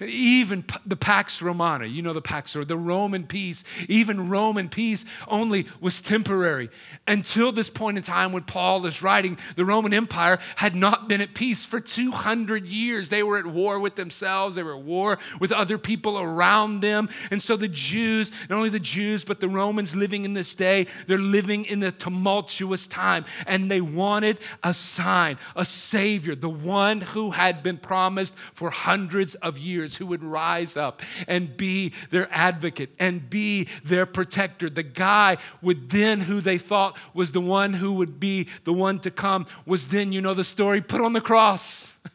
Even 0.00 0.64
the 0.86 0.94
Pax 0.94 1.42
Romana, 1.42 1.84
you 1.84 2.02
know 2.02 2.12
the 2.12 2.22
Pax 2.22 2.54
or 2.54 2.64
the 2.64 2.76
Roman 2.76 3.26
peace, 3.26 3.64
even 3.88 4.28
Roman 4.28 4.68
peace 4.68 5.04
only 5.26 5.66
was 5.80 6.00
temporary. 6.00 6.70
Until 7.08 7.50
this 7.50 7.68
point 7.68 7.96
in 7.96 8.04
time 8.04 8.30
when 8.30 8.44
Paul 8.44 8.86
is 8.86 9.02
writing, 9.02 9.38
the 9.56 9.64
Roman 9.64 9.92
Empire 9.92 10.38
had 10.54 10.76
not 10.76 11.08
been 11.08 11.20
at 11.20 11.34
peace 11.34 11.64
for 11.64 11.80
200 11.80 12.68
years. 12.68 13.08
They 13.08 13.24
were 13.24 13.38
at 13.38 13.46
war 13.46 13.80
with 13.80 13.96
themselves, 13.96 14.54
they 14.54 14.62
were 14.62 14.76
at 14.76 14.84
war 14.84 15.18
with 15.40 15.50
other 15.50 15.78
people 15.78 16.16
around 16.16 16.78
them. 16.78 17.08
And 17.32 17.42
so 17.42 17.56
the 17.56 17.66
Jews, 17.66 18.30
not 18.48 18.56
only 18.56 18.70
the 18.70 18.78
Jews, 18.78 19.24
but 19.24 19.40
the 19.40 19.48
Romans 19.48 19.96
living 19.96 20.24
in 20.24 20.32
this 20.32 20.54
day, 20.54 20.86
they're 21.08 21.18
living 21.18 21.64
in 21.64 21.80
the 21.80 21.90
tumultuous 21.90 22.86
time. 22.86 23.24
And 23.48 23.68
they 23.68 23.80
wanted 23.80 24.38
a 24.62 24.72
sign, 24.72 25.38
a 25.56 25.64
Savior, 25.64 26.36
the 26.36 26.48
one 26.48 27.00
who 27.00 27.32
had 27.32 27.64
been 27.64 27.78
promised 27.78 28.36
for 28.54 28.70
hundreds 28.70 29.34
of 29.36 29.58
years 29.58 29.87
who 29.96 30.06
would 30.06 30.22
rise 30.22 30.76
up 30.76 31.02
and 31.26 31.56
be 31.56 31.92
their 32.10 32.28
advocate 32.30 32.90
and 32.98 33.28
be 33.28 33.68
their 33.84 34.06
protector. 34.06 34.70
The 34.70 34.82
guy 34.82 35.38
would 35.62 35.90
then, 35.90 36.20
who 36.20 36.40
they 36.40 36.58
thought 36.58 36.96
was 37.14 37.32
the 37.32 37.40
one 37.40 37.72
who 37.72 37.94
would 37.94 38.20
be 38.20 38.48
the 38.64 38.72
one 38.72 38.98
to 39.00 39.10
come, 39.10 39.46
was 39.66 39.88
then, 39.88 40.12
you 40.12 40.20
know 40.20 40.34
the 40.34 40.44
story, 40.44 40.80
put 40.80 41.00
on 41.00 41.12
the 41.12 41.20
cross. 41.20 41.96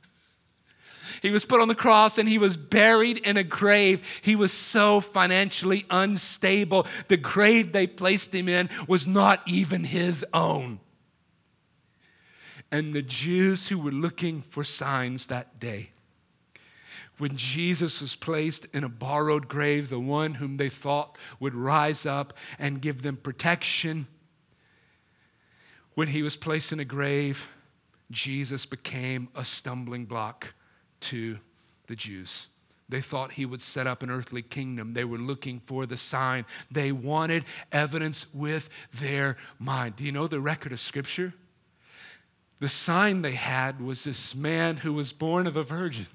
He 1.23 1.31
was 1.31 1.45
put 1.45 1.61
on 1.61 1.69
the 1.69 1.73
cross 1.73 2.17
and 2.17 2.27
he 2.27 2.37
was 2.37 2.57
buried 2.57 3.19
in 3.19 3.37
a 3.37 3.45
grave. 3.45 4.19
He 4.21 4.35
was 4.35 4.51
so 4.51 4.99
financially 4.99 5.85
unstable. 5.89 6.85
The 7.07 7.15
grave 7.15 7.71
they 7.71 7.87
placed 7.87 8.35
him 8.35 8.49
in 8.49 8.69
was 8.89 9.07
not 9.07 9.41
even 9.47 9.85
his 9.85 10.25
own. 10.33 10.81
And 12.73 12.93
the 12.93 13.01
Jews 13.01 13.69
who 13.69 13.79
were 13.79 13.91
looking 13.91 14.41
for 14.41 14.65
signs 14.65 15.27
that 15.27 15.61
day 15.61 15.92
when 17.17 17.37
Jesus 17.37 18.01
was 18.01 18.15
placed 18.15 18.65
in 18.73 18.83
a 18.83 18.89
borrowed 18.89 19.47
grave, 19.47 19.89
the 19.89 19.99
one 19.99 20.35
whom 20.35 20.57
they 20.57 20.69
thought 20.69 21.17
would 21.39 21.53
rise 21.53 22.05
up 22.05 22.33
and 22.57 22.81
give 22.81 23.01
them 23.01 23.17
protection, 23.17 24.07
when 25.95 26.07
he 26.07 26.23
was 26.23 26.35
placed 26.35 26.71
in 26.71 26.79
a 26.79 26.85
grave, 26.85 27.49
Jesus 28.09 28.65
became 28.65 29.27
a 29.35 29.45
stumbling 29.45 30.05
block 30.05 30.53
to 31.01 31.37
the 31.87 31.95
Jews. 31.95 32.47
They 32.89 33.01
thought 33.01 33.33
he 33.33 33.45
would 33.45 33.61
set 33.61 33.87
up 33.87 34.03
an 34.03 34.09
earthly 34.09 34.41
kingdom. 34.41 34.93
They 34.93 35.05
were 35.05 35.17
looking 35.17 35.59
for 35.59 35.85
the 35.85 35.97
sign. 35.97 36.45
They 36.69 36.91
wanted 36.91 37.45
evidence 37.71 38.31
with 38.33 38.69
their 38.93 39.37
mind. 39.59 39.95
Do 39.95 40.03
you 40.03 40.11
know 40.11 40.27
the 40.27 40.39
record 40.39 40.71
of 40.71 40.79
Scripture? 40.79 41.33
The 42.59 42.69
sign 42.69 43.21
they 43.21 43.33
had 43.33 43.81
was 43.81 44.03
this 44.03 44.35
man 44.35 44.77
who 44.77 44.93
was 44.93 45.13
born 45.13 45.47
of 45.47 45.57
a 45.57 45.63
virgin 45.63 46.07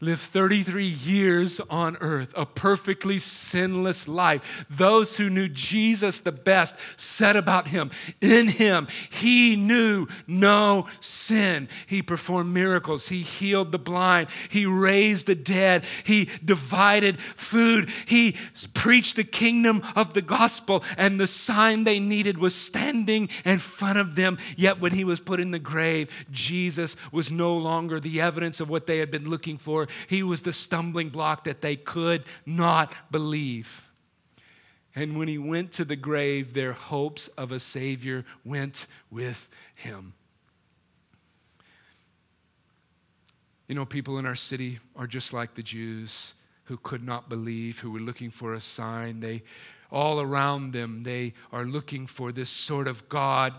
lived 0.00 0.20
33 0.20 0.84
years 0.84 1.60
on 1.68 1.96
earth, 2.00 2.32
a 2.36 2.46
perfectly 2.46 3.18
sinless 3.18 4.06
life. 4.06 4.66
Those 4.70 5.16
who 5.16 5.28
knew 5.28 5.48
Jesus 5.48 6.20
the 6.20 6.32
best 6.32 6.76
said 6.96 7.34
about 7.34 7.68
him, 7.68 7.90
in 8.20 8.46
him, 8.46 8.86
he 9.10 9.56
knew 9.56 10.06
no 10.26 10.86
sin. 11.00 11.68
He 11.86 12.02
performed 12.02 12.54
miracles, 12.54 13.08
he 13.08 13.22
healed 13.22 13.72
the 13.72 13.78
blind, 13.78 14.28
he 14.50 14.66
raised 14.66 15.26
the 15.26 15.34
dead, 15.34 15.84
he 16.04 16.28
divided 16.44 17.18
food, 17.18 17.90
he 18.06 18.36
preached 18.74 19.16
the 19.16 19.24
kingdom 19.24 19.82
of 19.96 20.14
the 20.14 20.22
gospel, 20.22 20.84
and 20.96 21.18
the 21.18 21.26
sign 21.26 21.82
they 21.82 21.98
needed 21.98 22.38
was 22.38 22.54
standing 22.54 23.28
in 23.44 23.58
front 23.58 23.98
of 23.98 24.14
them. 24.14 24.38
Yet 24.56 24.80
when 24.80 24.92
he 24.92 25.04
was 25.04 25.18
put 25.18 25.40
in 25.40 25.50
the 25.50 25.58
grave, 25.58 26.26
Jesus 26.30 26.94
was 27.10 27.32
no 27.32 27.56
longer 27.56 27.98
the 27.98 28.20
evidence 28.20 28.60
of 28.60 28.70
what 28.70 28.86
they 28.86 28.98
had 28.98 29.10
been 29.10 29.28
looking 29.28 29.58
for 29.58 29.87
he 30.08 30.22
was 30.22 30.42
the 30.42 30.52
stumbling 30.52 31.08
block 31.08 31.44
that 31.44 31.60
they 31.60 31.76
could 31.76 32.24
not 32.46 32.92
believe. 33.10 33.90
And 34.94 35.18
when 35.18 35.28
he 35.28 35.38
went 35.38 35.72
to 35.72 35.84
the 35.84 35.96
grave, 35.96 36.54
their 36.54 36.72
hopes 36.72 37.28
of 37.28 37.52
a 37.52 37.60
Savior 37.60 38.24
went 38.44 38.86
with 39.10 39.48
him. 39.74 40.14
You 43.68 43.74
know, 43.74 43.84
people 43.84 44.18
in 44.18 44.26
our 44.26 44.34
city 44.34 44.78
are 44.96 45.06
just 45.06 45.32
like 45.32 45.54
the 45.54 45.62
Jews 45.62 46.34
who 46.64 46.78
could 46.78 47.04
not 47.04 47.28
believe, 47.28 47.78
who 47.78 47.90
were 47.90 48.00
looking 48.00 48.30
for 48.30 48.54
a 48.54 48.60
sign. 48.60 49.20
They 49.20 49.42
all 49.90 50.20
around 50.20 50.72
them, 50.72 51.02
they 51.02 51.32
are 51.52 51.64
looking 51.64 52.06
for 52.06 52.30
this 52.32 52.50
sort 52.50 52.88
of 52.88 53.08
God 53.08 53.54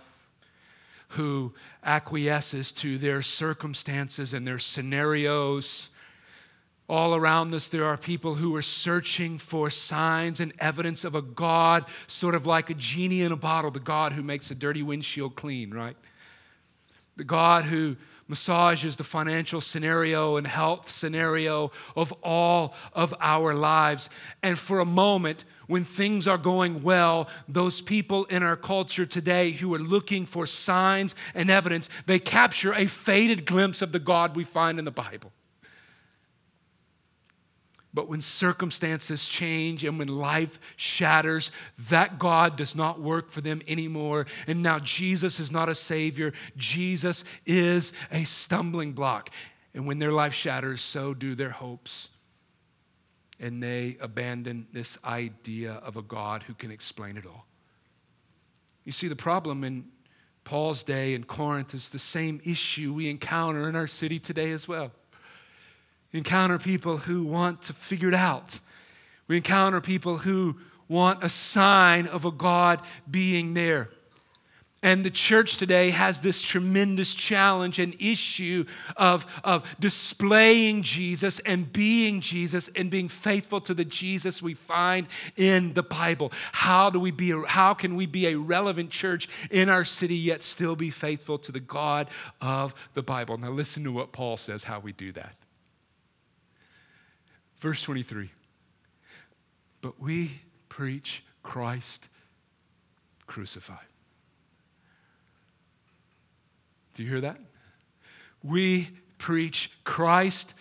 who 1.10 1.54
acquiesces 1.84 2.72
to 2.72 2.98
their 3.00 3.22
circumstances 3.22 4.34
and 4.34 4.46
their 4.46 4.60
scenarios 4.60 5.90
all 6.90 7.14
around 7.14 7.54
us, 7.54 7.70
there 7.70 7.86
are 7.86 7.98
people 7.98 8.34
who 8.34 8.56
are 8.56 8.62
searching 8.64 9.38
for 9.38 9.70
signs 9.70 10.40
and 10.40 10.52
evidence 10.60 11.06
of 11.06 11.14
a 11.14 11.22
God, 11.22 11.86
sort 12.08 12.34
of 12.34 12.48
like 12.48 12.70
a 12.70 12.74
genie 12.74 13.22
in 13.22 13.32
a 13.32 13.38
bottle, 13.38 13.70
the 13.70 13.80
God 13.80 14.14
who 14.14 14.24
makes 14.24 14.50
a 14.50 14.56
dirty 14.56 14.82
windshield 14.82 15.36
clean, 15.36 15.72
right? 15.72 15.96
The 17.16 17.24
God 17.24 17.66
who 17.66 17.96
massages 18.28 18.96
the 18.96 19.04
financial 19.04 19.60
scenario 19.60 20.38
and 20.38 20.46
health 20.46 20.90
scenario 20.90 21.72
of 21.96 22.14
all 22.24 22.76
of 22.94 23.14
our 23.20 23.54
lives. 23.54 24.10
And 24.44 24.58
for 24.58 24.80
a 24.80 24.86
moment, 24.86 25.46
when 25.68 25.84
things 25.84 26.28
are 26.28 26.38
going 26.38 26.82
well, 26.82 27.28
those 27.48 27.82
people 27.82 28.26
in 28.26 28.42
our 28.42 28.56
culture 28.56 29.06
today 29.06 29.52
who 29.52 29.74
are 29.76 29.80
looking 29.80 30.26
for 30.26 30.46
signs 30.46 31.16
and 31.36 31.50
evidence, 31.50 31.90
they 32.06 32.20
capture 32.20 32.74
a 32.74 32.86
faded 32.86 33.46
glimpse 33.46 33.82
of 33.82 33.92
the 33.92 34.00
God 34.00 34.36
we 34.36 34.44
find 34.44 34.80
in 34.80 34.86
the 34.86 34.92
Bible. 34.92 35.32
But 37.94 38.08
when 38.08 38.22
circumstances 38.22 39.26
change 39.26 39.84
and 39.84 39.98
when 39.98 40.08
life 40.08 40.60
shatters, 40.76 41.52
that 41.90 42.20
God 42.20 42.56
does 42.56 42.76
not 42.76 43.00
work 43.00 43.30
for 43.32 43.42
them 43.42 43.62
anymore. 43.68 44.28
And 44.48 44.62
now 44.62 44.78
Jesus 44.80 45.40
is 45.40 45.52
not 45.52 45.70
a 45.70 45.76
Savior, 45.76 46.34
Jesus 46.56 47.24
is 47.46 47.94
a 48.12 48.24
stumbling 48.26 48.94
block. 48.94 49.32
And 49.74 49.88
when 49.88 50.00
their 50.00 50.12
life 50.12 50.34
shatters, 50.34 50.82
so 50.82 51.14
do 51.14 51.36
their 51.36 51.50
hopes. 51.50 52.10
And 53.40 53.64
they 53.64 53.98
abandon 54.02 54.68
this 54.72 55.00
idea 55.04 55.74
of 55.74 55.96
a 55.96 56.02
God 56.02 56.44
who 56.44 56.54
can 56.54 56.72
explain 56.72 57.18
it 57.18 57.26
all. 57.26 57.46
You 58.84 58.92
see, 58.92 59.08
the 59.08 59.16
problem 59.16 59.64
in 59.64 59.86
Paul's 60.44 60.84
day 60.84 61.14
in 61.14 61.24
Corinth 61.24 61.74
is 61.74 61.90
the 61.90 62.00
same 62.00 62.42
issue 62.44 62.94
we 62.94 63.10
encounter 63.10 63.70
in 63.70 63.76
our 63.76 63.88
city 63.88 64.20
today 64.20 64.52
as 64.52 64.68
well 64.68 64.92
encounter 66.14 66.58
people 66.58 66.98
who 66.98 67.24
want 67.24 67.64
to 67.64 67.74
figure 67.74 68.10
it 68.10 68.16
out. 68.16 68.60
We 69.28 69.38
encounter 69.38 69.80
people 69.82 70.18
who 70.18 70.58
want 70.88 71.24
a 71.24 71.30
sign 71.30 72.08
of 72.08 72.26
a 72.26 72.32
God 72.32 72.82
being 73.10 73.54
there. 73.54 73.90
And 74.82 75.04
the 75.04 75.12
church 75.12 75.58
today 75.58 75.90
has 75.90 76.22
this 76.22 76.42
tremendous 76.42 77.14
challenge 77.14 77.80
and 77.80 77.94
issue 78.00 78.64
of, 78.96 79.26
of 79.44 79.66
displaying 79.78 80.84
Jesus 80.84 81.40
and 81.40 81.72
being 81.72 82.22
Jesus 82.22 82.70
and 82.78 82.90
being 82.90 83.10
faithful 83.10 83.60
to 83.62 83.74
the 83.74 83.84
Jesus 83.84 84.42
we 84.42 84.54
find 84.54 85.08
in 85.36 85.74
the 85.74 85.84
Bible. 85.84 86.32
How, 86.54 86.90
do 86.90 87.00
we 87.00 87.12
be 87.12 87.34
how 87.46 87.74
can 87.74 87.98
we 87.98 88.06
be 88.06 88.28
a 88.28 88.36
relevant 88.36 88.90
church 88.90 89.28
in 89.52 89.68
our 89.68 89.84
city 89.84 90.16
yet 90.16 90.44
still 90.44 90.78
be 90.78 90.92
faithful 90.92 91.38
to 91.40 91.52
the 91.52 91.60
God 91.60 92.10
of 92.40 92.74
the 92.94 93.04
Bible? 93.04 93.38
Now, 93.38 93.50
listen 93.50 93.84
to 93.84 93.92
what 93.92 94.14
Paul 94.14 94.38
says 94.38 94.64
how 94.64 94.80
we 94.80 94.94
do 94.94 95.12
that. 95.12 95.36
Verse 97.60 97.82
23 97.84 98.30
But 99.82 100.00
we 100.00 100.42
preach 100.70 101.24
Christ 101.44 102.10
crucified. 103.28 103.78
Do 106.94 107.04
you 107.04 107.10
hear 107.10 107.22
that? 107.22 107.40
We 108.44 108.90
preach 109.18 109.72
Christ 109.84 110.54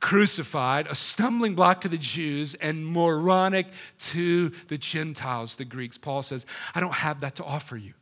crucified, 0.00 0.86
a 0.86 0.94
stumbling 0.94 1.54
block 1.54 1.80
to 1.82 1.88
the 1.88 1.98
Jews 1.98 2.54
and 2.54 2.86
moronic 2.86 3.66
to 3.98 4.50
the 4.68 4.78
Gentiles, 4.78 5.56
the 5.56 5.64
Greeks. 5.64 5.98
Paul 5.98 6.22
says, 6.22 6.46
I 6.74 6.80
don't 6.80 6.94
have 6.94 7.20
that 7.20 7.36
to 7.36 7.44
offer 7.44 7.76
you. 7.76 7.94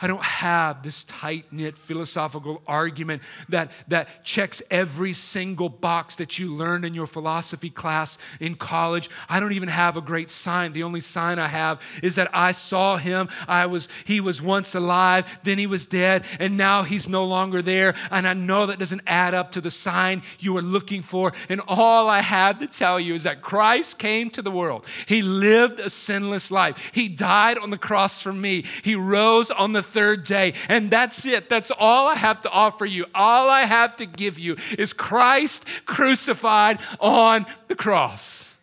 I 0.00 0.06
don't 0.06 0.22
have 0.22 0.82
this 0.82 1.04
tight 1.04 1.46
knit 1.52 1.76
philosophical 1.76 2.62
argument 2.66 3.22
that, 3.48 3.70
that 3.88 4.24
checks 4.24 4.62
every 4.70 5.12
single 5.12 5.68
box 5.68 6.16
that 6.16 6.38
you 6.38 6.52
learned 6.52 6.84
in 6.84 6.94
your 6.94 7.06
philosophy 7.06 7.70
class 7.70 8.18
in 8.40 8.54
college. 8.54 9.08
I 9.28 9.40
don't 9.40 9.52
even 9.52 9.68
have 9.68 9.96
a 9.96 10.00
great 10.00 10.30
sign. 10.30 10.72
The 10.72 10.82
only 10.82 11.00
sign 11.00 11.38
I 11.38 11.48
have 11.48 11.80
is 12.02 12.16
that 12.16 12.30
I 12.32 12.52
saw 12.52 12.96
him. 12.96 13.28
I 13.48 13.66
was, 13.66 13.88
he 14.04 14.20
was 14.20 14.42
once 14.42 14.74
alive, 14.74 15.40
then 15.44 15.58
he 15.58 15.66
was 15.66 15.86
dead, 15.86 16.24
and 16.38 16.56
now 16.56 16.82
he's 16.82 17.08
no 17.08 17.24
longer 17.24 17.62
there. 17.62 17.94
And 18.10 18.26
I 18.26 18.34
know 18.34 18.66
that 18.66 18.78
doesn't 18.78 19.02
add 19.06 19.34
up 19.34 19.52
to 19.52 19.60
the 19.60 19.70
sign 19.70 20.22
you 20.38 20.56
are 20.56 20.62
looking 20.62 21.02
for. 21.02 21.32
And 21.48 21.60
all 21.68 22.08
I 22.08 22.20
have 22.20 22.58
to 22.58 22.66
tell 22.66 23.00
you 23.00 23.14
is 23.14 23.24
that 23.24 23.42
Christ 23.42 23.98
came 23.98 24.30
to 24.30 24.42
the 24.42 24.50
world. 24.50 24.86
He 25.06 25.22
lived 25.22 25.80
a 25.80 25.88
sinless 25.90 26.50
life. 26.50 26.90
He 26.92 27.08
died 27.08 27.58
on 27.58 27.70
the 27.70 27.78
cross 27.78 28.20
for 28.20 28.32
me. 28.32 28.64
He 28.82 28.94
rose 28.94 29.50
on 29.50 29.72
the 29.72 29.82
third 29.86 30.24
day. 30.24 30.54
And 30.68 30.90
that's 30.90 31.24
it. 31.24 31.48
That's 31.48 31.70
all 31.70 32.08
I 32.08 32.16
have 32.16 32.42
to 32.42 32.50
offer 32.50 32.84
you. 32.84 33.06
All 33.14 33.48
I 33.48 33.62
have 33.62 33.96
to 33.98 34.06
give 34.06 34.38
you 34.38 34.56
is 34.78 34.92
Christ 34.92 35.64
crucified 35.86 36.80
on 37.00 37.46
the 37.68 37.74
cross. 37.74 38.56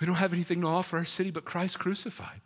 We 0.00 0.06
don't 0.06 0.16
have 0.16 0.32
anything 0.32 0.60
to 0.60 0.66
offer 0.66 0.98
our 0.98 1.04
city 1.04 1.30
but 1.30 1.44
Christ 1.44 1.78
crucified. 1.78 2.40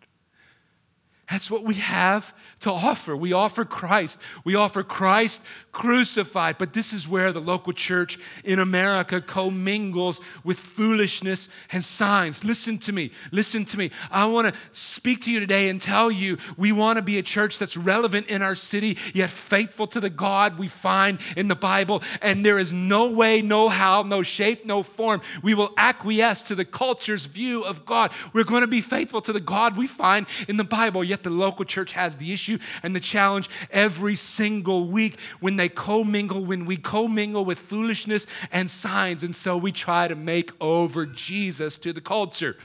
That's 1.31 1.49
what 1.49 1.63
we 1.63 1.75
have 1.75 2.35
to 2.61 2.73
offer. 2.73 3.17
We 3.17 3.33
offer 3.33 3.65
Christ. 3.65 4.21
We 4.43 4.57
offer 4.57 4.83
Christ 4.83 5.45
crucified. 5.71 6.59
But 6.59 6.73
this 6.73 6.93
is 6.93 7.07
where 7.07 7.33
the 7.33 7.41
local 7.41 7.73
church 7.73 8.19
in 8.45 8.59
America 8.59 9.21
commingles 9.21 10.21
with 10.43 10.59
foolishness 10.59 11.49
and 11.71 11.85
signs. 11.85 12.45
Listen 12.45 12.79
to 12.79 12.93
me. 12.93 13.13
Listen 13.31 13.65
to 13.67 13.79
me. 13.79 13.93
I 14.11 14.27
want 14.27 14.53
to 14.53 14.61
speak 14.73 15.23
to 15.23 15.31
you 15.31 15.39
today 15.39 15.69
and 15.69 15.81
tell 15.81 16.11
you 16.11 16.37
we 16.57 16.73
want 16.73 16.97
to 16.97 17.03
be 17.03 17.19
a 17.19 17.23
church 17.23 17.61
that's 17.61 17.77
relevant 17.77 18.27
in 18.27 18.43
our 18.43 18.57
city, 18.57 18.99
yet 19.15 19.31
faithful 19.31 19.87
to 19.89 20.01
the 20.01 20.11
God 20.11 20.59
we 20.59 20.67
find 20.67 21.21
in 21.37 21.47
the 21.47 21.55
Bible. 21.55 22.03
And 22.23 22.45
there 22.45 22.59
is 22.59 22.73
no 22.73 23.13
way, 23.13 23.41
no 23.41 23.69
how, 23.69 24.03
no 24.03 24.25
shape, 24.25 24.67
no 24.67 24.83
form 24.83 25.21
we 25.45 25.55
will 25.55 25.73
acquiesce 25.79 26.43
to 26.43 26.57
the 26.57 26.65
culture's 26.65 27.27
view 27.27 27.63
of 27.63 27.87
God. 27.87 28.11
We're 28.33 28.43
going 28.43 28.63
to 28.63 28.67
be 28.67 28.81
faithful 28.81 29.21
to 29.23 29.33
the 29.33 29.39
God 29.39 29.79
we 29.79 29.87
find 29.87 30.27
in 30.49 30.57
the 30.57 30.65
Bible, 30.65 31.05
yet 31.05 31.20
the 31.23 31.31
local 31.31 31.65
church 31.65 31.93
has 31.93 32.17
the 32.17 32.33
issue 32.33 32.59
and 32.83 32.95
the 32.95 33.01
challenge 33.01 33.49
every 33.71 34.17
single 34.17 34.87
week 34.87 35.19
when 35.41 35.57
they 35.57 35.69
commingle, 35.69 36.45
when 36.45 36.67
we 36.67 36.77
commingle 36.77 37.45
with 37.45 37.59
foolishness 37.59 38.27
and 38.53 38.71
signs. 38.71 39.23
And 39.23 39.35
so 39.35 39.57
we 39.57 39.73
try 39.73 40.09
to 40.09 40.15
make 40.15 40.51
over 40.61 41.07
Jesus 41.07 41.79
to 41.79 41.93
the 41.93 42.01
culture. 42.01 42.57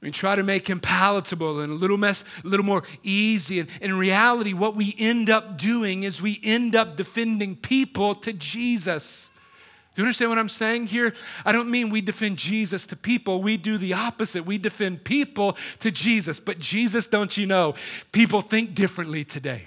We 0.00 0.10
try 0.10 0.34
to 0.34 0.42
make 0.42 0.68
him 0.68 0.80
palatable 0.80 1.60
and 1.60 1.72
a 1.72 1.76
little 1.76 1.96
mess, 1.96 2.24
a 2.44 2.48
little 2.48 2.66
more 2.66 2.82
easy. 3.02 3.60
And 3.60 3.70
in 3.80 3.96
reality, 3.96 4.52
what 4.52 4.74
we 4.74 4.94
end 4.98 5.30
up 5.30 5.56
doing 5.58 6.02
is 6.02 6.20
we 6.20 6.40
end 6.42 6.74
up 6.74 6.96
defending 6.96 7.56
people 7.56 8.14
to 8.16 8.32
Jesus. 8.32 9.31
Do 9.94 10.00
you 10.00 10.06
understand 10.06 10.30
what 10.30 10.38
I'm 10.38 10.48
saying 10.48 10.86
here? 10.86 11.12
I 11.44 11.52
don't 11.52 11.70
mean 11.70 11.90
we 11.90 12.00
defend 12.00 12.38
Jesus 12.38 12.86
to 12.86 12.96
people. 12.96 13.42
We 13.42 13.58
do 13.58 13.76
the 13.76 13.92
opposite. 13.92 14.46
We 14.46 14.56
defend 14.56 15.04
people 15.04 15.56
to 15.80 15.90
Jesus. 15.90 16.40
But 16.40 16.58
Jesus, 16.58 17.06
don't 17.06 17.36
you 17.36 17.44
know, 17.46 17.74
people 18.10 18.40
think 18.40 18.74
differently 18.74 19.22
today. 19.22 19.66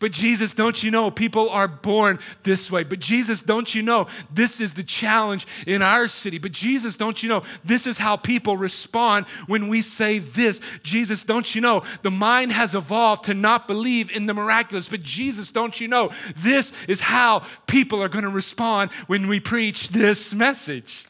But 0.00 0.12
Jesus, 0.12 0.54
don't 0.54 0.80
you 0.80 0.92
know, 0.92 1.10
people 1.10 1.50
are 1.50 1.66
born 1.66 2.20
this 2.44 2.70
way. 2.70 2.84
But 2.84 3.00
Jesus, 3.00 3.42
don't 3.42 3.74
you 3.74 3.82
know, 3.82 4.06
this 4.32 4.60
is 4.60 4.74
the 4.74 4.84
challenge 4.84 5.44
in 5.66 5.82
our 5.82 6.06
city. 6.06 6.38
But 6.38 6.52
Jesus, 6.52 6.94
don't 6.94 7.20
you 7.20 7.28
know, 7.28 7.42
this 7.64 7.84
is 7.84 7.98
how 7.98 8.16
people 8.16 8.56
respond 8.56 9.26
when 9.48 9.66
we 9.66 9.80
say 9.80 10.20
this. 10.20 10.60
Jesus, 10.84 11.24
don't 11.24 11.52
you 11.52 11.60
know, 11.60 11.82
the 12.02 12.12
mind 12.12 12.52
has 12.52 12.76
evolved 12.76 13.24
to 13.24 13.34
not 13.34 13.66
believe 13.66 14.14
in 14.14 14.26
the 14.26 14.34
miraculous. 14.34 14.88
But 14.88 15.02
Jesus, 15.02 15.50
don't 15.50 15.80
you 15.80 15.88
know, 15.88 16.12
this 16.36 16.72
is 16.86 17.00
how 17.00 17.42
people 17.66 18.00
are 18.00 18.08
going 18.08 18.24
to 18.24 18.30
respond 18.30 18.92
when 19.08 19.26
we 19.26 19.40
preach 19.40 19.88
this 19.88 20.32
message. 20.32 21.07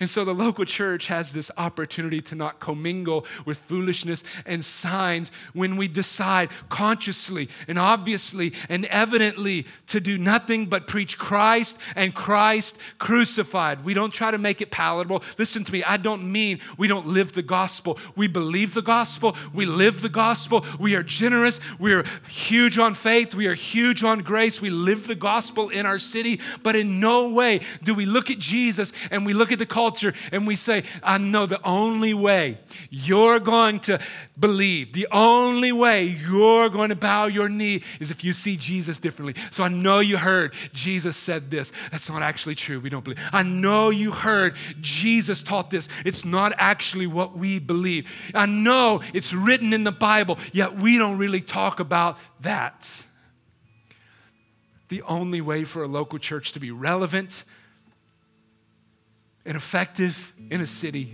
And 0.00 0.10
so 0.10 0.24
the 0.24 0.34
local 0.34 0.64
church 0.64 1.06
has 1.06 1.32
this 1.32 1.52
opportunity 1.56 2.18
to 2.22 2.34
not 2.34 2.58
commingle 2.58 3.24
with 3.46 3.58
foolishness 3.58 4.24
and 4.44 4.64
signs 4.64 5.30
when 5.52 5.76
we 5.76 5.86
decide 5.86 6.50
consciously 6.68 7.48
and 7.68 7.78
obviously 7.78 8.54
and 8.68 8.86
evidently 8.86 9.66
to 9.86 10.00
do 10.00 10.18
nothing 10.18 10.66
but 10.66 10.88
preach 10.88 11.16
Christ 11.16 11.78
and 11.94 12.12
Christ 12.12 12.80
crucified. 12.98 13.84
We 13.84 13.94
don't 13.94 14.12
try 14.12 14.32
to 14.32 14.38
make 14.38 14.60
it 14.60 14.72
palatable. 14.72 15.22
Listen 15.38 15.62
to 15.62 15.72
me, 15.72 15.84
I 15.84 15.96
don't 15.96 16.30
mean 16.30 16.58
we 16.76 16.88
don't 16.88 17.06
live 17.06 17.32
the 17.32 17.42
gospel. 17.42 17.96
We 18.16 18.26
believe 18.26 18.74
the 18.74 18.82
gospel, 18.82 19.36
we 19.52 19.64
live 19.64 20.00
the 20.00 20.08
gospel, 20.08 20.66
we 20.80 20.96
are 20.96 21.04
generous, 21.04 21.60
we 21.78 21.94
are 21.94 22.04
huge 22.28 22.78
on 22.78 22.94
faith, 22.94 23.32
we 23.32 23.46
are 23.46 23.54
huge 23.54 24.02
on 24.02 24.22
grace, 24.22 24.60
we 24.60 24.70
live 24.70 25.06
the 25.06 25.14
gospel 25.14 25.68
in 25.68 25.86
our 25.86 26.00
city, 26.00 26.40
but 26.64 26.74
in 26.74 26.98
no 26.98 27.32
way 27.32 27.60
do 27.84 27.94
we 27.94 28.06
look 28.06 28.28
at 28.28 28.40
Jesus 28.40 28.92
and 29.12 29.24
we 29.24 29.32
look 29.32 29.52
at 29.52 29.60
the 29.60 29.64
call 29.64 29.83
culture 29.84 30.14
and 30.32 30.46
we 30.46 30.56
say, 30.56 30.82
I 31.02 31.18
know 31.18 31.44
the 31.44 31.60
only 31.62 32.14
way 32.14 32.58
you're 32.88 33.38
going 33.38 33.80
to 33.80 34.00
believe, 34.38 34.94
the 34.94 35.08
only 35.12 35.72
way 35.72 36.04
you're 36.04 36.70
going 36.70 36.88
to 36.88 36.96
bow 36.96 37.26
your 37.26 37.50
knee 37.50 37.82
is 38.00 38.10
if 38.10 38.24
you 38.24 38.32
see 38.32 38.56
Jesus 38.56 38.98
differently. 38.98 39.34
So 39.50 39.62
I 39.62 39.68
know 39.68 39.98
you 40.00 40.16
heard 40.16 40.54
Jesus 40.72 41.16
said 41.16 41.50
this. 41.50 41.74
That's 41.90 42.08
not 42.08 42.22
actually 42.22 42.54
true. 42.54 42.80
We 42.80 42.88
don't 42.88 43.04
believe. 43.04 43.20
I 43.30 43.42
know 43.42 43.90
you 43.90 44.10
heard 44.10 44.56
Jesus 44.80 45.42
taught 45.42 45.68
this. 45.68 45.90
It's 46.06 46.24
not 46.24 46.54
actually 46.56 47.06
what 47.06 47.36
we 47.36 47.58
believe. 47.58 48.10
I 48.34 48.46
know 48.46 49.02
it's 49.12 49.34
written 49.34 49.74
in 49.74 49.84
the 49.84 49.92
Bible, 49.92 50.38
yet 50.52 50.74
we 50.74 50.96
don't 50.96 51.18
really 51.18 51.42
talk 51.42 51.78
about 51.78 52.18
that. 52.40 53.06
The 54.88 55.02
only 55.02 55.42
way 55.42 55.64
for 55.64 55.82
a 55.82 55.88
local 55.88 56.18
church 56.18 56.52
to 56.52 56.60
be 56.60 56.70
relevant 56.70 57.44
and 59.46 59.56
effective 59.56 60.32
in 60.50 60.60
a 60.60 60.66
city 60.66 61.12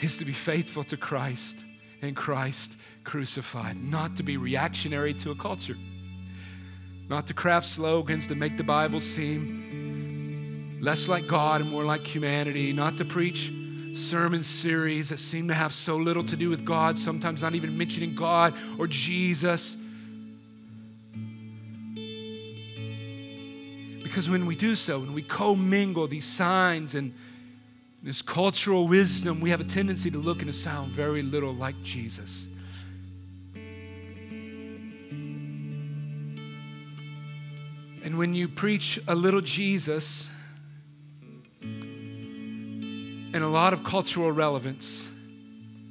is 0.00 0.18
to 0.18 0.24
be 0.24 0.32
faithful 0.32 0.84
to 0.84 0.96
Christ 0.96 1.64
and 2.02 2.14
Christ 2.14 2.78
crucified, 3.04 3.76
not 3.82 4.16
to 4.16 4.22
be 4.22 4.36
reactionary 4.36 5.14
to 5.14 5.30
a 5.30 5.34
culture, 5.34 5.76
not 7.08 7.26
to 7.28 7.34
craft 7.34 7.66
slogans 7.66 8.28
that 8.28 8.36
make 8.36 8.56
the 8.56 8.64
Bible 8.64 9.00
seem 9.00 10.78
less 10.80 11.08
like 11.08 11.26
God 11.26 11.62
and 11.62 11.70
more 11.70 11.84
like 11.84 12.06
humanity, 12.06 12.72
not 12.72 12.98
to 12.98 13.04
preach 13.04 13.52
sermon 13.94 14.42
series 14.42 15.08
that 15.08 15.18
seem 15.18 15.48
to 15.48 15.54
have 15.54 15.72
so 15.72 15.96
little 15.96 16.24
to 16.24 16.36
do 16.36 16.50
with 16.50 16.64
God, 16.64 16.98
sometimes 16.98 17.42
not 17.42 17.54
even 17.54 17.78
mentioning 17.78 18.14
God 18.14 18.54
or 18.78 18.86
Jesus. 18.86 19.76
Because 24.14 24.30
when 24.30 24.46
we 24.46 24.54
do 24.54 24.76
so, 24.76 25.00
when 25.00 25.12
we 25.12 25.22
commingle 25.22 26.06
these 26.06 26.24
signs 26.24 26.94
and 26.94 27.12
this 28.00 28.22
cultural 28.22 28.86
wisdom, 28.86 29.40
we 29.40 29.50
have 29.50 29.60
a 29.60 29.64
tendency 29.64 30.08
to 30.08 30.18
look 30.18 30.38
and 30.38 30.46
to 30.46 30.52
sound 30.52 30.92
very 30.92 31.20
little 31.20 31.52
like 31.52 31.74
Jesus. 31.82 32.46
And 38.04 38.16
when 38.16 38.34
you 38.34 38.46
preach 38.46 39.00
a 39.08 39.16
little 39.16 39.40
Jesus 39.40 40.30
and 41.60 43.34
a 43.34 43.48
lot 43.48 43.72
of 43.72 43.82
cultural 43.82 44.30
relevance, 44.30 45.10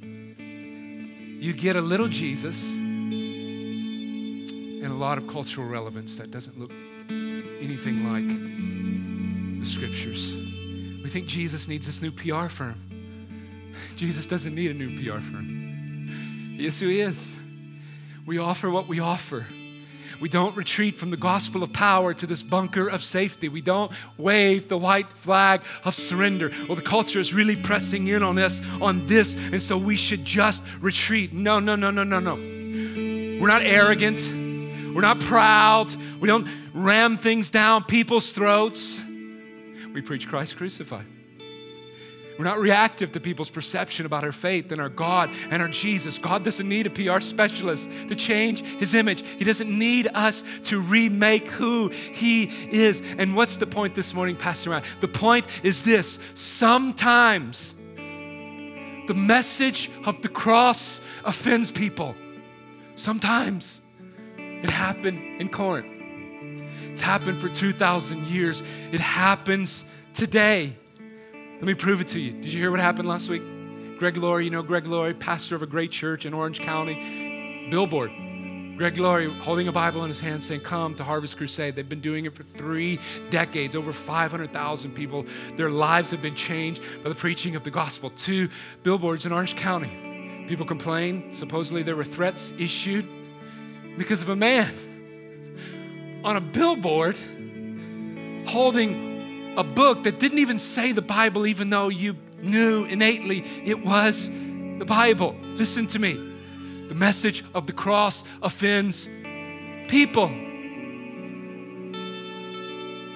you 0.08 1.52
get 1.52 1.76
a 1.76 1.82
little 1.82 2.08
Jesus 2.08 2.72
and 2.72 4.86
a 4.86 4.94
lot 4.94 5.18
of 5.18 5.26
cultural 5.26 5.68
relevance 5.68 6.16
that 6.16 6.30
doesn't 6.30 6.58
look 6.58 6.72
anything 7.60 8.10
like 8.12 9.60
the 9.60 9.64
scriptures. 9.64 10.34
We 11.02 11.08
think 11.08 11.26
Jesus 11.26 11.68
needs 11.68 11.86
this 11.86 12.00
new 12.00 12.10
PR 12.10 12.48
firm. 12.48 12.80
Jesus 13.96 14.26
doesn't 14.26 14.54
need 14.54 14.70
a 14.70 14.74
new 14.74 14.96
PR 14.96 15.20
firm. 15.20 16.54
Yes, 16.56 16.80
who 16.80 16.88
he 16.88 17.00
is. 17.00 17.36
We 18.26 18.38
offer 18.38 18.70
what 18.70 18.88
we 18.88 19.00
offer. 19.00 19.46
We 20.20 20.28
don't 20.28 20.56
retreat 20.56 20.96
from 20.96 21.10
the 21.10 21.16
gospel 21.16 21.62
of 21.62 21.72
power 21.72 22.14
to 22.14 22.26
this 22.26 22.42
bunker 22.42 22.88
of 22.88 23.02
safety. 23.02 23.48
We 23.48 23.60
don't 23.60 23.92
wave 24.16 24.68
the 24.68 24.78
white 24.78 25.10
flag 25.10 25.62
of 25.84 25.94
surrender. 25.94 26.50
Well, 26.68 26.76
the 26.76 26.82
culture 26.82 27.18
is 27.18 27.34
really 27.34 27.56
pressing 27.56 28.06
in 28.06 28.22
on 28.22 28.38
us 28.38 28.62
on 28.80 29.06
this, 29.06 29.36
and 29.36 29.60
so 29.60 29.76
we 29.76 29.96
should 29.96 30.24
just 30.24 30.64
retreat. 30.80 31.32
No, 31.32 31.58
no, 31.58 31.76
no, 31.76 31.90
no, 31.90 32.04
no, 32.04 32.20
no. 32.20 32.36
We're 32.36 33.48
not 33.48 33.62
arrogant. 33.62 34.43
We're 34.94 35.00
not 35.00 35.20
proud. 35.20 35.94
We 36.20 36.28
don't 36.28 36.48
ram 36.72 37.16
things 37.16 37.50
down 37.50 37.84
people's 37.84 38.32
throats. 38.32 39.00
We 39.92 40.00
preach 40.00 40.28
Christ 40.28 40.56
crucified. 40.56 41.06
We're 42.38 42.44
not 42.44 42.58
reactive 42.58 43.12
to 43.12 43.20
people's 43.20 43.50
perception 43.50 44.06
about 44.06 44.24
our 44.24 44.32
faith 44.32 44.72
and 44.72 44.80
our 44.80 44.88
God 44.88 45.30
and 45.50 45.62
our 45.62 45.68
Jesus. 45.68 46.18
God 46.18 46.42
doesn't 46.42 46.68
need 46.68 46.86
a 46.86 46.90
PR 46.90 47.20
specialist 47.20 47.88
to 48.08 48.16
change 48.16 48.62
his 48.62 48.94
image. 48.94 49.22
He 49.22 49.44
doesn't 49.44 49.70
need 49.70 50.08
us 50.14 50.42
to 50.64 50.80
remake 50.80 51.46
who 51.48 51.90
he 51.90 52.44
is. 52.72 53.02
And 53.18 53.36
what's 53.36 53.56
the 53.56 53.66
point 53.66 53.94
this 53.94 54.14
morning, 54.14 54.34
Pastor 54.34 54.70
Matt? 54.70 54.84
The 55.00 55.08
point 55.08 55.46
is 55.62 55.84
this 55.84 56.18
sometimes 56.34 57.76
the 59.06 59.14
message 59.14 59.90
of 60.04 60.20
the 60.22 60.28
cross 60.28 61.00
offends 61.24 61.70
people. 61.70 62.16
Sometimes 62.96 63.82
it 64.64 64.70
happened 64.70 65.42
in 65.42 65.50
Corinth. 65.50 65.86
It's 66.90 67.02
happened 67.02 67.38
for 67.38 67.50
2,000 67.50 68.28
years. 68.28 68.62
It 68.92 69.00
happens 69.00 69.84
today. 70.14 70.74
Let 71.56 71.64
me 71.64 71.74
prove 71.74 72.00
it 72.00 72.08
to 72.08 72.20
you. 72.20 72.32
Did 72.32 72.46
you 72.46 72.60
hear 72.60 72.70
what 72.70 72.80
happened 72.80 73.06
last 73.06 73.28
week? 73.28 73.42
Greg 73.98 74.16
Laurie, 74.16 74.46
you 74.46 74.50
know 74.50 74.62
Greg 74.62 74.86
Laurie, 74.86 75.12
pastor 75.12 75.54
of 75.54 75.62
a 75.62 75.66
great 75.66 75.90
church 75.90 76.24
in 76.24 76.32
Orange 76.32 76.60
County, 76.60 77.68
billboard. 77.70 78.10
Greg 78.78 78.96
Laurie 78.96 79.30
holding 79.30 79.68
a 79.68 79.72
Bible 79.72 80.02
in 80.02 80.08
his 80.08 80.18
hand 80.18 80.42
saying, 80.42 80.62
Come 80.62 80.94
to 80.94 81.04
Harvest 81.04 81.36
Crusade. 81.36 81.76
They've 81.76 81.86
been 81.86 82.00
doing 82.00 82.24
it 82.24 82.34
for 82.34 82.42
three 82.42 82.98
decades, 83.28 83.76
over 83.76 83.92
500,000 83.92 84.92
people. 84.92 85.26
Their 85.56 85.68
lives 85.68 86.10
have 86.10 86.22
been 86.22 86.34
changed 86.34 86.82
by 87.02 87.10
the 87.10 87.14
preaching 87.14 87.54
of 87.54 87.64
the 87.64 87.70
gospel. 87.70 88.08
Two 88.16 88.48
billboards 88.82 89.26
in 89.26 89.32
Orange 89.32 89.56
County. 89.56 90.46
People 90.48 90.64
complain. 90.64 91.34
Supposedly 91.34 91.82
there 91.82 91.96
were 91.96 92.02
threats 92.02 92.54
issued 92.58 93.06
because 93.96 94.22
of 94.22 94.28
a 94.28 94.36
man 94.36 94.72
on 96.24 96.36
a 96.36 96.40
billboard 96.40 97.16
holding 98.46 99.54
a 99.56 99.64
book 99.64 100.04
that 100.04 100.18
didn't 100.18 100.38
even 100.38 100.58
say 100.58 100.92
the 100.92 101.02
Bible, 101.02 101.46
even 101.46 101.70
though 101.70 101.88
you 101.88 102.16
knew 102.42 102.84
innately 102.84 103.44
it 103.64 103.84
was 103.84 104.30
the 104.30 104.84
Bible. 104.86 105.36
Listen 105.42 105.86
to 105.88 105.98
me. 105.98 106.14
The 106.88 106.94
message 106.94 107.44
of 107.54 107.66
the 107.66 107.72
cross 107.72 108.24
offends 108.42 109.08
people. 109.88 110.26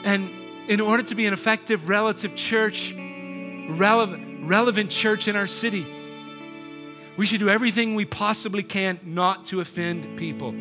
And 0.04 0.30
in 0.68 0.80
order 0.80 1.02
to 1.02 1.14
be 1.14 1.26
an 1.26 1.32
effective 1.32 1.88
relative 1.88 2.34
church, 2.34 2.94
relevant, 2.94 4.48
relevant 4.48 4.90
church 4.90 5.28
in 5.28 5.36
our 5.36 5.46
city, 5.46 5.86
we 7.18 7.26
should 7.26 7.40
do 7.40 7.48
everything 7.48 7.96
we 7.96 8.04
possibly 8.04 8.62
can 8.62 9.00
not 9.02 9.44
to 9.46 9.58
offend 9.58 10.16
people. 10.16 10.52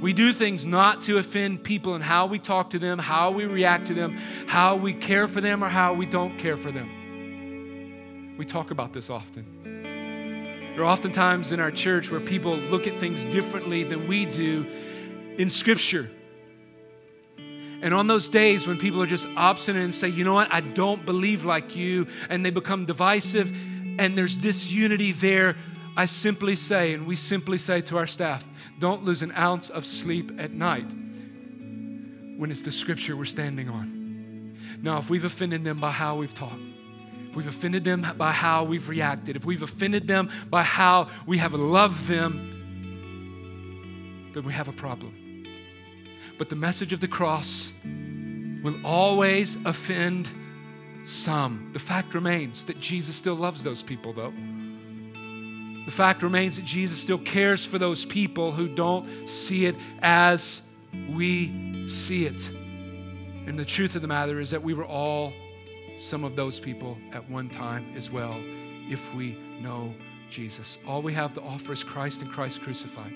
We 0.00 0.12
do 0.12 0.32
things 0.32 0.64
not 0.64 1.00
to 1.02 1.18
offend 1.18 1.64
people 1.64 1.96
in 1.96 2.00
how 2.00 2.26
we 2.26 2.38
talk 2.38 2.70
to 2.70 2.78
them, 2.78 2.96
how 2.96 3.32
we 3.32 3.44
react 3.44 3.86
to 3.86 3.94
them, 3.94 4.16
how 4.46 4.76
we 4.76 4.92
care 4.92 5.26
for 5.26 5.40
them, 5.40 5.64
or 5.64 5.68
how 5.68 5.94
we 5.94 6.06
don't 6.06 6.38
care 6.38 6.56
for 6.56 6.70
them. 6.70 8.36
We 8.38 8.44
talk 8.44 8.70
about 8.70 8.92
this 8.92 9.10
often. 9.10 10.74
There 10.76 10.84
are 10.84 10.88
often 10.88 11.10
times 11.10 11.50
in 11.50 11.58
our 11.58 11.72
church 11.72 12.08
where 12.08 12.20
people 12.20 12.54
look 12.54 12.86
at 12.86 12.96
things 12.96 13.24
differently 13.24 13.82
than 13.82 14.06
we 14.06 14.26
do 14.26 14.64
in 15.38 15.50
Scripture. 15.50 16.08
And 17.82 17.92
on 17.92 18.06
those 18.06 18.28
days 18.28 18.68
when 18.68 18.78
people 18.78 19.02
are 19.02 19.06
just 19.06 19.26
obstinate 19.36 19.82
and 19.82 19.94
say, 19.94 20.06
you 20.06 20.22
know 20.22 20.34
what, 20.34 20.52
I 20.52 20.60
don't 20.60 21.04
believe 21.04 21.44
like 21.44 21.74
you, 21.74 22.06
and 22.30 22.46
they 22.46 22.50
become 22.50 22.84
divisive 22.84 23.52
and 23.98 24.16
there's 24.16 24.36
disunity 24.36 25.12
there, 25.12 25.56
I 25.96 26.04
simply 26.04 26.56
say, 26.56 26.94
and 26.94 27.06
we 27.06 27.16
simply 27.16 27.58
say 27.58 27.80
to 27.82 27.98
our 27.98 28.06
staff, 28.06 28.46
don't 28.78 29.04
lose 29.04 29.22
an 29.22 29.32
ounce 29.36 29.70
of 29.70 29.84
sleep 29.84 30.32
at 30.38 30.52
night 30.52 30.94
when 32.36 32.50
it's 32.50 32.62
the 32.62 32.70
scripture 32.70 33.16
we're 33.16 33.24
standing 33.24 33.68
on. 33.68 34.56
Now, 34.80 34.98
if 34.98 35.10
we've 35.10 35.24
offended 35.24 35.64
them 35.64 35.80
by 35.80 35.90
how 35.90 36.16
we've 36.16 36.32
talked, 36.32 36.62
if 37.28 37.36
we've 37.36 37.48
offended 37.48 37.84
them 37.84 38.06
by 38.16 38.30
how 38.30 38.64
we've 38.64 38.88
reacted, 38.88 39.34
if 39.36 39.44
we've 39.44 39.62
offended 39.62 40.06
them 40.06 40.30
by 40.48 40.62
how 40.62 41.08
we 41.26 41.38
have 41.38 41.52
loved 41.54 42.06
them, 42.06 42.54
then 44.32 44.44
we 44.44 44.52
have 44.52 44.68
a 44.68 44.72
problem. 44.72 45.44
But 46.38 46.48
the 46.48 46.56
message 46.56 46.92
of 46.92 47.00
the 47.00 47.08
cross 47.08 47.72
will 48.62 48.76
always 48.84 49.56
offend 49.64 50.28
some. 51.08 51.70
The 51.72 51.78
fact 51.78 52.14
remains 52.14 52.64
that 52.64 52.78
Jesus 52.78 53.16
still 53.16 53.34
loves 53.34 53.64
those 53.64 53.82
people, 53.82 54.12
though. 54.12 54.32
The 55.86 55.92
fact 55.92 56.22
remains 56.22 56.56
that 56.56 56.66
Jesus 56.66 57.00
still 57.00 57.18
cares 57.18 57.64
for 57.64 57.78
those 57.78 58.04
people 58.04 58.52
who 58.52 58.68
don't 58.68 59.28
see 59.28 59.66
it 59.66 59.74
as 60.02 60.62
we 61.10 61.88
see 61.88 62.26
it. 62.26 62.50
And 62.50 63.58
the 63.58 63.64
truth 63.64 63.96
of 63.96 64.02
the 64.02 64.08
matter 64.08 64.38
is 64.38 64.50
that 64.50 64.62
we 64.62 64.74
were 64.74 64.84
all 64.84 65.32
some 65.98 66.24
of 66.24 66.36
those 66.36 66.60
people 66.60 66.98
at 67.12 67.28
one 67.30 67.48
time 67.48 67.92
as 67.96 68.10
well 68.10 68.36
if 68.90 69.14
we 69.14 69.32
know 69.60 69.94
Jesus. 70.28 70.78
All 70.86 71.00
we 71.00 71.14
have 71.14 71.32
to 71.34 71.42
offer 71.42 71.72
is 71.72 71.82
Christ 71.82 72.20
and 72.20 72.30
Christ 72.30 72.60
crucified. 72.62 73.14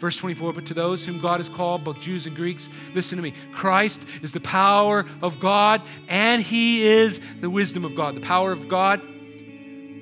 Verse 0.00 0.16
24, 0.16 0.54
but 0.54 0.64
to 0.64 0.72
those 0.72 1.04
whom 1.04 1.18
God 1.18 1.40
has 1.40 1.50
called, 1.50 1.84
both 1.84 2.00
Jews 2.00 2.26
and 2.26 2.34
Greeks, 2.34 2.70
listen 2.94 3.18
to 3.18 3.22
me. 3.22 3.34
Christ 3.52 4.06
is 4.22 4.32
the 4.32 4.40
power 4.40 5.04
of 5.20 5.38
God, 5.38 5.82
and 6.08 6.42
He 6.42 6.86
is 6.86 7.20
the 7.40 7.50
wisdom 7.50 7.84
of 7.84 7.94
God. 7.94 8.16
The 8.16 8.20
power 8.20 8.50
of 8.50 8.66
God 8.66 9.02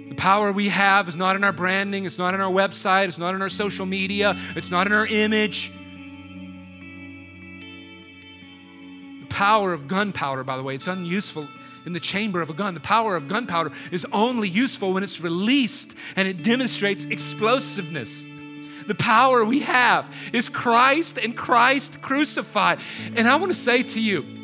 the 0.08 0.14
power 0.14 0.52
we 0.52 0.68
have 0.68 1.08
is 1.08 1.16
not 1.16 1.36
in 1.36 1.44
our 1.44 1.52
branding, 1.52 2.06
it's 2.06 2.18
not 2.18 2.32
in 2.34 2.40
our 2.40 2.50
website, 2.50 3.08
it's 3.08 3.18
not 3.18 3.34
in 3.34 3.42
our 3.42 3.50
social 3.50 3.84
media, 3.84 4.38
it's 4.56 4.70
not 4.70 4.86
in 4.86 4.92
our 4.92 5.06
image. 5.06 5.70
The 9.20 9.26
power 9.28 9.72
of 9.74 9.86
gunpowder, 9.86 10.44
by 10.44 10.56
the 10.56 10.62
way, 10.62 10.74
it's 10.74 10.86
unuseful 10.86 11.46
in 11.84 11.92
the 11.92 12.00
chamber 12.00 12.40
of 12.40 12.50
a 12.50 12.54
gun. 12.54 12.74
The 12.74 12.80
power 12.80 13.16
of 13.16 13.28
gunpowder 13.28 13.72
is 13.90 14.06
only 14.12 14.48
useful 14.48 14.92
when 14.92 15.02
it's 15.02 15.20
released 15.20 15.96
and 16.16 16.26
it 16.26 16.42
demonstrates 16.42 17.04
explosiveness. 17.04 18.26
The 18.88 18.94
power 18.94 19.44
we 19.44 19.60
have 19.60 20.10
is 20.32 20.48
Christ 20.48 21.18
and 21.18 21.36
Christ 21.36 22.00
crucified. 22.00 22.80
And 23.14 23.28
I 23.28 23.36
want 23.36 23.50
to 23.50 23.58
say 23.58 23.82
to 23.82 24.00
you, 24.00 24.38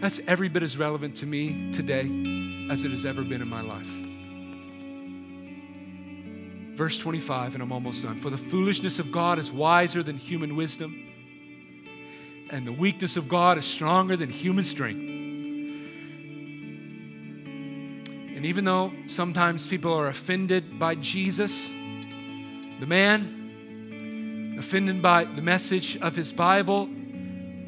That's 0.00 0.20
every 0.26 0.48
bit 0.48 0.62
as 0.62 0.78
relevant 0.78 1.16
to 1.16 1.26
me 1.26 1.72
today 1.72 2.08
as 2.70 2.84
it 2.84 2.90
has 2.90 3.04
ever 3.04 3.22
been 3.22 3.42
in 3.42 3.48
my 3.48 3.60
life. 3.60 3.90
Verse 6.76 6.96
25, 6.96 7.54
and 7.54 7.62
I'm 7.62 7.72
almost 7.72 8.04
done. 8.04 8.16
For 8.16 8.30
the 8.30 8.38
foolishness 8.38 8.98
of 8.98 9.12
God 9.12 9.38
is 9.38 9.52
wiser 9.52 10.02
than 10.02 10.16
human 10.16 10.56
wisdom, 10.56 11.06
and 12.48 12.66
the 12.66 12.72
weakness 12.72 13.18
of 13.18 13.28
God 13.28 13.58
is 13.58 13.66
stronger 13.66 14.16
than 14.16 14.30
human 14.30 14.64
strength. 14.64 15.09
And 18.40 18.46
even 18.46 18.64
though 18.64 18.90
sometimes 19.06 19.66
people 19.66 19.92
are 19.92 20.06
offended 20.06 20.78
by 20.78 20.94
Jesus, 20.94 21.68
the 21.68 22.86
man, 22.86 24.56
offended 24.58 25.02
by 25.02 25.24
the 25.24 25.42
message 25.42 25.98
of 25.98 26.16
his 26.16 26.32
Bible, 26.32 26.88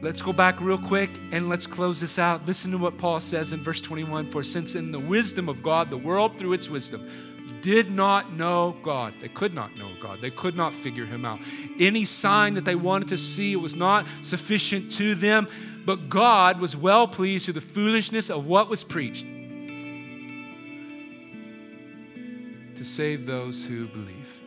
Let's 0.00 0.22
go 0.22 0.32
back 0.32 0.60
real 0.62 0.78
quick 0.78 1.10
and 1.30 1.50
let's 1.50 1.66
close 1.66 2.00
this 2.00 2.18
out. 2.18 2.46
Listen 2.46 2.70
to 2.70 2.78
what 2.78 2.96
Paul 2.96 3.20
says 3.20 3.52
in 3.52 3.62
verse 3.62 3.82
21 3.82 4.30
For 4.30 4.42
since 4.42 4.74
in 4.74 4.92
the 4.92 4.98
wisdom 4.98 5.50
of 5.50 5.62
God, 5.62 5.90
the 5.90 5.98
world 5.98 6.38
through 6.38 6.54
its 6.54 6.70
wisdom 6.70 7.06
did 7.60 7.90
not 7.90 8.32
know 8.32 8.74
God, 8.82 9.12
they 9.20 9.28
could 9.28 9.52
not 9.52 9.76
know 9.76 9.92
God, 10.00 10.22
they 10.22 10.30
could 10.30 10.56
not 10.56 10.72
figure 10.72 11.04
him 11.04 11.26
out. 11.26 11.40
Any 11.78 12.06
sign 12.06 12.54
that 12.54 12.64
they 12.64 12.76
wanted 12.76 13.08
to 13.08 13.18
see 13.18 13.56
was 13.56 13.76
not 13.76 14.06
sufficient 14.22 14.90
to 14.92 15.14
them, 15.14 15.46
but 15.84 16.08
God 16.08 16.60
was 16.60 16.74
well 16.74 17.06
pleased 17.06 17.44
through 17.44 17.54
the 17.54 17.60
foolishness 17.60 18.30
of 18.30 18.46
what 18.46 18.70
was 18.70 18.82
preached 18.82 19.26
to 22.82 22.88
save 22.88 23.26
those 23.26 23.64
who 23.64 23.86
believe. 23.86 24.42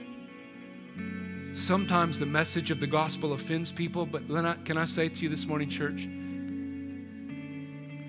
Sometimes 1.54 2.20
the 2.20 2.26
message 2.26 2.70
of 2.70 2.82
the 2.82 2.88
gospel 2.88 3.32
offends 3.32 3.72
people, 3.72 4.06
but 4.06 4.28
can 4.66 4.78
I 4.78 4.84
say 4.84 5.08
to 5.08 5.24
you 5.24 5.30
this 5.30 5.46
morning, 5.46 5.70
church? 5.70 6.10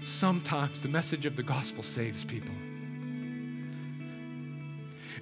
Sometimes 0.00 0.82
the 0.82 0.88
message 0.88 1.26
of 1.26 1.36
the 1.36 1.44
gospel 1.44 1.84
saves 1.84 2.24
people. 2.24 2.54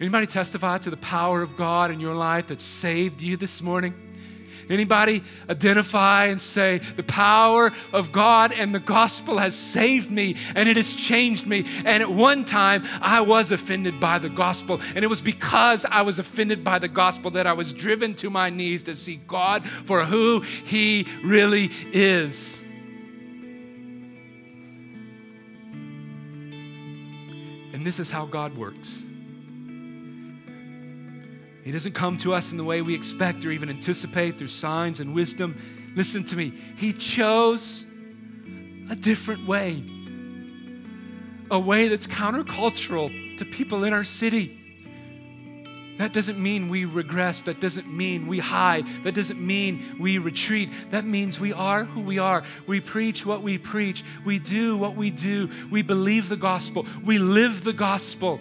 Anybody 0.00 0.26
testify 0.26 0.78
to 0.78 0.88
the 0.88 0.96
power 0.96 1.42
of 1.42 1.54
God 1.58 1.90
in 1.90 2.00
your 2.00 2.14
life 2.14 2.46
that 2.46 2.62
saved 2.62 3.20
you 3.20 3.36
this 3.36 3.60
morning? 3.60 3.92
Anybody 4.68 5.22
identify 5.48 6.26
and 6.26 6.40
say, 6.40 6.78
the 6.96 7.02
power 7.02 7.72
of 7.92 8.12
God 8.12 8.52
and 8.52 8.74
the 8.74 8.80
gospel 8.80 9.38
has 9.38 9.54
saved 9.54 10.10
me 10.10 10.36
and 10.54 10.68
it 10.68 10.76
has 10.76 10.94
changed 10.94 11.46
me. 11.46 11.64
And 11.84 12.02
at 12.02 12.10
one 12.10 12.44
time, 12.44 12.84
I 13.00 13.20
was 13.20 13.52
offended 13.52 14.00
by 14.00 14.18
the 14.18 14.28
gospel. 14.28 14.80
And 14.94 15.04
it 15.04 15.08
was 15.08 15.20
because 15.20 15.84
I 15.84 16.02
was 16.02 16.18
offended 16.18 16.64
by 16.64 16.78
the 16.78 16.88
gospel 16.88 17.30
that 17.32 17.46
I 17.46 17.52
was 17.52 17.72
driven 17.72 18.14
to 18.14 18.30
my 18.30 18.50
knees 18.50 18.82
to 18.84 18.94
see 18.94 19.20
God 19.26 19.64
for 19.64 20.04
who 20.04 20.40
He 20.40 21.06
really 21.24 21.70
is. 21.92 22.64
And 27.72 27.84
this 27.84 27.98
is 27.98 28.10
how 28.10 28.26
God 28.26 28.56
works. 28.56 29.06
He 31.64 31.72
doesn't 31.72 31.92
come 31.92 32.18
to 32.18 32.34
us 32.34 32.50
in 32.50 32.58
the 32.58 32.64
way 32.64 32.82
we 32.82 32.94
expect 32.94 33.44
or 33.46 33.50
even 33.50 33.70
anticipate 33.70 34.36
through 34.36 34.48
signs 34.48 35.00
and 35.00 35.14
wisdom. 35.14 35.56
Listen 35.96 36.22
to 36.24 36.36
me. 36.36 36.52
He 36.76 36.92
chose 36.92 37.86
a 38.90 38.96
different 38.96 39.46
way. 39.46 39.82
a 41.50 41.58
way 41.58 41.88
that's 41.88 42.06
countercultural 42.06 43.38
to 43.38 43.44
people 43.44 43.84
in 43.84 43.92
our 43.92 44.04
city. 44.04 44.60
That 45.98 46.12
doesn't 46.12 46.38
mean 46.42 46.68
we 46.68 46.84
regress. 46.84 47.42
That 47.42 47.60
doesn't 47.60 47.86
mean 47.86 48.26
we 48.26 48.40
hide. 48.40 48.86
That 49.04 49.14
doesn't 49.14 49.40
mean 49.40 49.96
we 50.00 50.18
retreat. 50.18 50.70
That 50.90 51.04
means 51.04 51.38
we 51.38 51.52
are 51.52 51.84
who 51.84 52.00
we 52.00 52.18
are. 52.18 52.42
We 52.66 52.80
preach 52.80 53.24
what 53.24 53.42
we 53.42 53.58
preach. 53.58 54.02
We 54.24 54.40
do 54.40 54.76
what 54.76 54.96
we 54.96 55.10
do. 55.10 55.48
We 55.70 55.82
believe 55.82 56.28
the 56.28 56.36
gospel. 56.36 56.86
We 57.04 57.18
live 57.18 57.62
the 57.62 57.72
gospel. 57.72 58.40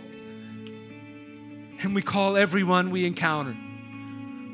And 1.83 1.93
we 1.93 2.01
call 2.01 2.37
everyone 2.37 2.91
we 2.91 3.05
encounter 3.05 3.55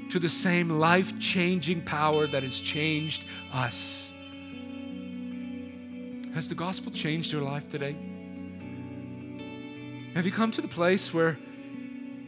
to 0.09 0.17
the 0.17 0.27
same 0.27 0.67
life 0.67 1.19
changing 1.19 1.83
power 1.83 2.25
that 2.25 2.41
has 2.41 2.59
changed 2.59 3.23
us. 3.53 4.11
Has 6.33 6.49
the 6.49 6.55
gospel 6.55 6.91
changed 6.91 7.31
your 7.31 7.43
life 7.43 7.69
today? 7.69 7.95
Have 10.15 10.25
you 10.25 10.31
come 10.31 10.49
to 10.51 10.61
the 10.61 10.67
place 10.67 11.13
where 11.13 11.37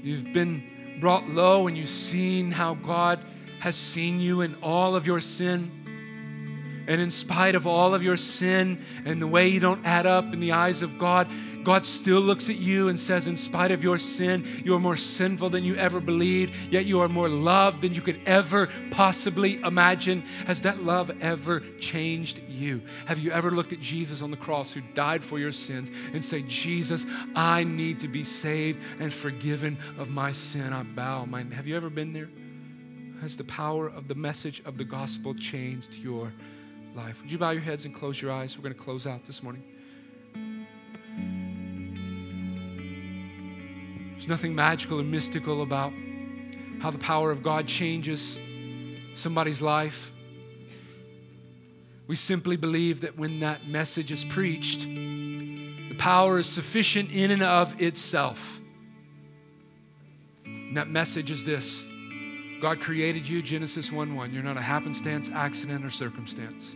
you've 0.03 0.31
been 0.33 0.97
brought 0.99 1.27
low 1.27 1.67
and 1.67 1.75
you've 1.75 1.89
seen 1.89 2.51
how 2.51 2.75
God 2.75 3.19
has 3.59 3.75
seen 3.75 4.19
you 4.19 4.41
in 4.41 4.55
all 4.61 4.95
of 4.95 5.07
your 5.07 5.19
sin? 5.19 5.80
And 6.91 6.99
in 6.99 7.09
spite 7.09 7.55
of 7.55 7.65
all 7.65 7.95
of 7.95 8.03
your 8.03 8.17
sin 8.17 8.83
and 9.05 9.21
the 9.21 9.25
way 9.27 9.47
you 9.47 9.61
don't 9.61 9.85
add 9.85 10.05
up 10.05 10.33
in 10.33 10.41
the 10.41 10.51
eyes 10.51 10.81
of 10.81 10.97
God, 10.97 11.29
God 11.63 11.85
still 11.85 12.19
looks 12.19 12.49
at 12.49 12.57
you 12.57 12.89
and 12.89 12.99
says, 12.99 13.27
In 13.27 13.37
spite 13.37 13.71
of 13.71 13.81
your 13.81 13.97
sin, 13.97 14.45
you 14.65 14.75
are 14.75 14.79
more 14.79 14.97
sinful 14.97 15.51
than 15.51 15.63
you 15.63 15.75
ever 15.75 16.01
believed, 16.01 16.53
yet 16.69 16.83
you 16.83 16.99
are 16.99 17.07
more 17.07 17.29
loved 17.29 17.79
than 17.79 17.95
you 17.95 18.01
could 18.01 18.19
ever 18.25 18.67
possibly 18.89 19.55
imagine. 19.61 20.19
Has 20.47 20.63
that 20.63 20.83
love 20.83 21.09
ever 21.21 21.61
changed 21.79 22.45
you? 22.49 22.81
Have 23.05 23.19
you 23.19 23.31
ever 23.31 23.51
looked 23.51 23.71
at 23.71 23.79
Jesus 23.79 24.21
on 24.21 24.29
the 24.29 24.35
cross 24.35 24.73
who 24.73 24.81
died 24.93 25.23
for 25.23 25.39
your 25.39 25.53
sins 25.53 25.91
and 26.11 26.25
say, 26.25 26.41
Jesus, 26.41 27.05
I 27.37 27.63
need 27.63 28.01
to 28.01 28.09
be 28.09 28.25
saved 28.25 28.81
and 28.99 29.13
forgiven 29.13 29.77
of 29.97 30.09
my 30.09 30.33
sin? 30.33 30.73
I 30.73 30.83
bow 30.83 31.23
my. 31.23 31.45
Have 31.53 31.67
you 31.67 31.77
ever 31.77 31.89
been 31.89 32.11
there? 32.11 32.27
Has 33.21 33.37
the 33.37 33.45
power 33.45 33.87
of 33.87 34.09
the 34.09 34.15
message 34.15 34.61
of 34.65 34.77
the 34.77 34.83
gospel 34.83 35.33
changed 35.33 35.95
your 35.95 36.33
life? 36.95 37.21
Would 37.21 37.31
you 37.31 37.37
bow 37.37 37.51
your 37.51 37.61
heads 37.61 37.85
and 37.85 37.93
close 37.93 38.21
your 38.21 38.31
eyes? 38.31 38.57
We're 38.57 38.63
going 38.63 38.75
to 38.75 38.79
close 38.79 39.07
out 39.07 39.23
this 39.25 39.41
morning. 39.43 39.63
There's 44.11 44.27
nothing 44.27 44.53
magical 44.53 44.99
or 44.99 45.03
mystical 45.03 45.61
about 45.63 45.93
how 46.79 46.91
the 46.91 46.97
power 46.97 47.31
of 47.31 47.41
God 47.41 47.67
changes 47.67 48.39
somebody's 49.13 49.61
life. 49.61 50.11
We 52.07 52.15
simply 52.15 52.57
believe 52.57 53.01
that 53.01 53.17
when 53.17 53.39
that 53.39 53.67
message 53.67 54.11
is 54.11 54.23
preached, 54.23 54.81
the 54.81 55.95
power 55.97 56.39
is 56.39 56.47
sufficient 56.47 57.11
in 57.11 57.31
and 57.31 57.41
of 57.41 57.81
itself. 57.81 58.59
And 60.45 60.77
that 60.77 60.89
message 60.89 61.31
is 61.31 61.43
this 61.43 61.87
God 62.61 62.79
created 62.79 63.27
you, 63.27 63.41
Genesis 63.41 63.91
1 63.91 64.15
1. 64.15 64.33
You're 64.33 64.43
not 64.43 64.57
a 64.57 64.61
happenstance, 64.61 65.31
accident, 65.31 65.83
or 65.83 65.89
circumstance. 65.89 66.75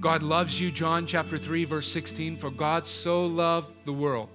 God 0.00 0.22
loves 0.22 0.60
you, 0.60 0.70
John 0.70 1.06
chapter 1.06 1.38
3, 1.38 1.64
verse 1.64 1.90
16. 1.90 2.36
For 2.36 2.50
God 2.50 2.86
so 2.86 3.26
loved 3.26 3.84
the 3.84 3.92
world 3.92 4.30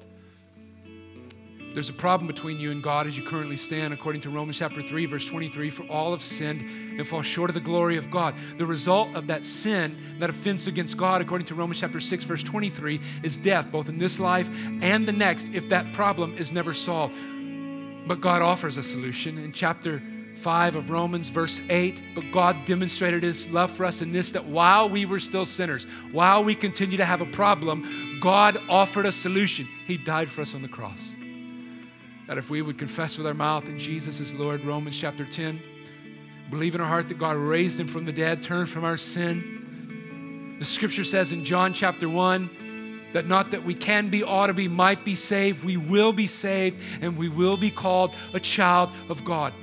there's 1.73 1.89
a 1.89 1.93
problem 1.93 2.27
between 2.27 2.59
you 2.59 2.71
and 2.71 2.83
God 2.83 3.07
as 3.07 3.17
you 3.17 3.25
currently 3.25 3.55
stand, 3.55 3.93
according 3.93 4.21
to 4.21 4.29
Romans 4.29 4.59
chapter 4.59 4.81
3, 4.81 5.07
verse 5.07 5.25
23. 5.25 5.71
For 5.71 5.83
all 5.87 6.11
have 6.11 6.21
sinned 6.21 6.61
and 6.61 7.05
fall 7.05 7.23
short 7.23 7.49
of 7.49 7.55
the 7.55 7.59
glory 7.59 7.97
of 7.97 8.11
God. 8.11 8.35
The 8.57 8.65
result 8.65 9.15
of 9.15 9.27
that 9.27 9.45
sin, 9.45 9.97
that 10.19 10.29
offense 10.29 10.67
against 10.67 10.97
God, 10.97 11.21
according 11.21 11.47
to 11.47 11.55
Romans 11.55 11.79
chapter 11.79 11.99
6, 11.99 12.23
verse 12.25 12.43
23, 12.43 12.99
is 13.23 13.37
death, 13.37 13.71
both 13.71 13.89
in 13.89 13.97
this 13.97 14.19
life 14.19 14.49
and 14.81 15.07
the 15.07 15.11
next, 15.11 15.49
if 15.53 15.67
that 15.69 15.93
problem 15.93 16.37
is 16.37 16.51
never 16.51 16.73
solved. 16.73 17.17
But 18.07 18.21
God 18.21 18.41
offers 18.41 18.77
a 18.77 18.83
solution. 18.83 19.39
In 19.39 19.51
chapter 19.51 20.03
5 20.35 20.75
of 20.75 20.89
Romans, 20.89 21.29
verse 21.29 21.61
8, 21.69 22.01
but 22.15 22.23
God 22.31 22.65
demonstrated 22.65 23.23
his 23.23 23.51
love 23.51 23.71
for 23.71 23.85
us 23.85 24.01
in 24.01 24.11
this 24.11 24.31
that 24.31 24.45
while 24.45 24.89
we 24.89 25.05
were 25.05 25.19
still 25.19 25.45
sinners, 25.45 25.85
while 26.11 26.43
we 26.43 26.55
continue 26.55 26.97
to 26.97 27.05
have 27.05 27.21
a 27.21 27.25
problem, 27.27 28.19
God 28.19 28.57
offered 28.67 29.05
a 29.05 29.11
solution. 29.11 29.67
He 29.85 29.97
died 29.97 30.29
for 30.29 30.41
us 30.41 30.55
on 30.55 30.61
the 30.61 30.67
cross. 30.67 31.15
That 32.27 32.37
if 32.37 32.49
we 32.49 32.61
would 32.61 32.77
confess 32.77 33.17
with 33.17 33.27
our 33.27 33.33
mouth 33.33 33.65
that 33.65 33.77
Jesus 33.77 34.19
is 34.19 34.33
Lord, 34.33 34.63
Romans 34.65 34.97
chapter 34.97 35.25
10, 35.25 35.61
believe 36.49 36.75
in 36.75 36.81
our 36.81 36.87
heart 36.87 37.07
that 37.09 37.19
God 37.19 37.35
raised 37.35 37.79
him 37.79 37.87
from 37.87 38.05
the 38.05 38.13
dead, 38.13 38.41
turn 38.41 38.65
from 38.65 38.83
our 38.83 38.97
sin. 38.97 40.55
The 40.59 40.65
scripture 40.65 41.03
says 41.03 41.31
in 41.31 41.43
John 41.45 41.73
chapter 41.73 42.09
1 42.09 43.11
that 43.13 43.27
not 43.27 43.51
that 43.51 43.63
we 43.63 43.73
can 43.73 44.09
be, 44.09 44.23
ought 44.23 44.47
to 44.47 44.53
be, 44.53 44.67
might 44.67 45.05
be 45.05 45.15
saved, 45.15 45.63
we 45.63 45.77
will 45.77 46.11
be 46.11 46.27
saved, 46.27 46.81
and 47.01 47.17
we 47.17 47.29
will 47.29 47.57
be 47.57 47.69
called 47.69 48.15
a 48.33 48.39
child 48.39 48.89
of 49.09 49.23
God. 49.23 49.53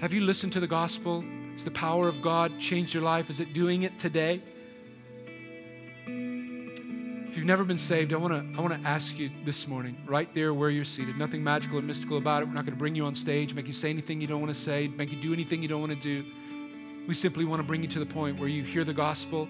Have 0.00 0.14
you 0.14 0.22
listened 0.22 0.54
to 0.54 0.60
the 0.60 0.66
gospel? 0.66 1.22
Has 1.52 1.66
the 1.66 1.70
power 1.70 2.08
of 2.08 2.22
God 2.22 2.58
changed 2.58 2.94
your 2.94 3.02
life? 3.02 3.28
Is 3.28 3.38
it 3.38 3.52
doing 3.52 3.82
it 3.82 3.98
today? 3.98 4.40
If 6.06 7.36
you've 7.36 7.44
never 7.44 7.64
been 7.64 7.76
saved, 7.76 8.14
I 8.14 8.16
want 8.16 8.32
to 8.32 8.58
I 8.58 8.62
want 8.62 8.82
to 8.82 8.88
ask 8.88 9.18
you 9.18 9.30
this 9.44 9.68
morning, 9.68 9.98
right 10.06 10.32
there 10.32 10.54
where 10.54 10.70
you're 10.70 10.86
seated. 10.86 11.18
Nothing 11.18 11.44
magical 11.44 11.78
or 11.78 11.82
mystical 11.82 12.16
about 12.16 12.42
it. 12.42 12.46
We're 12.46 12.54
not 12.54 12.64
going 12.64 12.76
to 12.76 12.78
bring 12.78 12.94
you 12.94 13.04
on 13.04 13.14
stage, 13.14 13.52
make 13.52 13.66
you 13.66 13.74
say 13.74 13.90
anything 13.90 14.22
you 14.22 14.26
don't 14.26 14.40
want 14.40 14.54
to 14.54 14.58
say, 14.58 14.88
make 14.88 15.12
you 15.12 15.20
do 15.20 15.34
anything 15.34 15.60
you 15.60 15.68
don't 15.68 15.80
want 15.80 15.92
to 15.92 16.00
do. 16.00 16.24
We 17.06 17.12
simply 17.12 17.44
want 17.44 17.60
to 17.60 17.64
bring 17.64 17.82
you 17.82 17.88
to 17.88 17.98
the 17.98 18.06
point 18.06 18.40
where 18.40 18.48
you 18.48 18.62
hear 18.62 18.84
the 18.84 18.94
gospel. 18.94 19.48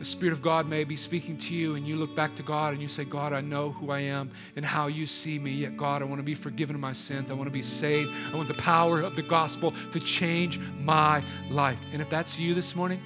The 0.00 0.06
Spirit 0.06 0.32
of 0.32 0.40
God 0.40 0.66
may 0.66 0.84
be 0.84 0.96
speaking 0.96 1.36
to 1.36 1.54
you, 1.54 1.74
and 1.74 1.86
you 1.86 1.96
look 1.96 2.16
back 2.16 2.34
to 2.36 2.42
God 2.42 2.72
and 2.72 2.80
you 2.80 2.88
say, 2.88 3.04
God, 3.04 3.34
I 3.34 3.42
know 3.42 3.70
who 3.70 3.90
I 3.90 4.00
am 4.00 4.30
and 4.56 4.64
how 4.64 4.86
you 4.86 5.04
see 5.04 5.38
me. 5.38 5.50
Yet, 5.50 5.76
God, 5.76 6.00
I 6.00 6.06
want 6.06 6.20
to 6.20 6.24
be 6.24 6.34
forgiven 6.34 6.74
of 6.74 6.80
my 6.80 6.92
sins. 6.92 7.30
I 7.30 7.34
want 7.34 7.48
to 7.48 7.52
be 7.52 7.60
saved. 7.60 8.10
I 8.32 8.34
want 8.34 8.48
the 8.48 8.54
power 8.54 9.02
of 9.02 9.14
the 9.14 9.20
gospel 9.20 9.74
to 9.92 10.00
change 10.00 10.58
my 10.58 11.22
life. 11.50 11.78
And 11.92 12.00
if 12.00 12.08
that's 12.08 12.38
you 12.38 12.54
this 12.54 12.74
morning, 12.74 12.98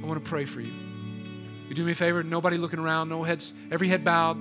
I 0.00 0.06
want 0.06 0.24
to 0.24 0.30
pray 0.30 0.44
for 0.44 0.60
you. 0.60 0.72
You 1.68 1.74
do 1.74 1.84
me 1.84 1.90
a 1.90 1.94
favor, 1.96 2.22
nobody 2.22 2.58
looking 2.58 2.78
around, 2.78 3.08
no 3.08 3.24
heads, 3.24 3.52
every 3.72 3.88
head 3.88 4.04
bowed, 4.04 4.36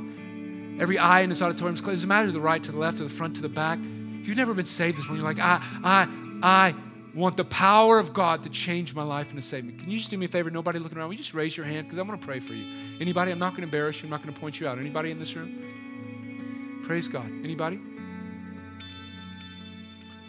every 0.80 0.99
eye 0.99 1.21
in 1.21 1.30
this 1.30 1.41
auditorium 1.41 1.74
is 1.74 1.82
closed. 1.82 1.93
It 1.93 2.05
doesn't 2.05 2.09
matter 2.09 2.28
to 2.28 2.34
the 2.34 2.39
right, 2.39 2.61
to 2.61 2.71
the 2.71 2.78
left, 2.78 2.97
to 2.97 3.03
the 3.03 3.09
front, 3.09 3.38
to 3.38 3.41
the 3.41 3.49
back. 3.49 3.80
If 3.80 4.28
you've 4.28 4.38
never 4.38 4.53
been 4.53 4.67
saved 4.67 4.99
this 4.99 5.07
morning, 5.07 5.26
you're 5.26 5.34
like, 5.34 5.43
I, 5.43 5.59
I, 5.84 6.07
I 6.43 6.76
want 7.14 7.38
the 7.38 7.45
power 7.45 7.99
of 7.99 8.14
God 8.14 8.41
to 8.43 8.49
change 8.49 8.95
my 8.95 9.03
life 9.03 9.30
and 9.30 9.39
to 9.39 9.47
save 9.47 9.66
me. 9.66 9.74
Can 9.74 9.89
you 9.89 9.97
just 9.97 10.09
do 10.09 10.18
me 10.18 10.26
a 10.26 10.30
favor? 10.30 10.49
Nobody 10.49 10.80
looking 10.80 10.97
around. 10.97 11.09
Will 11.09 11.14
you 11.14 11.20
just 11.20 11.34
raise 11.34 11.55
your 11.55 11.66
hand? 11.66 11.88
Because 11.88 11.99
I'm 11.99 12.07
going 12.07 12.20
to 12.20 12.26
pray 12.26 12.39
for 12.39 12.53
you. 12.53 12.66
Anybody? 12.99 13.32
I'm 13.32 13.39
not 13.39 13.51
going 13.51 13.61
to 13.61 13.68
embarrass 13.68 14.01
you. 14.01 14.07
I'm 14.07 14.09
not 14.09 14.24
going 14.24 14.34
to 14.34 14.39
point 14.39 14.59
you 14.59 14.68
out. 14.68 14.80
Anybody 14.80 15.11
in 15.11 15.20
this 15.20 15.36
room? 15.36 16.82
Praise 16.84 17.07
God. 17.07 17.30
Anybody? 17.43 17.80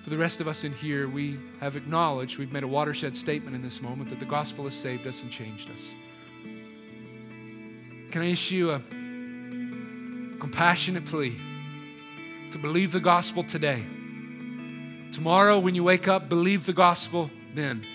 For 0.02 0.10
the 0.10 0.18
rest 0.18 0.42
of 0.42 0.48
us 0.48 0.64
in 0.64 0.72
here, 0.72 1.08
we 1.08 1.38
have 1.60 1.76
acknowledged, 1.76 2.36
we've 2.38 2.52
made 2.52 2.62
a 2.62 2.68
watershed 2.68 3.16
statement 3.16 3.56
in 3.56 3.62
this 3.62 3.80
moment 3.80 4.10
that 4.10 4.20
the 4.20 4.26
gospel 4.26 4.64
has 4.64 4.74
saved 4.74 5.06
us 5.06 5.22
and 5.22 5.30
changed 5.30 5.70
us. 5.70 5.96
Can 8.10 8.20
I 8.20 8.26
issue 8.26 8.70
a 8.70 8.78
compassionate 10.38 11.06
plea 11.06 11.34
to 12.52 12.58
believe 12.58 12.92
the 12.92 13.00
gospel 13.00 13.42
today? 13.42 13.82
Tomorrow, 15.14 15.60
when 15.60 15.76
you 15.76 15.84
wake 15.84 16.08
up, 16.08 16.28
believe 16.28 16.66
the 16.66 16.72
gospel 16.72 17.30
then. 17.50 17.86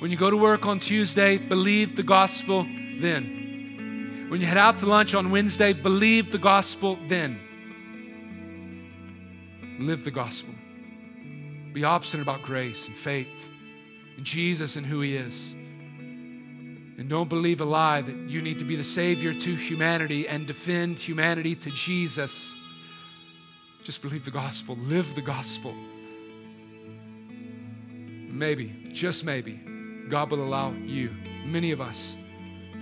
When 0.00 0.10
you 0.10 0.16
go 0.16 0.28
to 0.28 0.36
work 0.36 0.66
on 0.66 0.80
Tuesday, 0.80 1.38
believe 1.38 1.94
the 1.94 2.02
gospel 2.02 2.64
then. 2.98 4.26
When 4.28 4.40
you 4.40 4.46
head 4.48 4.58
out 4.58 4.78
to 4.78 4.86
lunch 4.86 5.14
on 5.14 5.30
Wednesday, 5.30 5.72
believe 5.72 6.32
the 6.32 6.38
gospel 6.38 6.98
then. 7.06 7.38
Live 9.78 10.02
the 10.02 10.10
gospel. 10.10 10.52
Be 11.72 11.84
obstinate 11.84 12.24
about 12.24 12.42
grace 12.42 12.88
and 12.88 12.96
faith 12.96 13.48
and 14.16 14.26
Jesus 14.26 14.74
and 14.74 14.84
who 14.84 15.02
He 15.02 15.14
is. 15.14 15.52
And 15.52 17.08
don't 17.08 17.28
believe 17.28 17.60
a 17.60 17.64
lie 17.64 18.00
that 18.00 18.16
you 18.28 18.42
need 18.42 18.58
to 18.58 18.64
be 18.64 18.74
the 18.74 18.82
Savior 18.82 19.32
to 19.32 19.54
humanity 19.54 20.26
and 20.26 20.44
defend 20.44 20.98
humanity 20.98 21.54
to 21.54 21.70
Jesus. 21.70 22.56
Just 23.84 24.02
believe 24.02 24.24
the 24.24 24.32
gospel, 24.32 24.74
live 24.74 25.14
the 25.14 25.22
gospel. 25.22 25.72
Maybe, 28.36 28.90
just 28.92 29.24
maybe, 29.24 29.54
God 30.10 30.30
will 30.30 30.44
allow 30.44 30.72
you, 30.72 31.10
many 31.46 31.72
of 31.72 31.80
us, 31.80 32.18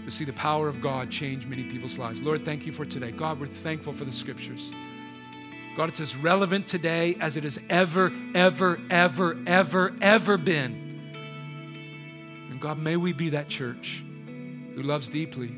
to 0.05 0.11
see 0.11 0.25
the 0.25 0.33
power 0.33 0.69
of 0.69 0.83
God 0.83 1.13
change 1.13 1.47
many 1.47 1.63
people's 1.63 1.97
lives. 1.97 2.21
Lord, 2.21 2.45
thank 2.45 2.67
you 2.67 2.73
for 2.73 2.85
today. 2.85 3.13
God, 3.13 3.39
we're 3.39 3.47
thankful 3.47 3.93
for 3.93 4.05
the 4.05 4.13
scriptures. 4.13 4.73
God, 5.77 5.89
it's 5.89 6.01
as 6.01 6.17
relevant 6.17 6.67
today 6.67 7.17
as 7.21 7.37
it 7.37 7.45
has 7.45 7.61
ever, 7.71 8.13
ever, 8.35 8.81
ever, 8.91 9.39
ever, 9.47 9.95
ever 10.01 10.37
been. 10.37 11.13
And 12.51 12.61
God, 12.61 12.79
may 12.79 12.97
we 12.97 13.13
be 13.13 13.31
that 13.31 13.49
church 13.49 14.05
who 14.75 14.83
loves 14.83 15.09
deeply. 15.09 15.57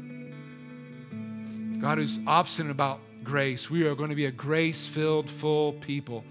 God, 1.79 1.97
who's 1.97 2.19
obstinate 2.27 2.71
about 2.71 3.01
grace. 3.25 3.71
We 3.71 3.87
are 3.87 3.95
going 3.95 4.11
to 4.11 4.17
be 4.17 4.27
a 4.27 4.31
grace 4.31 4.87
filled, 4.87 5.31
full 5.31 5.73
people. 5.73 6.23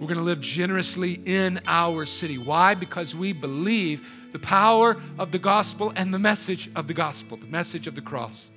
We're 0.00 0.06
going 0.06 0.18
to 0.18 0.24
live 0.24 0.40
generously 0.40 1.20
in 1.24 1.60
our 1.66 2.06
city. 2.06 2.38
Why? 2.38 2.74
Because 2.74 3.16
we 3.16 3.32
believe 3.32 4.08
the 4.30 4.38
power 4.38 4.96
of 5.18 5.32
the 5.32 5.38
gospel 5.40 5.92
and 5.96 6.14
the 6.14 6.18
message 6.18 6.70
of 6.76 6.86
the 6.86 6.94
gospel, 6.94 7.36
the 7.36 7.48
message 7.48 7.88
of 7.88 7.96
the 7.96 8.00
cross. 8.00 8.52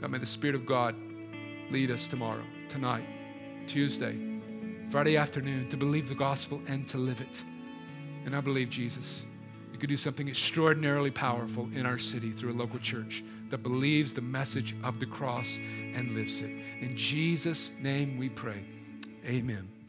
God, 0.00 0.10
may 0.10 0.18
the 0.18 0.26
Spirit 0.26 0.54
of 0.54 0.64
God 0.64 0.94
lead 1.70 1.90
us 1.90 2.06
tomorrow, 2.06 2.44
tonight, 2.68 3.04
Tuesday, 3.66 4.16
Friday 4.90 5.16
afternoon 5.16 5.68
to 5.70 5.76
believe 5.76 6.08
the 6.08 6.14
gospel 6.14 6.60
and 6.68 6.86
to 6.88 6.98
live 6.98 7.20
it. 7.20 7.42
And 8.24 8.36
I 8.36 8.40
believe, 8.40 8.70
Jesus, 8.70 9.26
you 9.72 9.78
could 9.78 9.88
do 9.88 9.96
something 9.96 10.28
extraordinarily 10.28 11.10
powerful 11.10 11.68
in 11.74 11.84
our 11.84 11.98
city 11.98 12.30
through 12.30 12.52
a 12.52 12.58
local 12.58 12.78
church 12.78 13.24
that 13.48 13.64
believes 13.64 14.14
the 14.14 14.20
message 14.20 14.76
of 14.84 15.00
the 15.00 15.06
cross 15.06 15.58
and 15.94 16.14
lives 16.14 16.42
it. 16.42 16.50
In 16.80 16.96
Jesus' 16.96 17.72
name 17.80 18.18
we 18.18 18.28
pray. 18.28 18.62
Amen. 19.26 19.81